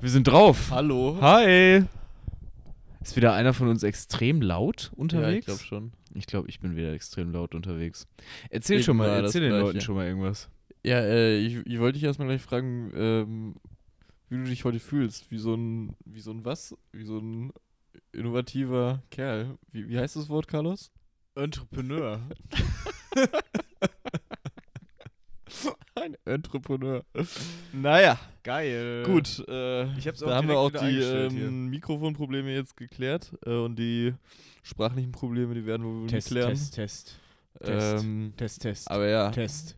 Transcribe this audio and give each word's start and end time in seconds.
Wir 0.00 0.08
sind 0.08 0.26
drauf. 0.26 0.70
Hallo. 0.70 1.18
Hi. 1.20 1.84
Ist 3.02 3.16
wieder 3.16 3.34
einer 3.34 3.52
von 3.52 3.68
uns 3.68 3.82
extrem 3.82 4.40
laut 4.40 4.92
unterwegs? 4.96 5.30
Ja, 5.30 5.38
ich 5.38 5.44
glaube 5.44 5.62
schon. 5.62 5.92
Ich 6.14 6.26
glaube, 6.26 6.48
ich 6.48 6.58
bin 6.60 6.74
wieder 6.74 6.92
extrem 6.94 7.32
laut 7.32 7.54
unterwegs. 7.54 8.08
Erzähl 8.48 8.78
Ich 8.80 8.86
schon 8.86 8.96
mal, 8.96 9.08
erzähl 9.08 9.42
den 9.42 9.50
Gleiche. 9.50 9.66
Leuten 9.66 9.80
schon 9.82 9.96
mal 9.96 10.06
irgendwas. 10.06 10.48
Ja, 10.84 11.00
äh, 11.00 11.38
ich, 11.38 11.56
ich 11.66 11.78
wollte 11.80 11.98
dich 11.98 12.04
erstmal 12.04 12.28
gleich 12.28 12.40
fragen, 12.40 12.90
ähm, 12.94 13.54
wie 14.30 14.36
du 14.38 14.44
dich 14.44 14.64
heute 14.64 14.80
fühlst. 14.80 15.30
Wie 15.30 15.38
so 15.38 15.54
ein, 15.54 15.94
wie 16.06 16.20
so 16.20 16.30
ein 16.30 16.46
was? 16.46 16.74
Wie 16.92 17.04
so 17.04 17.18
ein 17.18 17.52
innovativer 18.12 19.02
Kerl. 19.10 19.58
Wie, 19.70 19.86
wie 19.86 19.98
heißt 19.98 20.16
das 20.16 20.30
Wort, 20.30 20.48
Carlos? 20.48 20.90
Entrepreneur. 21.34 22.20
Ein 26.10 26.16
Entrepreneur. 26.34 27.04
naja, 27.72 28.18
Geil. 28.42 29.02
gut. 29.04 29.44
Äh, 29.48 29.84
Ich 29.98 30.08
hab's 30.08 30.22
auch 30.22 30.28
da 30.28 30.36
haben 30.36 30.48
wir 30.48 30.58
auch 30.58 30.70
die 30.70 30.98
ähm, 31.00 31.66
Mikrofonprobleme 31.68 32.52
jetzt 32.52 32.76
geklärt 32.76 33.32
äh, 33.46 33.50
und 33.50 33.78
die 33.78 34.14
sprachlichen 34.62 35.12
Probleme, 35.12 35.54
die 35.54 35.66
werden 35.66 35.84
wir 35.84 36.00
wohl 36.02 36.06
Test, 36.08 36.28
klären. 36.28 36.50
Test, 36.50 36.74
Test, 36.74 37.20
Test. 37.62 38.04
Ähm, 38.04 38.32
Test, 38.36 38.62
Test, 38.62 38.90
aber 38.90 39.06
ja, 39.08 39.30
Test. 39.30 39.76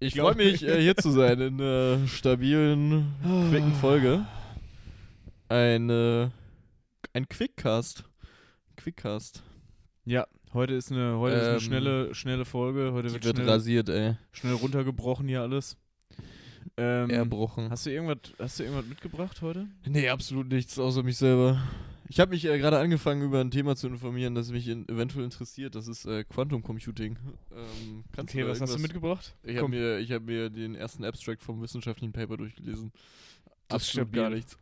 ich 0.00 0.14
freue 0.18 0.34
mich, 0.34 0.62
äh, 0.66 0.80
hier 0.80 0.96
zu 0.96 1.10
sein 1.10 1.40
in 1.40 1.60
einer 1.60 2.06
stabilen, 2.08 3.14
quicken 3.50 3.72
Folge. 3.74 4.26
Ein, 5.48 5.90
äh, 5.90 6.28
ein 7.12 7.28
Quickcast. 7.28 8.04
Quickcast. 8.76 9.42
Ja, 10.04 10.26
heute 10.54 10.74
ist 10.74 10.90
eine, 10.90 11.18
heute 11.18 11.36
ist 11.36 11.44
eine 11.44 11.54
Ähm, 11.54 11.60
schnelle, 11.60 12.14
schnelle 12.14 12.44
Folge. 12.44 12.92
Heute 12.92 13.12
wird, 13.12 13.24
wird 13.24 13.36
schnell, 13.36 13.48
rasiert, 13.48 13.88
ey. 13.88 14.16
schnell 14.32 14.54
runtergebrochen 14.54 15.28
hier 15.28 15.42
alles. 15.42 15.76
Ähm, 16.76 17.10
Erbrochen. 17.10 17.70
hast 17.70 17.86
du 17.86 17.90
irgendwas, 17.90 18.32
hast 18.38 18.58
du 18.58 18.64
irgendwas 18.64 18.86
mitgebracht 18.86 19.42
heute? 19.42 19.66
Nee, 19.86 20.08
absolut 20.08 20.48
nichts, 20.48 20.78
außer 20.78 21.02
mich 21.02 21.18
selber. 21.18 21.62
Ich 22.08 22.20
habe 22.20 22.30
mich 22.32 22.44
äh, 22.44 22.58
gerade 22.58 22.78
angefangen, 22.78 23.22
über 23.22 23.40
ein 23.40 23.50
Thema 23.50 23.76
zu 23.76 23.86
informieren, 23.86 24.34
das 24.34 24.50
mich 24.50 24.68
in, 24.68 24.88
eventuell 24.88 25.24
interessiert. 25.24 25.74
Das 25.74 25.88
ist 25.88 26.04
äh, 26.04 26.24
Quantum 26.24 26.62
Computing. 26.62 27.16
Ähm, 27.54 28.04
Okay, 28.16 28.46
was 28.46 28.60
hast 28.60 28.74
du 28.74 28.78
mitgebracht? 28.78 29.34
Ich 29.42 29.56
habe 29.56 29.68
mir, 29.68 29.98
ich 29.98 30.10
hab 30.12 30.22
mir 30.22 30.50
den 30.50 30.74
ersten 30.74 31.04
Abstract 31.04 31.42
vom 31.42 31.62
wissenschaftlichen 31.62 32.12
Paper 32.12 32.36
durchgelesen. 32.36 32.92
Das 33.68 33.82
Absolut 33.82 34.12
gar 34.12 34.30
nichts. 34.30 34.58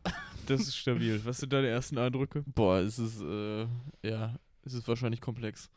Das 0.47 0.61
ist 0.61 0.75
stabil. 0.77 1.19
Was 1.25 1.39
sind 1.39 1.51
deine 1.51 1.67
ersten 1.67 1.97
Eindrücke? 1.97 2.43
Boah, 2.45 2.79
es 2.79 2.99
ist, 2.99 3.21
äh, 3.21 3.65
ja, 4.03 4.35
es 4.65 4.73
ist 4.73 4.87
wahrscheinlich 4.87 5.21
komplex. 5.21 5.69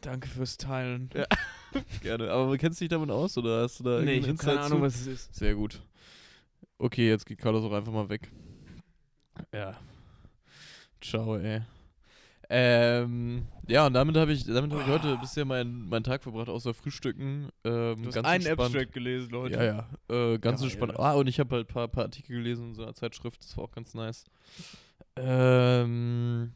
Danke 0.00 0.28
fürs 0.28 0.56
Teilen. 0.56 1.10
Ja. 1.14 1.26
Gerne. 2.02 2.30
Aber 2.30 2.56
kennst 2.58 2.80
du 2.80 2.84
dich 2.84 2.90
damit 2.90 3.10
aus 3.10 3.38
oder 3.38 3.62
hast 3.62 3.80
du 3.80 3.84
da 3.84 4.00
nee, 4.00 4.14
ich 4.14 4.26
habe 4.26 4.36
keine 4.36 4.60
Ahnung, 4.60 4.78
zu? 4.78 4.84
was 4.84 5.00
es 5.00 5.06
ist. 5.06 5.34
Sehr 5.34 5.54
gut. 5.54 5.80
Okay, 6.78 7.08
jetzt 7.08 7.24
geht 7.24 7.38
Carlos 7.38 7.64
auch 7.64 7.72
einfach 7.72 7.92
mal 7.92 8.08
weg. 8.08 8.30
Ja. 9.52 9.76
Ciao, 11.00 11.36
ey. 11.36 11.62
Ähm, 12.48 13.46
ja, 13.66 13.86
und 13.86 13.94
damit 13.94 14.16
habe 14.16 14.32
ich, 14.32 14.44
damit 14.44 14.70
habe 14.72 14.82
ich 14.82 14.88
heute 14.88 15.16
bisher 15.18 15.44
meinen 15.44 15.88
meinen 15.88 16.04
Tag 16.04 16.22
verbracht, 16.22 16.48
außer 16.48 16.74
Frühstücken. 16.74 17.48
Ähm, 17.64 18.02
Du 18.02 18.06
hast 18.08 18.14
ganz 18.14 18.28
einen 18.28 18.46
entspannt. 18.46 18.60
Abstract 18.60 18.92
gelesen, 18.92 19.30
Leute. 19.30 19.56
Ja, 19.56 19.64
ja. 19.64 20.34
Äh, 20.34 20.38
ganz 20.38 20.60
Geil. 20.60 20.68
entspannt. 20.70 20.98
Ah, 20.98 21.14
und 21.14 21.28
ich 21.28 21.40
habe 21.40 21.56
halt 21.56 21.68
ein 21.68 21.72
paar, 21.72 21.88
paar 21.88 22.04
Artikel 22.04 22.36
gelesen 22.36 22.68
in 22.68 22.74
so 22.74 22.82
einer 22.82 22.94
Zeitschrift, 22.94 23.42
das 23.42 23.56
war 23.56 23.64
auch 23.64 23.72
ganz 23.72 23.94
nice. 23.94 24.24
Ähm, 25.16 26.52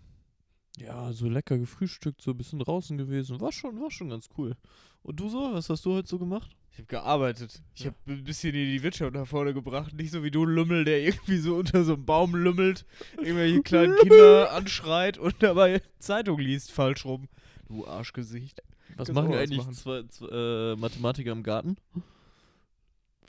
ja, 0.81 1.13
so 1.13 1.29
lecker 1.29 1.59
gefrühstückt, 1.59 2.21
so 2.23 2.33
ein 2.33 2.37
bisschen 2.37 2.59
draußen 2.59 2.97
gewesen. 2.99 3.41
War 3.41 3.53
schon, 3.53 3.81
war 3.81 3.91
schon 3.91 4.09
ganz 4.11 4.29
cool. 4.39 4.57
Und 5.03 5.19
du 5.21 5.29
so? 5.29 5.51
Was 5.53 5.69
hast 5.71 5.85
du 5.87 5.95
heute 5.95 6.09
so 6.09 6.19
gemacht? 6.19 6.51
Ich 6.73 6.79
habe 6.79 6.87
gearbeitet. 6.87 7.63
Ich 7.75 7.85
Ja. 7.85 7.87
habe 7.91 7.97
ein 8.13 8.25
bisschen 8.25 8.55
in 8.55 8.67
die 8.71 8.83
Wirtschaft 8.83 9.13
nach 9.15 9.27
vorne 9.27 9.53
gebracht. 9.55 9.93
Nicht 9.95 10.13
so 10.13 10.23
wie 10.23 10.31
du, 10.31 10.45
Lümmel, 10.45 10.85
der 10.85 11.01
irgendwie 11.03 11.39
so 11.39 11.57
unter 11.57 11.85
so 11.85 11.95
einem 11.95 12.05
Baum 12.05 12.35
lümmelt, 12.35 12.85
irgendwelche 13.19 13.63
kleinen 13.63 13.97
Kinder 13.97 14.53
anschreit 14.53 15.19
und 15.19 15.35
dabei 15.41 15.83
Zeitung 15.99 16.39
liest 16.39 16.71
falsch 16.73 17.05
rum. 17.05 17.29
Du 17.69 17.87
Arschgesicht. 17.87 18.63
Was 18.97 19.07
Kannst 19.09 19.13
machen 19.15 19.35
eigentlich 19.35 19.59
machen. 19.59 19.75
zwei, 19.75 20.03
zwei, 20.09 20.27
äh, 20.29 20.77
Mathematiker 20.77 21.33
im 21.33 21.43
Garten? 21.43 21.77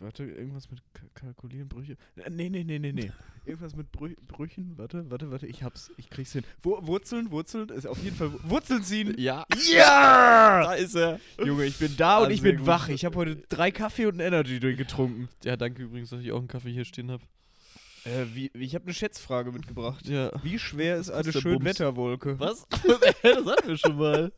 Warte, 0.01 0.23
irgendwas 0.23 0.72
mit 0.72 0.81
Ka 0.94 1.03
Kalkulieren, 1.13 1.69
Brüche. 1.69 1.94
Äh, 2.16 2.29
Nee, 2.31 2.50
nee, 2.50 2.63
nee, 2.63 2.79
nee, 2.79 2.91
nee. 2.91 3.12
Irgendwas 3.45 3.75
mit 3.75 3.91
Brü 3.91 4.16
Brüchen. 4.28 4.73
Warte, 4.78 5.09
warte, 5.12 5.29
warte. 5.31 5.45
Ich 5.47 5.62
hab's. 5.63 5.91
Ich 5.97 6.09
krieg's 6.09 6.31
hin. 6.34 6.44
Wur 6.63 6.85
Wurzeln, 6.88 7.29
Wurzeln. 7.31 7.69
Ist 7.69 7.85
auf 7.88 8.01
jeden 8.03 8.16
Fall 8.16 8.31
Wurzeln 8.44 8.84
ziehen. 8.84 9.13
Ja. 9.17 9.45
Ja! 9.72 10.61
Da 10.66 10.73
ist 10.73 10.95
er. 10.95 11.19
Junge, 11.44 11.66
ich 11.66 11.78
bin 11.78 11.95
da 11.97 12.17
Ah, 12.17 12.23
und 12.23 12.31
ich 12.31 12.41
bin 12.41 12.66
wach. 12.66 12.90
Ich 12.90 13.06
habe 13.06 13.16
heute 13.16 13.35
drei 13.50 13.72
Kaffee 13.72 14.06
und 14.07 14.13
einen 14.19 14.34
Energy 14.34 14.59
Drink 14.59 14.78
getrunken. 14.78 15.29
Ja, 15.44 15.56
danke 15.56 15.84
übrigens, 15.84 16.09
dass 16.09 16.22
ich 16.22 16.31
auch 16.31 16.40
einen 16.40 16.47
Kaffee 16.47 16.72
hier 16.72 16.85
stehen 16.85 17.09
habe. 17.11 17.23
Äh, 18.03 18.25
wie, 18.34 18.51
ich 18.53 18.73
habe 18.73 18.85
eine 18.85 18.94
Schätzfrage 18.94 19.51
mitgebracht. 19.51 20.07
Ja. 20.07 20.31
Wie 20.44 20.57
schwer 20.57 20.97
ist 20.97 21.12
eine? 21.12 21.31
Schönwetterwolke? 21.31 22.39
Was? 22.39 22.67
das 22.69 23.45
hatten 23.45 23.67
wir 23.67 23.78
schon 23.78 23.97
mal. 23.97 24.31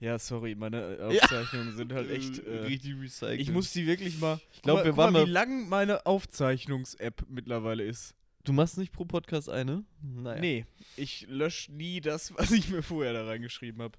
Ja, 0.00 0.18
sorry, 0.18 0.54
meine 0.56 0.96
äh, 0.96 1.02
Aufzeichnungen 1.02 1.76
sind 1.76 1.92
halt 1.92 2.10
echt. 2.10 2.40
Äh, 2.40 2.64
Richtig 2.64 3.00
recycelt. 3.00 3.40
ich 3.40 3.50
muss 3.50 3.72
die 3.72 3.86
wirklich 3.86 4.18
mal. 4.18 4.40
Ich 4.52 4.62
glaub, 4.62 4.78
guck 4.78 4.86
wir 4.86 4.96
waren 4.96 5.12
mal, 5.12 5.26
wie 5.26 5.30
lang 5.30 5.68
meine 5.68 6.04
Aufzeichnungs-App 6.04 7.24
mittlerweile 7.28 7.84
ist. 7.84 8.14
Du 8.42 8.52
machst 8.52 8.76
nicht 8.76 8.92
pro 8.92 9.04
Podcast 9.04 9.48
eine? 9.48 9.84
Naja. 10.02 10.40
Nee, 10.40 10.66
ich 10.96 11.26
lösche 11.28 11.72
nie 11.72 12.00
das, 12.00 12.34
was 12.36 12.50
ich 12.50 12.68
mir 12.70 12.82
vorher 12.82 13.12
da 13.12 13.24
reingeschrieben 13.24 13.82
habe. 13.82 13.98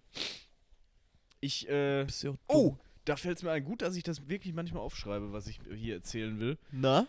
Ich, 1.40 1.70
äh. 1.70 2.06
Ja. 2.06 2.36
Oh, 2.48 2.76
da 3.06 3.16
fällt 3.16 3.38
es 3.38 3.44
mir 3.44 3.52
ein. 3.52 3.64
Gut, 3.64 3.82
dass 3.82 3.96
ich 3.96 4.04
das 4.04 4.28
wirklich 4.28 4.54
manchmal 4.54 4.84
aufschreibe, 4.84 5.32
was 5.32 5.48
ich 5.48 5.60
hier 5.74 5.96
erzählen 5.96 6.40
will. 6.40 6.58
Na? 6.72 7.08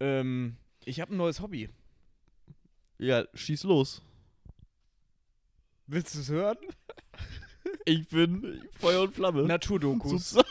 Ähm, 0.00 0.56
ich 0.84 1.00
habe 1.00 1.14
ein 1.14 1.16
neues 1.16 1.40
Hobby. 1.40 1.68
Ja, 2.98 3.24
schieß 3.34 3.64
los. 3.64 4.02
Willst 5.86 6.14
du 6.14 6.20
es 6.20 6.28
hören? 6.30 6.58
Ich 7.84 8.08
bin 8.08 8.60
Feuer 8.78 9.02
und 9.02 9.14
Flamme. 9.14 9.42
Naturdokus. 9.44 10.30
So- 10.30 10.42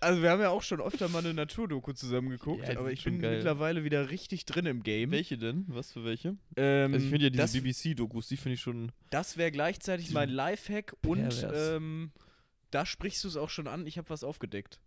Also 0.00 0.22
wir 0.22 0.30
haben 0.30 0.40
ja 0.40 0.48
auch 0.50 0.62
schon 0.62 0.80
öfter 0.80 1.08
mal 1.08 1.18
eine 1.20 1.32
Naturdoku 1.34 1.92
zusammen 1.92 2.30
geguckt, 2.30 2.66
Ja, 2.68 2.78
aber 2.78 2.90
ich 2.92 3.04
bin 3.04 3.18
geil. 3.20 3.36
mittlerweile 3.36 3.84
wieder 3.84 4.10
richtig 4.10 4.44
drin 4.44 4.66
im 4.66 4.82
Game. 4.82 5.10
welche 5.10 5.38
denn? 5.38 5.64
Was 5.68 5.92
für 5.92 6.04
welche? 6.04 6.36
Ähm, 6.56 6.92
Also 6.94 7.04
ich 7.04 7.10
finde 7.10 7.26
ja 7.26 7.30
diese 7.30 7.60
BBC-Dokus, 7.62 8.28
die 8.28 8.36
finde 8.36 8.54
ich 8.54 8.60
schon. 8.60 8.92
das 9.10 9.36
wäre 9.36 9.50
gleichzeitig 9.50 10.10
mein 10.12 10.28
Lifehack 10.30 10.94
und 11.06 11.46
ähm, 11.54 12.12
da 12.70 12.84
sprichst 12.84 13.22
du 13.24 13.28
es 13.28 13.36
auch 13.36 13.50
schon 13.50 13.66
an, 13.68 13.86
ich 13.86 13.96
habe 13.98 14.08
was 14.10 14.24
aufgedeckt. 14.24 14.80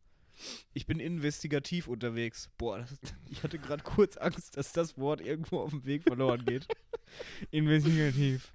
Ich 0.73 0.85
bin 0.85 0.99
investigativ 0.99 1.87
unterwegs. 1.87 2.49
Boah, 2.57 2.79
das, 2.79 2.97
ich 3.29 3.43
hatte 3.43 3.59
gerade 3.59 3.83
kurz 3.83 4.17
Angst, 4.17 4.57
dass 4.57 4.71
das 4.71 4.97
Wort 4.97 5.21
irgendwo 5.21 5.59
auf 5.59 5.71
dem 5.71 5.85
Weg 5.85 6.03
verloren 6.03 6.45
geht. 6.45 6.67
investigativ. 7.51 8.53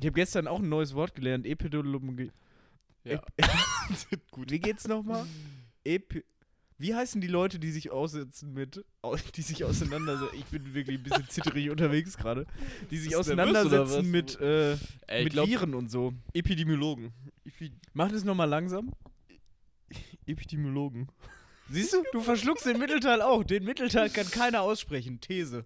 Ich 0.00 0.06
habe 0.06 0.12
gestern 0.12 0.46
auch 0.46 0.60
ein 0.60 0.68
neues 0.68 0.94
Wort 0.94 1.14
gelernt, 1.14 1.46
Epidemiologie. 1.46 2.32
Ja. 3.04 3.22
Gut. 4.30 4.50
Wie 4.50 4.58
geht's 4.60 4.86
nochmal? 4.86 5.26
Epi 5.84 6.24
Wie 6.78 6.94
heißen 6.94 7.20
die 7.20 7.26
Leute, 7.26 7.58
die 7.58 7.70
sich 7.70 7.90
aussetzen 7.90 8.52
mit, 8.52 8.84
die 9.34 9.42
sich 9.42 9.64
auseinandersetzen? 9.64 10.36
Ich 10.38 10.44
bin 10.46 10.74
wirklich 10.74 10.98
ein 10.98 11.02
bisschen 11.02 11.28
zitterig 11.28 11.70
unterwegs 11.70 12.16
gerade. 12.16 12.46
Die 12.90 12.98
sich 12.98 13.16
auseinandersetzen 13.16 14.10
mit, 14.10 14.40
äh, 14.40 14.76
Ey, 15.06 15.24
mit 15.24 15.32
glaub- 15.32 15.48
Viren 15.48 15.74
und 15.74 15.90
so. 15.90 16.14
Epidemiologen. 16.32 17.12
Epi 17.44 17.72
Mach 17.94 18.10
das 18.10 18.24
nochmal 18.24 18.48
langsam. 18.48 18.92
Epidemiologen. 20.28 21.08
Siehst 21.70 21.92
du, 21.92 22.02
du 22.12 22.20
verschluckst 22.20 22.64
den 22.66 22.78
Mittelteil 22.78 23.20
auch. 23.20 23.44
Den 23.44 23.64
Mittelteil 23.64 24.08
kann 24.10 24.30
keiner 24.30 24.62
aussprechen. 24.62 25.20
These. 25.20 25.64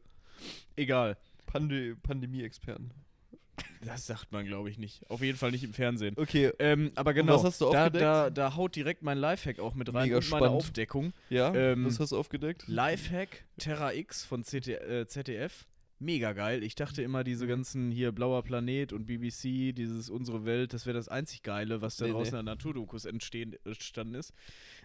Egal. 0.76 1.16
Pande 1.46 1.96
Pandemie-Experten. 2.02 2.90
Das 3.84 4.06
sagt 4.06 4.32
man, 4.32 4.46
glaube 4.46 4.70
ich, 4.70 4.78
nicht. 4.78 5.08
Auf 5.10 5.22
jeden 5.22 5.36
Fall 5.36 5.50
nicht 5.50 5.62
im 5.64 5.74
Fernsehen. 5.74 6.14
Okay, 6.16 6.52
Ähm, 6.58 6.92
aber 6.94 7.14
genau, 7.14 7.34
was 7.36 7.44
hast 7.44 7.60
du 7.60 7.70
da, 7.70 7.86
aufgedeckt? 7.86 8.02
da, 8.02 8.30
da 8.30 8.56
haut 8.56 8.74
direkt 8.76 9.02
mein 9.02 9.18
Lifehack 9.18 9.58
auch 9.58 9.74
mit 9.74 9.92
rein 9.92 10.04
Mega 10.04 10.16
und 10.16 10.30
meine 10.30 10.44
spannend. 10.46 10.56
Aufdeckung. 10.56 11.12
ja, 11.30 11.52
ähm, 11.54 11.84
was 11.84 11.98
hast 12.00 12.12
du 12.12 12.16
aufgedeckt? 12.18 12.64
Lifehack 12.68 13.44
Terra 13.58 13.92
X 13.92 14.24
von 14.24 14.42
CT, 14.44 14.68
äh, 14.68 15.06
ZDF. 15.06 15.66
Mega 16.03 16.33
geil. 16.33 16.65
Ich 16.65 16.75
dachte 16.75 17.01
immer, 17.03 17.22
diese 17.22 17.47
ganzen 17.47 17.93
hier 17.93 18.10
Blauer 18.10 18.43
Planet 18.43 18.93
und 18.93 19.07
BBC, 19.07 19.72
dieses 19.72 20.10
Unsere 20.10 20.45
Welt, 20.45 20.72
das 20.75 20.84
wäre 20.84 20.97
das 20.97 21.09
einzig 21.09 21.45
Geile, 21.45 21.81
was 21.81 21.97
da 21.97 22.07
Nee, 22.07 22.10
draußen 22.13 22.33
nee. 22.33 22.39
an 22.41 22.45
Naturdokus 22.47 23.04
entstehen, 23.04 23.54
entstanden 23.65 24.16
ist. 24.16 24.34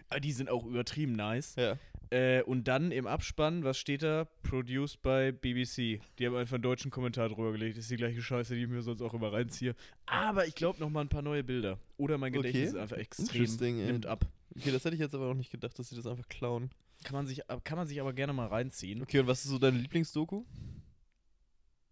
Aber 0.08 0.20
die 0.20 0.30
sind 0.30 0.48
auch 0.48 0.64
übertrieben 0.64 1.14
nice. 1.14 1.56
Ja. 1.56 1.76
Äh, 2.10 2.42
und 2.44 2.68
dann 2.68 2.92
im 2.92 3.08
Abspann, 3.08 3.64
was 3.64 3.78
steht 3.78 4.04
da? 4.04 4.26
Produced 4.44 5.02
by 5.02 5.32
BBC. 5.32 6.00
Die 6.20 6.26
haben 6.26 6.36
einfach 6.36 6.54
einen 6.54 6.62
deutschen 6.62 6.92
Kommentar 6.92 7.28
drüber 7.28 7.50
gelegt. 7.50 7.76
Das 7.76 7.84
ist 7.86 7.90
die 7.90 7.96
gleiche 7.96 8.22
Scheiße, 8.22 8.54
die 8.54 8.62
ich 8.62 8.68
mir 8.68 8.82
sonst 8.82 9.02
auch 9.02 9.12
immer 9.12 9.32
reinziehe. 9.32 9.74
Aber 10.06 10.46
ich 10.46 10.54
glaube 10.54 10.78
noch 10.78 10.88
mal 10.88 11.00
ein 11.00 11.08
paar 11.08 11.22
neue 11.22 11.42
Bilder. 11.42 11.78
Oder 11.96 12.16
mein 12.16 12.32
Okay. 12.32 12.38
Gedächtnis 12.46 12.68
ist 12.74 12.76
einfach 12.78 12.96
extrem 12.96 13.86
nimmt 13.86 14.06
ab. 14.06 14.24
Okay, 14.56 14.70
das 14.70 14.84
hätte 14.84 14.94
ich 14.94 15.00
jetzt 15.00 15.16
aber 15.16 15.26
auch 15.26 15.34
nicht 15.34 15.50
gedacht, 15.50 15.76
dass 15.78 15.88
sie 15.88 15.96
das 15.96 16.06
einfach 16.06 16.28
klauen. 16.28 16.70
Kann 17.02 17.14
man 17.14 17.26
sich, 17.26 17.42
kann 17.64 17.76
man 17.76 17.86
sich 17.88 18.00
aber 18.00 18.12
gerne 18.12 18.32
mal 18.32 18.46
reinziehen. 18.46 19.02
Okay, 19.02 19.18
und 19.20 19.26
was 19.26 19.44
ist 19.44 19.50
so 19.50 19.58
deine 19.58 19.78
Lieblingsdoku? 19.78 20.44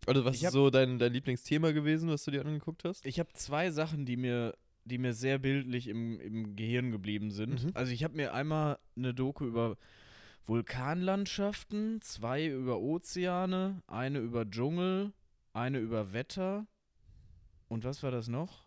Oder 0.06 0.24
was 0.24 0.36
Ich 0.36 0.42
ist 0.42 0.46
hab- 0.46 0.52
so 0.52 0.70
dein, 0.70 0.98
dein 0.98 1.12
Lieblingsthema 1.12 1.72
gewesen, 1.72 2.08
was 2.08 2.24
du 2.24 2.30
dir 2.30 2.44
angeguckt 2.44 2.84
hast? 2.84 3.04
Ich 3.04 3.18
habe 3.18 3.32
zwei 3.34 3.70
Sachen, 3.70 4.06
die 4.06 4.16
mir, 4.16 4.54
die 4.84 4.98
mir 4.98 5.12
sehr 5.12 5.38
bildlich 5.38 5.88
im, 5.88 6.20
im 6.20 6.54
Gehirn 6.56 6.90
geblieben 6.92 7.30
sind. 7.30 7.64
Mhm. 7.64 7.70
Also 7.74 7.92
ich 7.92 8.04
habe 8.04 8.14
mir 8.16 8.32
einmal 8.34 8.78
eine 8.96 9.12
Doku 9.14 9.44
über 9.46 9.76
Vulkanlandschaften, 10.46 12.00
zwei 12.02 12.46
über 12.46 12.78
Ozeane, 12.80 13.82
eine 13.86 14.18
über 14.20 14.48
Dschungel, 14.48 15.12
eine 15.52 15.78
über 15.78 16.12
Wetter. 16.12 16.66
Und 17.68 17.84
was 17.84 18.02
war 18.02 18.10
das 18.10 18.28
noch? 18.28 18.65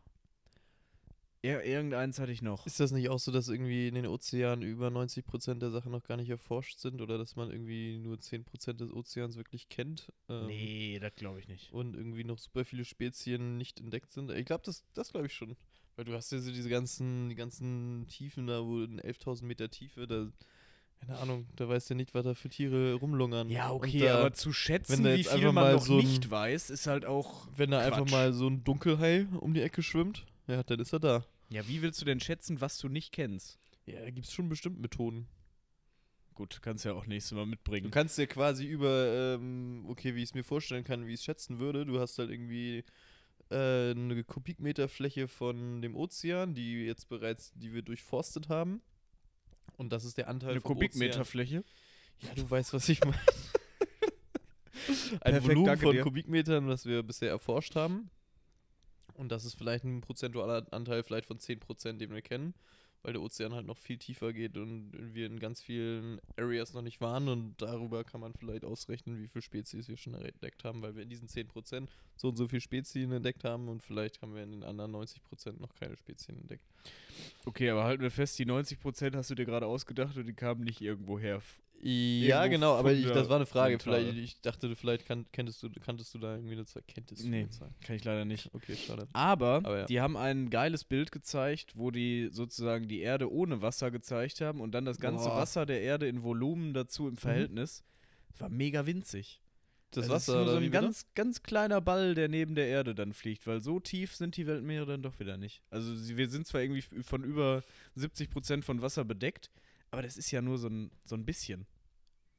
Ir 1.42 1.64
irgendeins 1.64 2.20
hatte 2.20 2.34
ich 2.34 2.42
noch. 2.42 2.66
Ist 2.66 2.82
das 2.82 2.92
nicht 2.92 3.08
auch 3.10 3.20
so, 3.20 3.32
dass 3.32 3.48
irgendwie 3.48 3.88
in 3.88 3.96
den 3.96 4.08
Ozeanen 4.08 4.62
über 4.68 4.90
90% 4.90 5.60
der 5.60 5.72
Sachen 5.72 5.92
noch 5.92 6.04
gar 6.04 6.18
nicht 6.18 6.30
erforscht 6.30 6.80
sind 6.80 7.02
oder 7.02 7.18
dass 7.18 7.38
man 7.38 7.50
irgendwie 7.50 7.98
nur 7.98 8.18
10% 8.20 8.82
des 8.82 8.92
Ozeans 8.92 9.38
wirklich 9.38 9.70
kennt? 9.70 10.12
Ähm, 10.28 10.48
nee, 10.48 11.00
das 11.00 11.16
glaube 11.16 11.40
ich 11.40 11.48
nicht. 11.48 11.72
Und 11.72 11.96
irgendwie 11.96 12.26
noch 12.26 12.38
super 12.40 12.66
viele 12.66 12.84
Spezien 12.84 13.58
nicht 13.58 13.80
entdeckt 13.80 14.12
sind. 14.12 14.30
Ich 14.32 14.46
glaube, 14.46 14.64
das, 14.66 14.84
das 14.94 15.12
glaube 15.12 15.28
ich 15.28 15.34
schon. 15.34 15.56
Weil 15.96 16.06
du 16.06 16.14
hast 16.14 16.30
ja 16.34 16.40
so 16.40 16.52
diese 16.52 16.70
ganzen, 16.70 17.30
die 17.30 17.36
ganzen 17.36 18.06
Tiefen 18.10 18.48
da, 18.48 18.64
wo 18.66 18.82
in 18.84 19.00
11.000 19.00 19.44
Meter 19.46 19.70
Tiefe, 19.70 20.08
da, 20.08 20.28
keine 21.00 21.18
Ahnung, 21.20 21.48
da 21.56 21.70
weißt 21.70 21.90
du 21.90 21.94
ja 21.94 21.98
nicht, 21.98 22.14
was 22.14 22.26
da 22.26 22.34
für 22.34 22.50
Tiere 22.50 22.96
rumlungern. 22.96 23.50
Ja, 23.50 23.72
okay, 23.72 24.00
da, 24.00 24.20
aber 24.20 24.34
zu 24.34 24.52
schätzen, 24.52 25.06
wie 25.06 25.24
viel 25.24 25.32
einfach 25.32 25.54
man 25.54 25.72
noch 25.74 25.86
so 25.86 25.94
ein- 26.00 26.06
nicht 26.06 26.30
weiß, 26.30 26.70
ist 26.70 26.88
halt 26.88 27.06
auch. 27.06 27.48
Wenn 27.56 27.72
da 27.72 27.80
einfach 27.80 28.00
Quatsch. 28.00 28.12
mal 28.12 28.34
so 28.34 28.48
ein 28.48 28.64
Dunkelhai 28.66 29.26
um 29.40 29.54
die 29.54 29.62
Ecke 29.62 29.84
schwimmt, 29.84 30.26
ja, 30.50 30.64
dann 30.64 30.80
ist 30.80 30.94
er 30.94 31.00
da. 31.00 31.26
Ja, 31.50 31.68
wie 31.68 31.82
willst 31.82 32.02
du 32.02 32.06
denn 32.06 32.20
schätzen, 32.20 32.62
was 32.62 32.78
du 32.78 32.90
nicht 32.90 33.12
kennst? 33.12 33.60
Ja, 33.86 34.02
da 34.02 34.10
gibt 34.12 34.28
es 34.28 34.34
schon 34.34 34.50
bestimmt 34.50 34.80
Methoden. 34.80 35.28
Gut, 36.36 36.60
kannst 36.62 36.86
ja 36.86 36.94
auch 36.94 37.06
nächstes 37.06 37.34
Mal 37.34 37.44
Du 37.44 37.50
mitbringen. 37.50 37.92
kannst 37.92 38.18
dir 38.18 38.28
quasi 38.28 38.66
über, 38.66 39.36
ähm, 39.36 39.86
okay, 39.90 40.16
wie 40.16 40.20
ich 40.24 40.30
es 40.30 40.34
mir 40.34 40.44
vorstellen 40.44 40.84
kann, 40.84 41.06
wie 41.08 41.14
ich 41.14 41.20
es 41.20 41.26
schätzen 41.26 41.60
würde, 41.60 41.86
du 41.86 42.00
hast 42.00 42.18
halt 42.18 42.30
irgendwie 42.30 42.84
äh, 43.50 43.92
eine 43.92 44.24
Kubikmeterfläche 44.24 45.28
von 45.28 45.82
dem 45.82 45.96
Ozean, 45.96 46.54
die 46.54 46.86
jetzt 46.86 47.10
bereits, 47.10 47.52
die 47.56 47.74
wir 47.74 47.82
durchforstet 47.82 48.48
haben. 48.48 48.82
Und 49.76 49.92
das 49.92 50.06
ist 50.06 50.18
der 50.18 50.28
Anteil 50.30 50.52
Eine 50.52 50.62
vom 50.62 50.74
Kubikmeterfläche. 50.76 51.64
Ja, 52.22 52.34
du 52.36 52.50
weißt, 52.50 52.74
was 52.74 52.88
ich 52.90 53.02
meine. 53.02 53.18
Ein 55.22 55.34
Perfekt, 55.34 55.44
Volumen 55.48 55.78
von 55.78 55.96
dir. 55.96 56.04
Kubikmetern, 56.04 56.68
was 56.68 56.86
wir 56.86 57.04
bisher 57.04 57.30
erforscht 57.30 57.76
haben. 57.76 58.10
Und 59.20 59.34
das 59.34 59.44
ist 59.44 59.56
vielleicht 59.56 59.84
ein 59.84 60.00
prozentualer 60.00 60.66
Anteil 60.72 61.04
vielleicht 61.04 61.26
von 61.26 61.40
10%, 61.40 61.98
den 61.98 62.14
wir 62.14 62.22
kennen, 62.22 62.54
weil 63.04 63.12
der 63.12 63.22
Ozean 63.22 63.54
halt 63.54 63.66
noch 63.66 63.78
viel 63.78 63.98
tiefer 63.98 64.32
geht 64.32 64.56
und 64.56 64.94
wir 64.94 65.26
in 65.26 65.40
ganz 65.40 65.62
vielen 65.62 66.22
Areas 66.38 66.74
noch 66.74 66.82
nicht 66.82 67.02
waren 67.02 67.28
und 67.28 67.62
darüber 67.62 68.06
kann 68.06 68.22
man 68.22 68.34
vielleicht 68.34 68.64
ausrechnen, 68.64 69.22
wie 69.22 69.28
viele 69.28 69.42
Spezies 69.42 69.90
wir 69.90 69.98
schon 69.98 70.14
entdeckt 70.14 70.64
haben, 70.64 70.82
weil 70.82 70.96
wir 70.96 71.04
in 71.04 71.10
diesen 71.10 71.28
10% 71.28 71.90
so 72.16 72.30
und 72.30 72.38
so 72.38 72.48
viele 72.48 72.62
Spezien 72.62 73.12
entdeckt 73.12 73.44
haben 73.44 73.68
und 73.68 73.84
vielleicht 73.84 74.22
haben 74.22 74.34
wir 74.34 74.44
in 74.44 74.52
den 74.52 74.64
anderen 74.64 74.96
90% 74.96 75.60
noch 75.60 75.76
keine 75.76 75.98
Spezien 75.98 76.38
entdeckt. 76.40 76.64
Okay, 77.46 77.70
aber 77.72 77.84
halten 77.84 78.04
wir 78.04 78.12
fest, 78.12 78.40
die 78.40 78.46
90% 78.46 79.18
hast 79.18 79.30
du 79.30 79.36
dir 79.36 79.46
gerade 79.46 79.66
ausgedacht 79.66 80.16
und 80.16 80.28
die 80.28 80.34
kamen 80.34 80.64
nicht 80.64 80.80
irgendwo 80.80 81.20
her. 81.20 81.42
Ja, 81.82 82.48
genau, 82.48 82.76
aber 82.76 82.92
ich, 82.92 83.06
das 83.06 83.30
war 83.30 83.38
eine 83.38 83.46
Frage. 83.46 83.78
Kommentare. 83.78 84.12
Vielleicht, 84.12 84.18
ich 84.36 84.42
dachte, 84.42 84.76
vielleicht 84.76 85.06
kan 85.06 85.26
kenntest 85.32 85.64
du, 85.64 85.70
kanntest 85.84 86.14
du 86.14 86.20
da 86.20 86.36
irgendwie 86.36 86.54
eine 86.54 86.66
Zahl. 86.66 86.84
Kenntest 86.88 87.24
du 87.24 87.28
Nee. 87.30 87.42
eine 87.42 87.50
Zahl? 87.50 87.70
Kann 87.86 87.96
ich 87.96 88.04
leider 88.04 88.26
nicht. 88.26 88.50
Okay, 88.54 88.76
schade. 88.76 89.08
Aber, 89.14 89.56
Aber 89.64 89.80
ja. 89.80 89.86
die 89.86 90.02
haben 90.02 90.18
ein 90.18 90.50
geiles 90.50 90.84
Bild 90.84 91.12
gezeigt, 91.12 91.74
wo 91.76 91.90
die 91.92 92.30
sozusagen 92.32 92.88
die 92.88 93.00
Erde 93.00 93.32
ohne 93.32 93.62
Wasser 93.62 93.92
gezeigt 93.92 94.42
haben 94.42 94.60
und 94.60 94.72
dann 94.74 94.84
das 94.86 95.00
ganze 95.00 95.30
Boah. 95.30 95.38
Wasser 95.38 95.66
der 95.66 95.82
Erde 95.82 96.08
in 96.08 96.22
Volumen 96.24 96.74
dazu 96.74 97.08
im 97.08 97.18
Verhältnis. 97.18 97.84
War 98.38 98.50
mega 98.50 98.86
winzig. 98.86 99.42
Das 99.92 100.04
Also 100.04 100.14
Wasser 100.14 100.40
ist 100.42 100.46
nur 100.46 100.54
so 100.54 100.58
ein 100.66 100.72
ganz, 100.72 101.08
ganz 101.16 101.42
kleiner 101.42 101.82
Ball, 101.82 102.14
der 102.14 102.28
neben 102.28 102.54
der 102.56 102.68
Erde 102.68 102.94
dann 102.94 103.12
fliegt, 103.12 103.48
weil 103.48 103.60
so 103.60 103.80
tief 103.80 104.16
sind 104.16 104.38
die 104.38 104.46
Weltmeere 104.46 104.86
dann 104.86 105.02
doch 105.02 105.20
wieder 105.20 105.36
nicht. 105.38 105.64
Also 105.72 105.94
wir 106.16 106.30
sind 106.30 106.46
zwar 106.46 106.62
irgendwie 106.62 106.84
von 107.04 107.24
über 107.24 107.64
70% 107.98 108.62
von 108.64 108.82
Wasser 108.84 109.04
bedeckt, 109.04 109.50
aber 109.92 110.02
das 110.02 110.18
ist 110.18 110.32
ja 110.32 110.42
nur 110.42 110.58
so 110.58 110.68
ein, 110.68 110.92
so 111.06 111.16
ein 111.16 111.26
bisschen. 111.26 111.66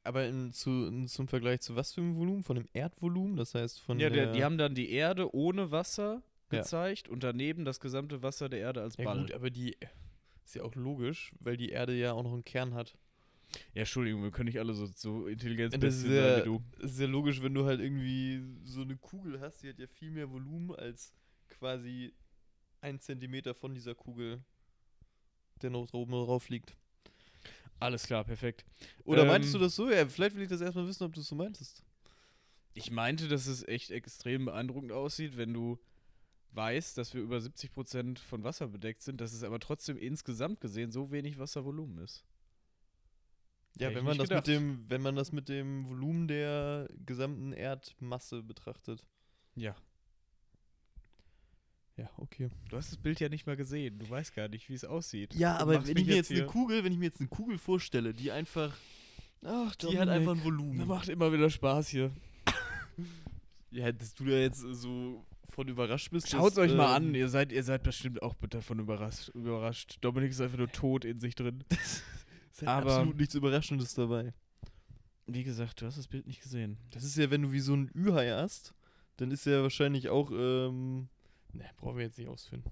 Aber 0.03 0.25
in, 0.27 0.51
zu, 0.51 0.87
in, 0.87 1.07
zum 1.07 1.27
Vergleich 1.27 1.61
zu 1.61 1.75
was 1.75 1.93
für 1.93 2.01
einem 2.01 2.15
Volumen? 2.15 2.43
Von 2.43 2.55
dem 2.55 2.67
Erdvolumen? 2.73 3.35
Das 3.37 3.53
heißt 3.53 3.79
von 3.81 3.99
ja, 3.99 4.09
der... 4.09 4.31
die 4.31 4.43
haben 4.43 4.57
dann 4.57 4.73
die 4.73 4.89
Erde 4.91 5.33
ohne 5.35 5.69
Wasser 5.71 6.23
Ja. 6.51 6.59
gezeigt 6.59 7.07
und 7.07 7.23
daneben 7.23 7.65
das 7.65 7.79
gesamte 7.79 8.23
Wasser 8.23 8.49
der 8.49 8.59
Erde 8.59 8.81
als 8.81 8.97
ja 8.97 9.05
Ball. 9.05 9.19
gut, 9.21 9.31
aber 9.31 9.49
die... 9.49 9.77
Ist 10.43 10.55
ja 10.55 10.63
auch 10.63 10.73
logisch, 10.75 11.33
weil 11.39 11.55
die 11.55 11.69
Erde 11.69 11.93
ja 11.93 12.13
auch 12.13 12.23
noch 12.23 12.33
einen 12.33 12.43
Kern 12.43 12.73
hat. 12.73 12.97
Ja, 13.73 13.81
Entschuldigung, 13.81 14.23
wir 14.23 14.31
können 14.31 14.47
nicht 14.47 14.59
alle 14.59 14.73
so, 14.73 14.85
so 14.87 15.27
Das 15.29 15.43
ist, 15.43 16.01
sein 16.01 16.11
ja, 16.13 16.39
wie 16.39 16.45
du. 16.45 16.63
ist 16.79 16.99
ja 16.99 17.05
logisch, 17.05 17.41
wenn 17.43 17.53
du 17.53 17.65
halt 17.65 17.79
irgendwie 17.79 18.41
so 18.63 18.81
eine 18.81 18.97
Kugel 18.97 19.39
hast, 19.39 19.61
die 19.61 19.69
hat 19.69 19.77
ja 19.77 19.87
viel 19.87 20.09
mehr 20.09 20.31
Volumen 20.31 20.73
als 20.73 21.13
quasi 21.47 22.13
ein 22.81 22.99
Zentimeter 22.99 23.53
von 23.53 23.75
dieser 23.75 23.93
Kugel, 23.93 24.43
der 25.61 25.69
noch 25.69 25.93
oben 25.93 26.11
drauf 26.13 26.49
liegt. 26.49 26.75
Alles 27.81 28.03
klar, 28.05 28.23
perfekt. 28.23 28.63
Oder 29.05 29.23
Ähm, 29.23 29.27
meintest 29.29 29.55
du 29.55 29.57
das 29.59 29.75
so? 29.75 29.89
Ja, 29.89 30.07
vielleicht 30.07 30.35
will 30.35 30.43
ich 30.43 30.49
das 30.49 30.61
erstmal 30.61 30.87
wissen, 30.87 31.03
ob 31.03 31.13
du 31.13 31.21
es 31.21 31.27
so 31.27 31.35
meintest. 31.35 31.83
Ich 32.75 32.91
meinte, 32.91 33.27
dass 33.27 33.47
es 33.47 33.67
echt 33.67 33.89
extrem 33.89 34.45
beeindruckend 34.45 34.91
aussieht, 34.91 35.35
wenn 35.35 35.51
du 35.51 35.79
weißt, 36.51 36.97
dass 36.97 37.13
wir 37.15 37.21
über 37.21 37.37
70% 37.37 38.19
von 38.19 38.43
Wasser 38.43 38.67
bedeckt 38.67 39.01
sind, 39.01 39.19
dass 39.19 39.33
es 39.33 39.43
aber 39.43 39.59
trotzdem 39.59 39.97
insgesamt 39.97 40.61
gesehen 40.61 40.91
so 40.91 41.11
wenig 41.11 41.39
Wasservolumen 41.39 41.97
ist. 41.97 42.23
Ja, 43.79 43.87
Hätte 43.87 43.97
wenn 43.97 44.05
man, 44.05 44.17
das 44.19 44.29
gedacht. 44.29 44.47
mit 44.47 44.55
dem, 44.55 44.89
wenn 44.89 45.01
man 45.01 45.15
das 45.15 45.31
mit 45.31 45.49
dem 45.49 45.87
Volumen 45.89 46.27
der 46.27 46.87
gesamten 47.05 47.51
Erdmasse 47.51 48.43
betrachtet. 48.43 49.07
Ja. 49.55 49.75
Ja, 51.97 52.09
okay. 52.17 52.49
Du 52.69 52.77
hast 52.77 52.89
das 52.91 52.97
Bild 52.97 53.19
ja 53.19 53.29
nicht 53.29 53.45
mal 53.45 53.55
gesehen. 53.57 53.99
Du 53.99 54.09
weißt 54.09 54.33
gar 54.35 54.47
nicht, 54.47 54.69
wie 54.69 54.73
es 54.73 54.85
aussieht. 54.85 55.35
Ja, 55.35 55.57
aber 55.57 55.85
wenn 55.85 55.97
ich 55.97 56.05
mir 56.05 56.15
jetzt 56.15 56.31
eine 56.31 56.39
hier- 56.39 56.47
Kugel, 56.47 56.83
wenn 56.83 56.91
ich 56.93 56.97
mir 56.97 57.05
jetzt 57.05 57.19
eine 57.19 57.29
Kugel 57.29 57.57
vorstelle, 57.57 58.13
die 58.13 58.31
einfach, 58.31 58.75
Ach, 59.43 59.75
die 59.75 59.99
hat 59.99 60.07
einfach 60.09 60.31
ein 60.31 60.37
Das 60.37 60.45
Volumen. 60.45 60.87
macht 60.87 61.09
immer 61.09 61.31
wieder 61.33 61.49
Spaß 61.49 61.89
hier. 61.89 62.11
Ja, 63.73 63.89
dass 63.91 64.13
du 64.13 64.25
da 64.25 64.33
jetzt 64.33 64.59
so 64.59 65.25
von 65.53 65.67
überrascht 65.67 66.11
bist. 66.11 66.29
Schaut 66.29 66.51
dass, 66.51 66.57
euch 66.57 66.73
mal 66.73 66.97
ähm, 66.97 67.07
an. 67.09 67.15
Ihr 67.15 67.29
seid, 67.29 67.53
ihr 67.53 67.63
seid 67.63 67.83
bestimmt 67.83 68.21
auch 68.21 68.35
davon 68.49 68.79
überrascht. 68.79 69.29
überrascht. 69.29 69.97
Dominik 70.01 70.31
ist 70.31 70.41
einfach 70.41 70.57
nur 70.57 70.69
tot 70.71 71.05
in 71.05 71.19
sich 71.21 71.35
drin. 71.35 71.63
ist 71.69 72.03
halt 72.59 72.67
aber- 72.67 72.95
absolut 72.97 73.17
nichts 73.17 73.33
Überraschendes 73.35 73.93
dabei. 73.93 74.33
Wie 75.25 75.43
gesagt, 75.45 75.81
du 75.81 75.85
hast 75.85 75.97
das 75.97 76.09
Bild 76.09 76.27
nicht 76.27 76.41
gesehen. 76.41 76.77
Das 76.89 77.03
ist 77.05 77.15
ja, 77.15 77.31
wenn 77.31 77.43
du 77.43 77.53
wie 77.53 77.61
so 77.61 77.73
ein 77.73 77.89
Ü-Hai 77.95 78.31
hast, 78.31 78.73
dann 79.15 79.31
ist 79.31 79.45
ja 79.45 79.61
wahrscheinlich 79.61 80.09
auch, 80.09 80.31
ähm, 80.31 81.07
ne, 81.53 81.69
brauchen 81.77 81.97
wir 81.97 82.05
jetzt 82.05 82.17
nicht 82.17 82.27
ausführen. 82.29 82.63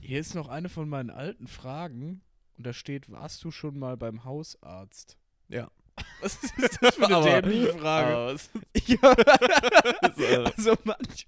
Hier 0.00 0.20
ist 0.20 0.34
noch 0.34 0.48
eine 0.48 0.68
von 0.68 0.88
meinen 0.88 1.10
alten 1.10 1.46
Fragen. 1.46 2.22
Und 2.56 2.66
da 2.66 2.72
steht, 2.72 3.10
warst 3.10 3.42
du 3.44 3.50
schon 3.50 3.78
mal 3.78 3.96
beim 3.96 4.24
Hausarzt? 4.24 5.18
Ja. 5.48 5.70
Was 6.20 6.42
ist 6.42 6.54
das 6.80 6.94
für 6.94 7.06
eine 7.06 7.16
Aber- 7.16 7.42
dämliche 7.42 7.72
Frage? 7.78 8.14
Aber 8.16 8.36
Ja. 10.30 10.44
also 10.56 10.74
manch. 10.84 11.26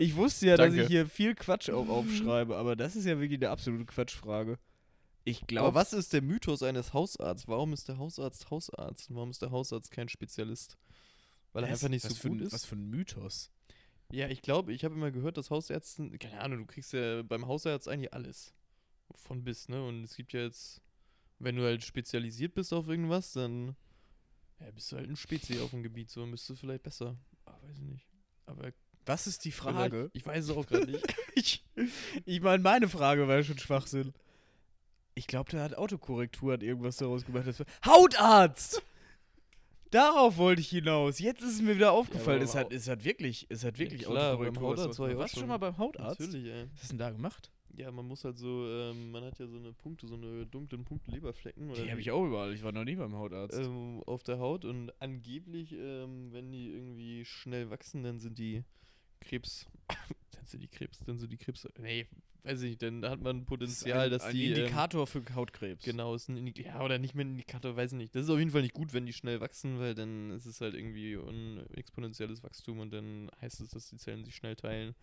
Ich 0.00 0.16
wusste 0.16 0.48
ja, 0.48 0.56
dass 0.58 0.66
Danke. 0.68 0.82
ich 0.82 0.88
hier 0.88 1.06
viel 1.06 1.34
Quatsch 1.34 1.70
auch 1.70 1.88
aufschreibe, 1.88 2.56
aber 2.58 2.76
das 2.76 2.94
ist 2.94 3.06
ja 3.06 3.18
wirklich 3.18 3.38
eine 3.40 3.48
absolute 3.50 3.86
Quatschfrage. 3.86 4.58
Ich 5.24 5.38
Aber 5.38 5.46
glaube, 5.46 5.74
was 5.76 5.94
ist 5.94 6.12
der 6.12 6.20
Mythos 6.20 6.62
eines 6.62 6.92
Hausarztes? 6.92 7.48
Warum 7.48 7.72
ist 7.72 7.88
der 7.88 7.96
Hausarzt 7.96 8.50
Hausarzt? 8.50 9.08
Und 9.08 9.16
warum 9.16 9.30
ist 9.30 9.40
der 9.40 9.50
Hausarzt 9.50 9.90
kein 9.90 10.10
Spezialist? 10.10 10.76
Weil 11.52 11.64
er 11.64 11.70
einfach 11.70 11.88
nicht 11.88 12.02
so 12.06 12.14
für, 12.14 12.28
gut 12.28 12.40
ein- 12.40 12.46
ist? 12.46 12.52
Was 12.52 12.64
für 12.64 12.76
ein 12.76 12.88
Mythos. 12.90 13.50
Ja, 14.10 14.28
ich 14.28 14.42
glaube, 14.42 14.72
ich 14.72 14.84
habe 14.84 14.94
immer 14.94 15.10
gehört, 15.10 15.36
dass 15.38 15.50
Hausärzten, 15.50 16.18
keine 16.18 16.40
Ahnung, 16.40 16.60
du 16.60 16.66
kriegst 16.66 16.92
ja 16.92 17.22
beim 17.22 17.46
Hausarzt 17.46 17.88
eigentlich 17.88 18.12
alles. 18.12 18.52
Von 19.14 19.42
bis, 19.44 19.68
ne? 19.68 19.86
Und 19.86 20.04
es 20.04 20.16
gibt 20.16 20.32
ja 20.32 20.40
jetzt, 20.42 20.80
wenn 21.38 21.56
du 21.56 21.62
halt 21.64 21.82
spezialisiert 21.84 22.54
bist 22.54 22.72
auf 22.72 22.88
irgendwas, 22.88 23.32
dann 23.32 23.76
ja, 24.60 24.70
bist 24.70 24.92
du 24.92 24.96
halt 24.96 25.08
ein 25.08 25.16
Spezi 25.16 25.60
auf 25.60 25.70
dem 25.70 25.82
Gebiet, 25.82 26.10
so 26.10 26.26
bist 26.26 26.48
du 26.48 26.54
vielleicht 26.54 26.82
besser. 26.82 27.16
Ah, 27.46 27.56
weiß 27.62 27.76
ich 27.78 27.84
nicht. 27.84 28.06
Aber 28.46 28.72
Das 29.04 29.26
ist 29.26 29.44
die 29.44 29.52
Frage. 29.52 30.10
Ich 30.14 30.24
weiß 30.26 30.44
es 30.44 30.50
auch 30.50 30.66
gerade 30.66 30.90
nicht. 30.90 31.04
Ich, 31.34 31.64
ich 32.26 32.42
meine, 32.42 32.62
meine 32.62 32.90
Frage 32.90 33.26
war 33.26 33.36
ja 33.36 33.42
schon 33.42 33.56
Schwachsinn. 33.58 34.12
Ich 35.14 35.26
glaube, 35.26 35.50
der 35.50 35.62
hat 35.62 35.74
Autokorrektur, 35.74 36.52
hat 36.52 36.62
irgendwas 36.62 36.98
daraus 36.98 37.24
gemacht. 37.24 37.46
Hautarzt! 37.86 38.82
Darauf 39.92 40.38
wollte 40.38 40.62
ich 40.62 40.68
hinaus. 40.70 41.18
Jetzt 41.18 41.42
ist 41.42 41.54
es 41.56 41.62
mir 41.62 41.74
wieder 41.76 41.92
aufgefallen. 41.92 42.38
aber 42.38 42.44
es, 42.44 42.54
hat, 42.54 42.72
es 42.72 42.88
hat 42.88 43.04
wirklich, 43.04 43.46
es 43.50 43.62
hat 43.62 43.78
wirklich 43.78 44.02
klar, 44.02 44.38
beim. 44.38 44.58
Hautarzt 44.58 44.98
war 44.98 45.10
ich 45.10 45.16
Warst 45.18 45.36
du 45.36 45.40
schon 45.40 45.48
mal 45.50 45.58
beim 45.58 45.76
Hautarzt? 45.76 46.18
Natürlich, 46.18 46.46
ey. 46.50 46.64
Was 46.72 46.80
hast 46.82 46.92
du 46.92 46.96
denn 46.96 46.98
da 46.98 47.10
gemacht? 47.10 47.52
Ja, 47.74 47.90
man 47.90 48.06
muss 48.06 48.24
halt 48.24 48.38
so, 48.38 48.66
ähm, 48.68 49.10
man 49.10 49.24
hat 49.24 49.38
ja 49.38 49.46
so 49.46 49.56
eine 49.56 49.72
Punkte, 49.72 50.06
so 50.06 50.14
eine 50.14 50.46
dunklen 50.46 50.84
Punkte 50.84 51.10
Leberflecken. 51.10 51.70
Oder 51.70 51.82
Die 51.82 51.90
habe 51.90 52.00
ich 52.00 52.10
auch 52.10 52.24
überall. 52.24 52.52
Ich 52.54 52.62
war 52.62 52.72
noch 52.72 52.84
nie 52.84 52.96
beim 52.96 53.14
Hautarzt. 53.14 53.58
ähm, 53.58 54.02
auf 54.06 54.22
der 54.22 54.38
Haut 54.38 54.64
und 54.64 54.92
angeblich, 55.00 55.72
ähm, 55.72 56.32
wenn 56.32 56.50
die 56.52 56.70
irgendwie 56.70 57.24
schnell 57.24 57.70
wachsen, 57.70 58.02
dann 58.02 58.18
sind 58.18 58.38
die 58.38 58.64
Krebs. 59.20 59.66
Dann 60.42 60.48
sind 60.48 60.60
die 60.60 60.68
Krebs, 60.68 60.98
dann 61.06 61.18
sind 61.18 61.30
die 61.30 61.36
Krebs. 61.36 61.68
Nee, 61.78 62.06
weiß 62.42 62.62
ich 62.62 62.70
nicht, 62.70 62.82
dann 62.82 63.04
hat 63.04 63.20
man 63.20 63.36
Das 63.38 63.42
ist 63.42 63.46
Potenzial, 63.48 64.06
ein, 64.06 64.10
dass 64.10 64.24
ein 64.24 64.34
die. 64.34 64.46
ähm, 64.46 64.56
Indikator 64.56 65.06
für 65.06 65.22
Hautkrebs. 65.34 65.84
Genau, 65.84 66.14
ist 66.14 66.28
ein 66.28 66.36
Indi 66.36 66.62
ja, 66.62 66.82
oder 66.82 66.98
nicht 66.98 67.14
mehr 67.14 67.24
ein 67.24 67.30
Indikator, 67.32 67.76
weiß 67.76 67.92
ich 67.92 67.98
nicht. 67.98 68.14
Das 68.14 68.24
ist 68.24 68.30
auf 68.30 68.38
jeden 68.38 68.50
Fall 68.50 68.62
nicht 68.62 68.74
gut, 68.74 68.92
wenn 68.92 69.06
die 69.06 69.12
schnell 69.12 69.40
wachsen, 69.40 69.78
weil 69.78 69.94
dann 69.94 70.30
ist 70.32 70.46
es 70.46 70.60
halt 70.60 70.74
irgendwie 70.74 71.14
ein 71.14 71.64
exponentielles 71.74 72.42
Wachstum 72.42 72.80
und 72.80 72.92
dann 72.92 73.30
heißt 73.40 73.60
es, 73.60 73.68
dass 73.70 73.88
die 73.88 73.96
Zellen 73.98 74.24
sich 74.24 74.34
schnell 74.34 74.56
teilen. 74.56 74.96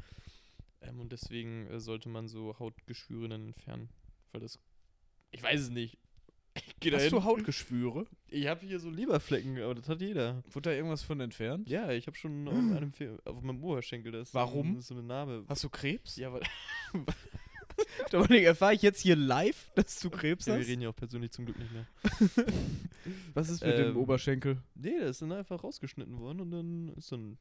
Ähm, 0.81 1.00
und 1.00 1.12
deswegen 1.12 1.67
äh, 1.67 1.79
sollte 1.79 2.10
man 2.10 2.27
so 2.27 2.58
Hautgeschwüre 2.60 3.29
dann 3.29 3.48
entfernen. 3.48 3.89
Weil 4.31 4.41
das. 4.41 4.60
Ich 5.31 5.41
weiß 5.41 5.62
es 5.62 5.69
nicht. 5.69 5.98
Geh 6.79 6.91
Hast 6.93 7.12
du 7.12 7.24
Hautgeschwüre? 7.24 8.05
Ich 8.29 8.48
habe 8.48 8.65
hier 8.65 8.79
so 8.79 8.89
Leberflecken, 8.89 9.62
aber 9.62 9.75
das 9.75 9.89
hat 9.89 10.01
jeder. 10.01 10.43
Wurde 10.51 10.69
da 10.69 10.75
irgendwas 10.75 11.03
von 11.03 11.19
entfernt? 11.19 11.67
Ja, 11.69 11.91
ich 11.91 12.07
habe 12.07 12.15
schon 12.17 12.48
auf, 12.48 12.53
einem 12.53 12.93
Fe 12.93 13.17
auf 13.25 13.41
meinem 13.41 13.63
Oberschenkel 13.63 14.12
das. 14.12 14.33
Warum? 14.33 14.75
So, 14.75 14.93
so 14.93 15.00
eine 15.00 15.03
Narbe. 15.07 15.45
Hast 15.48 15.63
du 15.63 15.69
Krebs? 15.69 16.15
Ja, 16.15 16.31
weil 16.31 16.41
Dominik, 18.12 18.43
erfahre 18.43 18.74
ich 18.74 18.81
jetzt 18.81 19.01
hier 19.01 19.15
live, 19.15 19.71
dass 19.75 20.00
du 20.00 20.09
Krebs 20.09 20.45
ja, 20.45 20.53
wir 20.55 20.62
hast? 20.62 20.67
reden 20.69 20.81
ja 20.81 20.89
auch 20.89 20.95
persönlich 20.95 21.31
zum 21.31 21.45
Glück 21.45 21.57
nicht 21.59 21.71
mehr. 21.71 21.86
Was 23.33 23.50
ist 23.50 23.63
mit 23.65 23.77
dem 23.77 23.89
Ähm, 23.91 23.98
Oberschenkel? 23.98 24.57
Nee, 24.75 24.98
der 25.00 25.07
ist 25.09 25.21
dann 25.21 25.31
einfach 25.31 25.63
rausgeschnitten 25.63 26.17
worden 26.19 26.41
und 26.41 26.51
dann 26.51 26.93
ist 26.98 27.12
dann. 27.12 27.38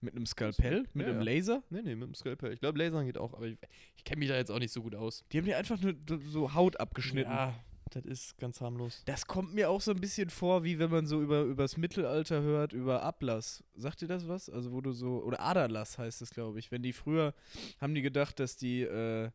Mit 0.00 0.16
einem 0.16 0.26
Skalpell? 0.26 0.84
Mit 0.94 1.06
Ja, 1.06 1.12
einem 1.12 1.20
ja. 1.24 1.32
Laser? 1.32 1.62
Nee, 1.70 1.82
nee, 1.82 1.94
mit 1.94 2.08
dem 2.08 2.14
Skalpell. 2.14 2.52
Ich 2.52 2.58
glaube, 2.60 2.76
Lasern 2.78 3.06
geht 3.06 3.16
auch, 3.18 3.34
aber 3.34 3.46
ich, 3.46 3.56
ich 3.96 4.02
kenne 4.02 4.18
mich 4.18 4.28
da 4.28 4.36
jetzt 4.36 4.50
auch 4.50 4.58
nicht 4.58 4.72
so 4.72 4.82
gut 4.82 4.96
aus. 4.96 5.24
Die 5.30 5.38
haben 5.38 5.44
dir 5.44 5.56
einfach 5.58 5.80
nur 5.80 5.94
so 6.28 6.54
Haut 6.54 6.80
abgeschnitten. 6.80 7.30
Ja, 7.30 7.54
das 7.90 8.04
ist 8.04 8.38
ganz 8.38 8.60
harmlos. 8.60 9.02
Das 9.06 9.26
kommt 9.26 9.52
mir 9.54 9.68
auch 9.70 9.80
so 9.80 9.90
ein 9.90 10.00
bisschen 10.00 10.30
vor, 10.30 10.64
wie 10.64 10.78
wenn 10.78 10.90
man 10.90 11.06
so 11.06 11.20
über 11.20 11.42
übers 11.42 11.76
Mittelalter 11.76 12.42
hört, 12.42 12.72
über 12.72 13.02
Ablass. 13.02 13.62
Sagt 13.74 14.00
dir 14.00 14.08
das 14.08 14.28
was? 14.28 14.48
Also 14.48 14.72
wo 14.72 14.80
du 14.80 14.92
so 14.92 15.22
oder 15.22 15.40
Aderlass 15.40 15.98
heißt 15.98 16.22
es, 16.22 16.30
glaube 16.30 16.58
ich. 16.58 16.70
Wenn 16.70 16.82
die 16.82 16.92
früher 16.92 17.34
haben 17.80 17.94
die 17.94 18.02
gedacht, 18.02 18.38
dass 18.40 18.56
die 18.56 18.82
äh, 18.82 19.30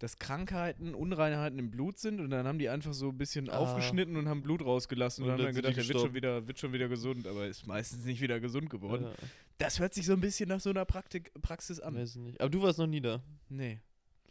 dass 0.00 0.18
Krankheiten, 0.18 0.92
Unreinheiten 0.94 1.58
im 1.58 1.70
Blut 1.70 1.98
sind 1.98 2.20
und 2.20 2.30
dann 2.30 2.46
haben 2.48 2.58
die 2.58 2.68
einfach 2.68 2.92
so 2.92 3.10
ein 3.10 3.16
bisschen 3.16 3.48
Ah. 3.48 3.58
aufgeschnitten 3.58 4.16
und 4.16 4.28
haben 4.28 4.42
Blut 4.42 4.62
rausgelassen 4.64 5.22
und, 5.24 5.30
Und 5.30 5.32
haben 5.34 5.38
dann 5.38 5.46
dann 5.46 5.54
sind 5.54 5.62
gedacht, 5.72 5.88
der 5.88 5.94
wird 5.94 6.00
schon 6.04 6.14
wieder 6.14 6.46
wird 6.48 6.58
schon 6.58 6.72
wieder 6.72 6.88
gesund, 6.88 7.26
aber 7.28 7.46
ist 7.46 7.66
meistens 7.66 8.04
nicht 8.04 8.20
wieder 8.20 8.40
gesund 8.40 8.68
geworden. 8.70 9.04
Ja, 9.04 9.12
Das 9.58 9.78
hört 9.78 9.94
sich 9.94 10.04
so 10.04 10.12
ein 10.12 10.20
bisschen 10.20 10.48
nach 10.48 10.60
so 10.60 10.70
einer 10.70 10.84
Praktik 10.84 11.30
Praxis 11.40 11.78
an. 11.80 11.94
weiß 11.94 12.16
ich 12.16 12.22
nicht. 12.22 12.40
Aber 12.40 12.50
du 12.50 12.60
warst 12.60 12.78
noch 12.80 12.88
nie 12.88 13.00
da. 13.00 13.22
Nee. 13.48 13.80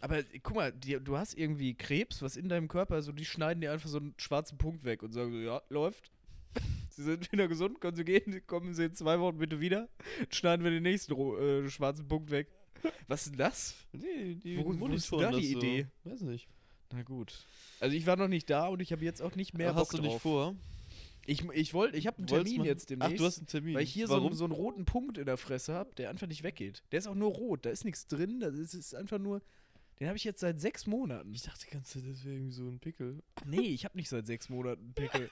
Aber 0.04 0.22
guck 0.44 0.56
mal, 0.56 0.72
die, 0.74 1.00
du 1.02 1.18
hast 1.18 1.34
irgendwie 1.38 1.76
Krebs, 1.76 2.22
was 2.22 2.36
in 2.36 2.50
deinem 2.50 2.68
Körper, 2.68 2.96
also 2.96 3.14
die 3.14 3.24
schneiden 3.24 3.62
dir 3.62 3.72
einfach 3.72 3.88
so 3.88 4.00
einen 4.00 4.14
schwarzen 4.18 4.58
Punkt 4.58 4.84
weg 4.84 5.02
und 5.02 5.14
sagen 5.14 5.32
so, 5.32 5.38
ja, 5.38 5.62
läuft. 5.70 6.12
Sie 6.90 7.04
sind 7.04 7.32
wieder 7.32 7.48
gesund, 7.48 7.80
können 7.80 7.96
Sie 7.96 8.04
gehen, 8.04 8.42
kommen 8.48 8.74
Sie 8.74 8.84
in 8.84 8.94
zwei 8.94 9.18
Wochen 9.22 9.38
bitte 9.38 9.62
wieder. 9.62 9.88
Schneiden 10.30 10.66
wir 10.66 10.72
den 10.72 10.84
nächsten 10.84 11.14
äh, 11.14 11.70
schwarzen 11.70 12.06
Punkt 12.08 12.32
weg. 12.32 12.50
Was 13.08 13.22
ist 13.28 13.32
denn 13.32 13.38
das? 13.38 13.76
Nee, 13.94 14.36
die 14.36 14.58
Wo- 14.58 14.78
wo 14.78 14.88
ist 14.88 15.10
da 15.10 15.32
die 15.32 15.42
das 15.42 15.52
so. 15.54 15.58
Idee? 15.60 15.88
Weiß 16.04 16.20
nicht. 16.22 16.50
Na 16.92 17.02
gut. 17.04 17.46
Also 17.80 17.96
ich 17.96 18.06
war 18.06 18.18
noch 18.18 18.28
nicht 18.28 18.50
da 18.50 18.68
und 18.68 18.82
ich 18.82 18.92
habe 18.92 19.06
jetzt 19.06 19.22
auch 19.22 19.36
nicht 19.38 19.54
mehr 19.58 19.74
hast 19.74 19.90
Bock 19.90 19.92
du 19.92 19.98
nicht 20.02 20.12
drauf. 20.16 20.22
vor? 20.22 20.56
Ich, 21.26 21.42
ich 21.54 21.74
wollte, 21.74 21.96
ich 21.96 22.08
habe 22.08 22.18
einen 22.18 22.30
Wollt's 22.30 22.44
Termin 22.44 22.58
machen? 22.60 22.68
jetzt 22.68 22.90
demnächst. 22.90 23.14
Ach, 23.14 23.18
du 23.18 23.26
hast 23.26 23.38
einen 23.38 23.48
Termin. 23.48 23.76
Weil 23.76 23.84
ich 23.84 23.94
hier 23.94 24.08
so, 24.08 24.16
Warum? 24.16 24.28
einen- 24.28 24.36
so 24.36 24.44
einen 24.44 24.52
roten 24.54 24.84
Punkt 24.84 25.18
in 25.18 25.26
der 25.26 25.38
Fresse 25.38 25.74
habe, 25.74 25.96
der 25.96 26.10
einfach 26.10 26.28
nicht 26.28 26.44
weggeht. 26.44 26.84
Der 26.92 27.00
ist 27.00 27.08
auch 27.08 27.16
nur 27.16 27.30
rot, 27.32 27.66
da 27.66 27.70
ist 27.70 27.86
nichts 27.86 28.06
drin, 28.08 28.42
das 28.42 28.56
ist, 28.56 28.74
ist 28.74 28.94
einfach 28.94 29.20
nur. 29.20 29.42
Den 30.04 30.10
habe 30.10 30.18
ich 30.18 30.26
jetzt 30.26 30.42
seit 30.42 30.60
sechs 30.60 30.86
Monaten. 30.86 31.34
ich 31.34 31.44
dachte 31.44 31.66
das 31.72 31.96
wäre 31.96 32.36
irgendwie 32.36 32.52
so 32.52 32.68
ein 32.68 32.78
Pickel. 32.78 33.24
Nee, 33.46 33.70
ich 33.70 33.86
habe 33.86 33.96
nicht 33.96 34.10
seit 34.10 34.28
sechs 34.28 34.50
Monaten 34.50 34.82
einen 34.84 34.94
Pickel. 34.96 35.32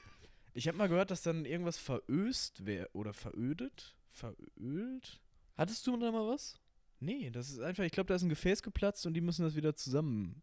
Ich 0.53 0.69
habe 0.69 0.77
mal 0.77 0.87
gehört, 0.87 1.11
dass 1.11 1.23
dann 1.23 1.43
irgendwas 1.43 1.77
veröst 1.77 2.65
wäre 2.65 2.89
oder 2.93 3.13
verödet. 3.13 3.97
Verölt? 4.11 5.19
Hattest 5.57 5.85
du 5.85 5.97
da 5.97 6.09
mal 6.13 6.25
was? 6.25 6.61
Nee, 7.01 7.31
das 7.31 7.49
ist 7.49 7.59
einfach, 7.59 7.83
ich 7.83 7.91
glaube, 7.91 8.07
da 8.07 8.15
ist 8.15 8.21
ein 8.21 8.29
Gefäß 8.29 8.63
geplatzt 8.63 9.05
und 9.05 9.13
die 9.13 9.19
müssen 9.19 9.43
das 9.43 9.57
wieder 9.57 9.75
zusammen 9.75 10.41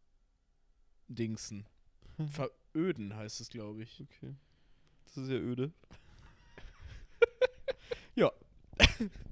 dingsen. 1.07 1.67
Veröden 2.31 3.17
heißt 3.17 3.41
es, 3.41 3.49
glaube 3.49 3.83
ich. 3.83 3.99
Okay. 4.03 4.35
Das 5.07 5.17
ist 5.17 5.31
ja 5.31 5.37
öde. 5.37 5.73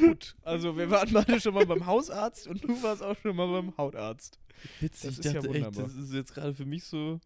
Gut. 0.00 0.36
Also 0.42 0.76
wir 0.76 0.90
waren 0.90 1.12
beide 1.12 1.40
schon 1.40 1.54
mal 1.54 1.66
beim 1.66 1.86
Hausarzt 1.86 2.46
und 2.48 2.62
du 2.64 2.82
warst 2.82 3.02
auch 3.02 3.16
schon 3.18 3.36
mal 3.36 3.46
beim 3.46 3.76
Hautarzt. 3.76 4.38
Witzig, 4.80 5.10
Das 5.10 5.18
ich 5.20 5.26
ist 5.26 5.32
ja 5.34 5.40
dachte 5.40 5.54
echt, 5.58 5.78
das 5.78 5.94
ist 5.94 6.12
jetzt 6.12 6.34
gerade 6.34 6.54
für 6.54 6.64
mich 6.66 6.84
so. 6.84 7.20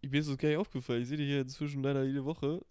Ich, 0.00 0.10
mir 0.10 0.18
ist 0.20 0.28
das 0.28 0.38
gar 0.38 0.48
nicht 0.48 0.58
aufgefallen. 0.58 1.02
Ich 1.02 1.08
sehe 1.08 1.16
dich 1.16 1.28
hier 1.28 1.42
inzwischen 1.42 1.82
leider 1.82 2.02
jede 2.04 2.24
Woche. 2.24 2.60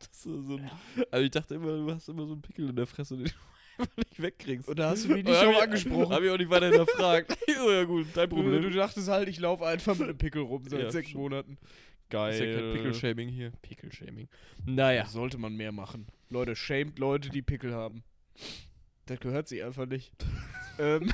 Ist 0.00 0.22
so 0.22 0.30
ein, 0.56 0.70
also 1.10 1.24
ich 1.24 1.30
dachte 1.30 1.54
immer, 1.54 1.66
du 1.76 1.92
hast 1.92 2.08
immer 2.08 2.26
so 2.26 2.32
einen 2.32 2.40
Pickel 2.42 2.70
in 2.70 2.74
der 2.74 2.86
Fresse, 2.86 3.14
den 3.16 3.26
du 3.26 3.32
einfach 3.82 3.96
nicht 3.98 4.20
wegkriegst. 4.22 4.66
Und 4.68 4.78
da 4.78 4.90
hast 4.90 5.04
du 5.04 5.08
mich 5.10 5.22
nicht 5.24 5.38
schon 5.38 5.54
angesprochen. 5.54 6.12
Hab 6.12 6.22
ich 6.22 6.30
auch 6.30 6.38
nicht 6.38 6.48
weiter 6.50 6.66
hinterfragt. 6.70 7.36
So, 7.58 7.70
ja 7.70 7.84
gut, 7.84 8.06
dein 8.14 8.28
Du, 8.30 8.36
Problem. 8.36 8.62
du 8.62 8.70
dachtest 8.70 9.08
halt, 9.08 9.28
ich 9.28 9.38
laufe 9.38 9.66
einfach 9.66 9.94
mit 9.98 10.08
einem 10.08 10.18
Pickel 10.18 10.42
rum 10.42 10.64
seit 10.66 10.80
Ja, 10.80 10.90
sechs 10.90 11.10
schon. 11.10 11.20
Monaten. 11.20 11.52
ist 11.52 12.08
Geil. 12.08 12.48
ja 12.52 12.58
kein 12.60 12.72
Pickelshaming 12.72 13.28
hier. 13.28 13.52
Pickelshaming. 13.62 14.28
Naja. 14.64 15.04
Sollte 15.06 15.36
man 15.38 15.54
mehr 15.56 15.72
machen. 15.72 16.06
Leute, 16.30 16.56
shamed 16.56 16.98
Leute, 16.98 17.28
die 17.28 17.42
Pickel 17.42 17.74
haben. 17.74 18.02
Das 19.06 19.20
gehört 19.20 19.48
sich 19.48 19.62
einfach 19.62 19.86
nicht. 19.86 20.12
ähm, 20.78 21.12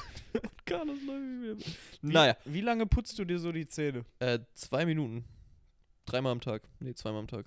Carlos 0.64 0.98
läuft 1.06 1.66
wie, 2.02 2.12
Naja. 2.12 2.36
Wie 2.44 2.60
lange 2.60 2.86
putzt 2.86 3.18
du 3.18 3.24
dir 3.24 3.38
so 3.38 3.52
die 3.52 3.66
Zähne? 3.66 4.04
Äh, 4.18 4.40
zwei 4.54 4.84
Minuten. 4.84 5.24
Dreimal 6.06 6.32
am 6.32 6.40
Tag. 6.40 6.62
Nee, 6.80 6.94
zweimal 6.94 7.20
am 7.20 7.28
Tag. 7.28 7.46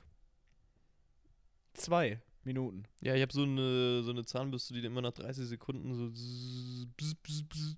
Zwei 1.74 2.22
Minuten. 2.44 2.84
Ja, 3.02 3.16
ich 3.16 3.22
habe 3.22 3.32
so 3.32 3.44
eine, 3.44 4.04
so 4.04 4.12
eine 4.12 4.26
Zahnbürste, 4.26 4.74
die 4.74 4.86
immer 4.86 5.02
nach 5.02 5.14
30 5.14 5.46
Sekunden 5.46 5.94
so 5.94 6.10
zzz, 6.10 6.88
bzz, 6.98 7.16
bzz, 7.24 7.44
bzz. 7.44 7.76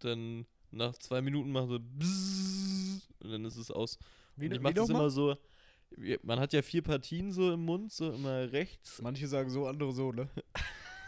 dann 0.00 0.46
nach 0.70 0.96
zwei 0.98 1.22
Minuten 1.22 1.52
macht 1.52 1.68
so 1.68 1.78
bzz, 1.80 3.08
und 3.20 3.30
dann 3.30 3.44
ist 3.44 3.56
es 3.56 3.70
aus. 3.70 3.98
Wie, 4.36 4.46
und 4.46 4.54
ich 4.54 4.60
mache 4.60 4.74
das 4.74 4.88
immer 4.88 5.10
so. 5.10 5.36
Man 6.22 6.38
hat 6.40 6.52
ja 6.52 6.62
vier 6.62 6.82
Partien 6.82 7.32
so 7.32 7.52
im 7.52 7.64
Mund, 7.64 7.92
so 7.92 8.12
immer 8.12 8.52
rechts. 8.52 9.00
Manche 9.02 9.26
sagen 9.26 9.50
so, 9.50 9.66
andere 9.66 9.92
so, 9.92 10.12
ne? 10.12 10.28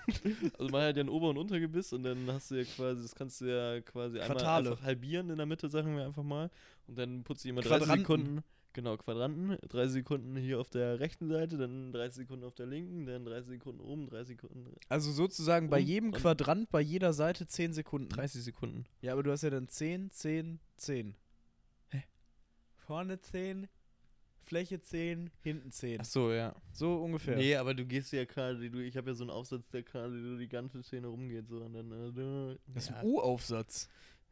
Also 0.59 0.71
man 0.71 0.83
hat 0.85 0.97
ja 0.97 1.03
ein 1.03 1.11
Ober- 1.11 1.29
und 1.29 1.37
Untergebiss 1.37 1.93
und 1.93 2.03
dann 2.03 2.27
hast 2.33 2.51
du 2.51 2.55
ja 2.55 2.65
quasi, 2.65 3.03
das 3.03 3.15
kannst 3.15 3.43
du 3.43 3.45
ja 3.45 3.81
quasi 3.83 4.19
einmal 4.19 4.39
Quartale. 4.39 4.71
einfach 4.71 4.83
halbieren 4.83 5.29
in 5.29 5.37
der 5.37 5.45
Mitte, 5.45 5.69
sagen 5.69 5.95
wir 5.97 6.07
einfach 6.07 6.23
mal. 6.23 6.51
Und 6.87 6.97
dann 6.97 7.25
putzt 7.25 7.45
du 7.45 7.51
immer 7.51 7.61
30 7.61 7.79
Quadranten. 7.79 8.07
Sekunden. 8.07 8.45
Genau, 8.73 8.97
Quadranten. 8.97 9.59
30 9.69 9.93
Sekunden 9.93 10.37
hier 10.37 10.61
auf 10.61 10.71
der 10.71 11.01
rechten 11.01 11.29
Seite, 11.29 11.59
dann 11.59 11.93
30 11.93 12.17
Sekunden 12.17 12.45
auf 12.45 12.55
der 12.55 12.67
linken, 12.67 13.05
dann 13.07 13.25
30 13.25 13.49
Sekunden 13.49 13.81
oben, 13.81 14.07
30 14.07 14.41
Sekunden. 14.41 14.73
Also 14.89 15.11
sozusagen 15.13 15.69
bei 15.69 15.79
jedem 15.79 16.13
Quadrant, 16.13 16.71
bei 16.71 16.81
jeder 16.81 17.13
Seite 17.13 17.47
10 17.47 17.73
Sekunden. 17.73 18.09
30 18.09 18.43
Sekunden. 18.43 18.87
Ja, 19.03 19.13
aber 19.13 19.23
du 19.23 19.31
hast 19.31 19.43
ja 19.43 19.51
dann 19.51 19.69
10, 19.69 20.11
10, 20.11 20.61
10. 20.77 21.17
Hä? 21.91 22.05
Vorne 22.77 23.21
10, 23.21 23.69
Fläche 24.49 24.81
10, 24.81 25.31
hinten 25.43 25.71
10. 25.71 26.01
Ach 26.01 26.05
so, 26.05 26.33
ja. 26.33 26.55
So 26.73 26.97
ungefähr. 27.03 27.37
Nee, 27.37 27.55
aber 27.57 27.75
du 27.75 27.85
gehst 27.85 28.13
ja 28.13 28.25
gerade, 28.25 28.71
du, 28.71 28.79
ich 28.83 28.97
habe 28.97 29.11
ja 29.11 29.15
so 29.15 29.25
einen 29.25 29.31
Aufsatz, 29.31 29.69
der 29.71 29.83
gerade 29.83 30.39
die 30.39 30.49
ganze 30.49 30.83
Szene 30.83 31.07
rumgeht, 31.07 31.49
so 31.49 31.59
und 31.63 31.75
dann. 31.75 31.93
Äh, 31.93 32.13
da- 32.13 32.57
Das 32.75 32.85
ist 32.85 32.91
ja, 32.91 32.97
ein 32.97 33.07
U-Aufsatz. 33.07 33.89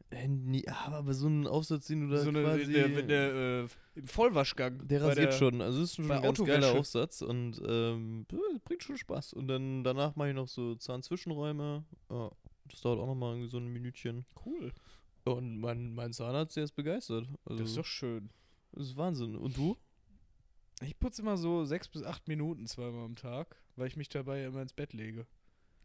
äh, 0.09 0.27
nee, 0.27 0.63
aber, 0.67 0.97
aber 0.97 1.13
so 1.13 1.27
ein 1.27 1.45
Aufsatz, 1.47 1.87
den 1.87 2.01
du 2.09 2.15
da 2.15 2.21
So 2.23 2.29
eine, 2.29 2.41
quasi. 2.43 2.71
der, 2.73 2.87
der, 2.89 3.03
der, 3.03 3.33
äh, 3.65 3.67
im 3.99 4.07
Vollwaschgang. 4.07 4.87
Der 4.87 5.01
rasiert 5.03 5.17
der- 5.33 5.37
schon. 5.37 5.61
Also 5.61 5.81
es 5.81 5.89
ist 5.91 5.95
schon 5.97 6.11
ein 6.11 6.21
ganz 6.21 6.43
geiler. 6.43 6.71
Aufsatz 6.73 7.21
und 7.21 7.61
ähm, 7.67 8.25
b- 8.27 8.37
bringt 8.65 8.83
schon 8.83 8.97
Spaß. 8.97 9.33
Und 9.33 9.47
dann 9.47 9.83
danach 9.83 10.15
mache 10.15 10.29
ich 10.29 10.35
noch 10.35 10.47
so 10.47 10.75
Zahnzwischenräume. 10.75 11.83
Ja, 12.09 12.31
das 12.65 12.81
dauert 12.81 12.99
auch 12.99 13.07
nochmal 13.07 13.33
irgendwie 13.33 13.49
so 13.49 13.57
ein 13.57 13.67
Minütchen. 13.67 14.25
Cool. 14.45 14.73
Und 15.25 15.59
mein, 15.59 15.93
mein 15.93 16.13
Zahnarzt, 16.13 16.55
der 16.55 16.63
ist 16.63 16.71
begeistert. 16.75 17.27
Also, 17.45 17.59
Das 17.61 17.69
ist 17.71 17.77
doch 17.77 17.85
schön. 17.85 18.29
das 18.71 18.87
ist 18.87 18.97
Wahnsinn. 18.97 19.35
Und 19.35 19.57
du? 19.57 19.75
Ich 20.83 20.99
putze 20.99 21.21
immer 21.21 21.37
so 21.37 21.65
sechs 21.65 21.87
bis 21.87 22.03
acht 22.03 22.27
Minuten 22.27 22.67
zweimal 22.67 23.05
am 23.05 23.15
Tag, 23.15 23.55
weil 23.75 23.87
ich 23.87 23.95
mich 23.95 24.09
dabei 24.09 24.43
immer 24.45 24.61
ins 24.61 24.73
Bett 24.73 24.93
lege. 24.93 25.25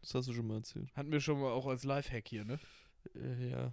Das 0.02 0.14
hast 0.14 0.28
du 0.28 0.32
schon 0.34 0.46
mal 0.46 0.56
erzählt. 0.56 0.90
Hatten 0.94 1.12
wir 1.12 1.20
schon 1.20 1.40
mal 1.40 1.50
auch 1.52 1.66
als 1.66 1.84
Lifehack 1.84 2.26
hier, 2.28 2.44
ne? 2.44 2.58
Äh, 3.14 3.50
ja. 3.50 3.72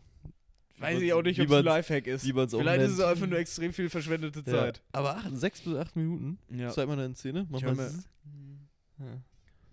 Weiß 0.78 1.02
ich 1.02 1.12
auch 1.12 1.22
nicht, 1.22 1.38
wie 1.38 1.42
ob 1.42 1.50
es 1.50 1.56
ein 1.58 1.66
Lifehack 1.66 2.08
ist. 2.08 2.22
Vielleicht 2.24 2.82
ist 2.82 2.92
es 2.94 3.00
einfach 3.02 3.28
nur 3.28 3.38
extrem 3.38 3.74
viel 3.74 3.90
verschwendete 3.90 4.40
Ja. 4.40 4.46
Zeit. 4.46 4.82
Aber 4.94 5.18
acht, 5.18 5.36
sechs 5.36 5.60
bis 5.62 5.76
acht 5.76 5.96
Minuten. 5.96 6.40
Ja. 6.50 6.70
Zeig 6.70 6.88
mal 6.88 6.96
deine 6.96 7.16
Zähne. 7.16 7.46
Mach 7.50 7.60
Ich 7.60 7.66
mal. 7.66 7.76
mir-. 7.76 7.92
Ja. 9.00 9.22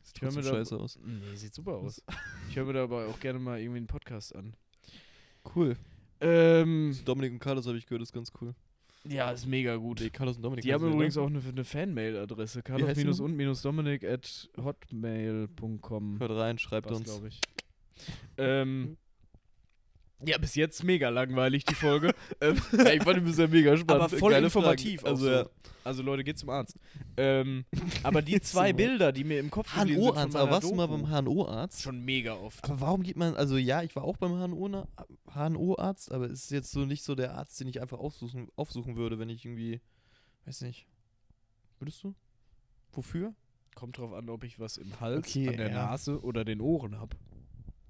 Sieht 0.03 0.17
trotzdem 0.19 0.43
scheiße 0.43 0.76
aus. 0.76 0.99
Nee, 1.05 1.37
sieht 1.37 1.55
super 1.55 1.73
aus. 1.76 2.03
Ich 2.49 2.57
höre 2.57 2.65
mir 2.65 2.73
dabei 2.73 3.07
auch 3.07 3.21
gerne 3.21 3.38
mal 3.38 3.61
irgendwie 3.61 3.79
einen 3.79 3.87
Podcast 3.87 4.35
an. 4.35 4.55
Cool. 5.55 5.76
Ähm, 6.21 6.97
Dominik 7.05 7.33
und 7.35 7.38
Carlos 7.38 7.67
habe 7.67 7.76
ich 7.79 7.87
gehört, 7.87 8.03
ist 8.03 8.12
ganz 8.12 8.33
cool. 8.41 8.55
Ja, 9.08 9.30
ist 9.30 9.46
mega 9.46 9.76
gut. 9.76 10.00
Nee, 10.00 10.10
Carlos 10.10 10.36
und 10.36 10.42
Dominik. 10.42 10.64
Die 10.64 10.72
haben 10.72 10.92
übrigens 10.92 11.16
auch 11.16 11.26
eine, 11.26 11.40
eine 11.40 11.64
Fanmail-Adresse. 11.64 12.62
heißt 12.68 13.00
die 13.00 13.02
carlos-und-dominik 13.04 14.04
at 14.04 14.50
hotmail.com. 14.62 16.20
Hört 16.20 16.30
rein, 16.32 16.58
schreibt 16.58 16.90
Was, 16.90 16.98
uns. 16.98 17.04
glaube 17.04 17.28
ich. 17.28 17.40
ähm, 18.38 18.96
ja, 20.25 20.38
bis 20.38 20.54
jetzt 20.54 20.82
mega 20.85 21.08
langweilig, 21.08 21.64
die 21.64 21.75
Folge. 21.75 22.14
ähm, 22.40 22.56
Ja, 22.73 22.92
ich 22.92 23.02
fand 23.02 23.16
die 23.18 23.20
bisher 23.20 23.49
mega 23.49 23.76
spannend. 23.76 24.04
aber 24.04 24.18
voll 24.18 24.32
Geile 24.32 24.46
informativ. 24.46 25.04
Also, 25.04 25.42
so. 25.44 25.50
also 25.85 26.02
Leute, 26.02 26.25
geht 26.25 26.38
zum 26.38 26.50
Arzt. 26.50 26.78
ähm, 27.16 27.64
aber 28.02 28.23
die 28.23 28.40
zwei 28.42 28.73
Bilder, 28.73 29.12
die 29.12 29.25
mir 29.25 29.38
im 29.38 29.50
Kopf 29.50 29.75
sind 29.75 29.90
HNO-Arzt, 29.90 30.37
aber 30.37 30.50
warst 30.50 30.70
du 30.70 30.75
mal 30.75 30.87
beim 30.88 31.06
HNO-Arzt? 31.08 31.82
Schon 31.82 32.04
mega 32.04 32.35
oft. 32.35 32.64
Aber 32.64 32.80
warum 32.80 33.02
geht 33.02 33.16
man, 33.16 33.35
also 33.35 33.56
ja, 33.56 33.82
ich 33.82 33.94
war 33.94 34.04
auch 34.04 34.16
beim 34.16 34.32
HNO 34.32 34.87
HNO-Arzt, 35.35 36.12
aber 36.12 36.26
es 36.26 36.44
ist 36.44 36.50
jetzt 36.50 36.70
so 36.73 36.85
nicht 36.87 37.04
so 37.04 37.14
der 37.14 37.35
Arzt, 37.35 37.61
den 37.61 37.68
ich 37.68 37.80
einfach 37.80 37.99
aufsuchen, 37.99 38.49
aufsuchen 38.56 38.96
würde, 38.96 39.18
wenn 39.18 39.28
ich 39.28 39.44
irgendwie, 39.44 39.80
weiß 40.46 40.62
nicht. 40.62 40.87
Würdest 41.78 42.02
du? 42.04 42.14
Wofür? 42.92 43.35
Kommt 43.75 43.99
drauf 43.99 44.14
an, 44.14 44.30
ob 44.30 44.42
ich 44.44 44.58
was 44.58 44.78
im 44.78 44.99
Hals, 45.00 45.28
Okay, 45.28 45.49
an 45.49 45.58
der 45.58 45.68
ja. 45.68 45.75
Nase 45.75 46.23
oder 46.23 46.46
den 46.46 46.62
Ohren 46.62 46.99
habe. 46.99 47.14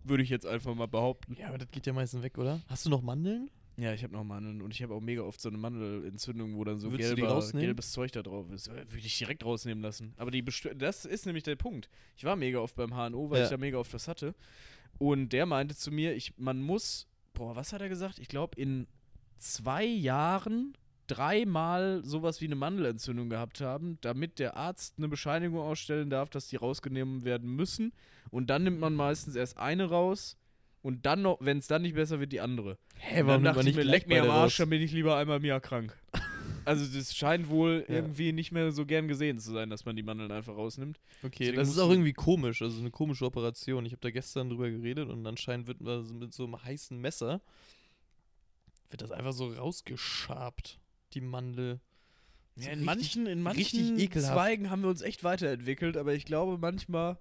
Würde 0.09 0.23
ich 0.23 0.31
jetzt 0.31 0.47
einfach 0.47 0.75
mal 0.75 0.87
behaupten. 0.87 1.37
Ja, 1.39 1.49
aber 1.49 1.59
das 1.59 1.71
geht 1.71 1.87
ja 1.87 1.93
meistens 1.93 2.23
weg, 2.23 2.39
oder? 2.39 2.61
Hast 2.69 2.87
du 2.87 2.91
noch 2.91 3.03
Mandeln? 3.03 3.51
Ja, 3.79 3.93
ich 3.93 4.03
habe 4.03 4.15
noch 4.15 4.25
Mandeln 4.25 4.63
und 4.63 4.73
ich 4.73 4.83
habe 4.83 4.95
auch 4.95 5.01
mega 5.03 5.21
oft 5.23 5.39
so 5.41 5.51
eine 5.51 5.59
Mandelentzündung, 5.59 6.57
wo 6.57 6.65
dann 6.65 6.81
so 6.81 6.89
gelber, 6.91 7.43
gelbes 7.53 7.93
Zeug 7.93 8.11
da 8.13 8.23
drauf 8.23 8.51
ist. 8.51 8.71
Würde 8.71 8.87
ich 8.97 9.19
direkt 9.19 9.45
rausnehmen 9.45 9.83
lassen. 9.83 10.15
Aber 10.17 10.31
die 10.31 10.43
bestö- 10.43 10.73
das 10.73 11.05
ist 11.05 11.27
nämlich 11.27 11.45
der 11.45 11.57
Punkt. 11.57 11.91
Ich 12.17 12.25
war 12.25 12.37
mega 12.37 12.59
oft 12.59 12.75
beim 12.75 12.93
HNO, 12.95 13.29
weil 13.31 13.39
Ja. 13.41 13.45
ich 13.45 13.51
da 13.51 13.59
mega 13.59 13.77
oft 13.77 13.93
was 13.93 14.09
hatte. 14.09 14.35
Und 14.99 15.31
der 15.35 15.45
meinte 15.45 15.77
zu 15.77 15.91
mir, 15.91 16.15
ich, 16.15 16.33
man 16.39 16.63
muss, 16.63 17.07
boah, 17.35 17.55
was 17.55 17.75
hat 17.75 17.83
er 17.83 17.91
gesagt? 17.91 18.19
Ich 18.19 18.29
glaube, 18.29 18.59
in 18.59 18.87
zwei 19.37 19.85
Jahren 19.85 20.73
dreimal 21.07 22.03
sowas 22.05 22.41
wie 22.41 22.47
eine 22.47 22.55
Mandelentzündung 22.57 23.29
gehabt 23.31 23.61
haben, 23.61 23.99
damit 24.01 24.39
der 24.39 24.57
Arzt 24.57 24.95
eine 24.99 25.09
Bescheinigung 25.09 25.61
ausstellen 25.61 26.11
darf, 26.11 26.31
dass 26.31 26.49
die 26.49 26.57
rausgenommen 26.57 27.25
werden 27.25 27.55
müssen. 27.55 27.93
Und 28.31 28.49
dann 28.51 28.65
nimmt 28.65 28.81
man 28.81 28.95
meistens 28.95 29.35
erst 29.37 29.57
eine 29.59 29.89
raus 29.89 30.37
und 30.83 31.07
dann 31.07 31.23
noch, 31.23 31.39
wenn 31.41 31.59
es 31.59 31.67
dann 31.67 31.83
nicht 31.83 31.95
besser 31.95 32.21
wird, 32.21 32.33
die 32.33 32.41
andere. 32.41 32.79
Hä, 32.97 33.23
Und 33.23 33.29
dann 33.29 33.45
dachte 33.45 33.69
ich 33.69 33.77
mir, 33.77 33.83
leck 33.85 34.07
mir 34.07 34.23
am 34.23 34.31
Arsch, 34.31 34.57
dann 34.57 34.71
bin 34.71 34.83
ich 34.83 34.93
lieber 34.93 35.17
einmal 35.17 35.39
im 35.39 35.45
Jahr 35.45 35.61
krank. 35.61 35.97
Also 36.65 36.85
das 36.99 37.15
scheint 37.15 37.49
wohl 37.49 37.85
Ja. 37.89 37.95
irgendwie 37.95 38.33
nicht 38.33 38.51
mehr 38.51 38.73
so 38.73 38.87
gern 38.87 39.07
gesehen 39.07 39.39
zu 39.39 39.53
sein, 39.53 39.71
dass 39.71 39.85
man 39.85 39.95
die 39.95 40.03
Mandeln 40.03 40.33
einfach 40.33 40.57
rausnimmt. 40.57 40.99
Okay, 41.23 41.37
Deswegen 41.45 41.59
das 41.59 41.69
ist 41.69 41.79
auch 41.79 41.91
irgendwie 41.91 42.13
komisch, 42.13 42.61
also 42.61 42.81
eine 42.81 42.91
komische 42.91 43.25
Operation. 43.25 43.87
Ich 43.87 43.93
habe 43.93 44.01
da 44.01 44.11
gestern 44.11 44.49
drüber 44.51 44.69
geredet 44.69 45.09
und 45.09 45.25
anscheinend 45.29 45.69
wird 45.69 45.81
man 45.81 46.19
mit 46.19 46.35
so 46.35 46.43
einem 46.45 46.61
heißen 46.61 46.99
Messer 47.01 47.41
wird 48.91 49.03
das 49.03 49.13
einfach 49.13 49.33
so 49.33 49.47
rausgeschabt, 49.53 50.81
die 51.15 51.21
Mandel. 51.21 51.81
Ja, 52.57 52.71
in 52.71 52.71
richtig- 52.71 52.85
manchen, 52.87 53.27
in 53.27 53.43
manchen. 53.43 54.11
Zweigen 54.13 54.71
haben 54.71 54.83
wir 54.83 54.89
uns 54.89 55.03
echt 55.03 55.25
weiterentwickelt, 55.25 55.97
aber 55.97 56.15
ich 56.15 56.25
glaube 56.25 56.57
manchmal, 56.59 57.19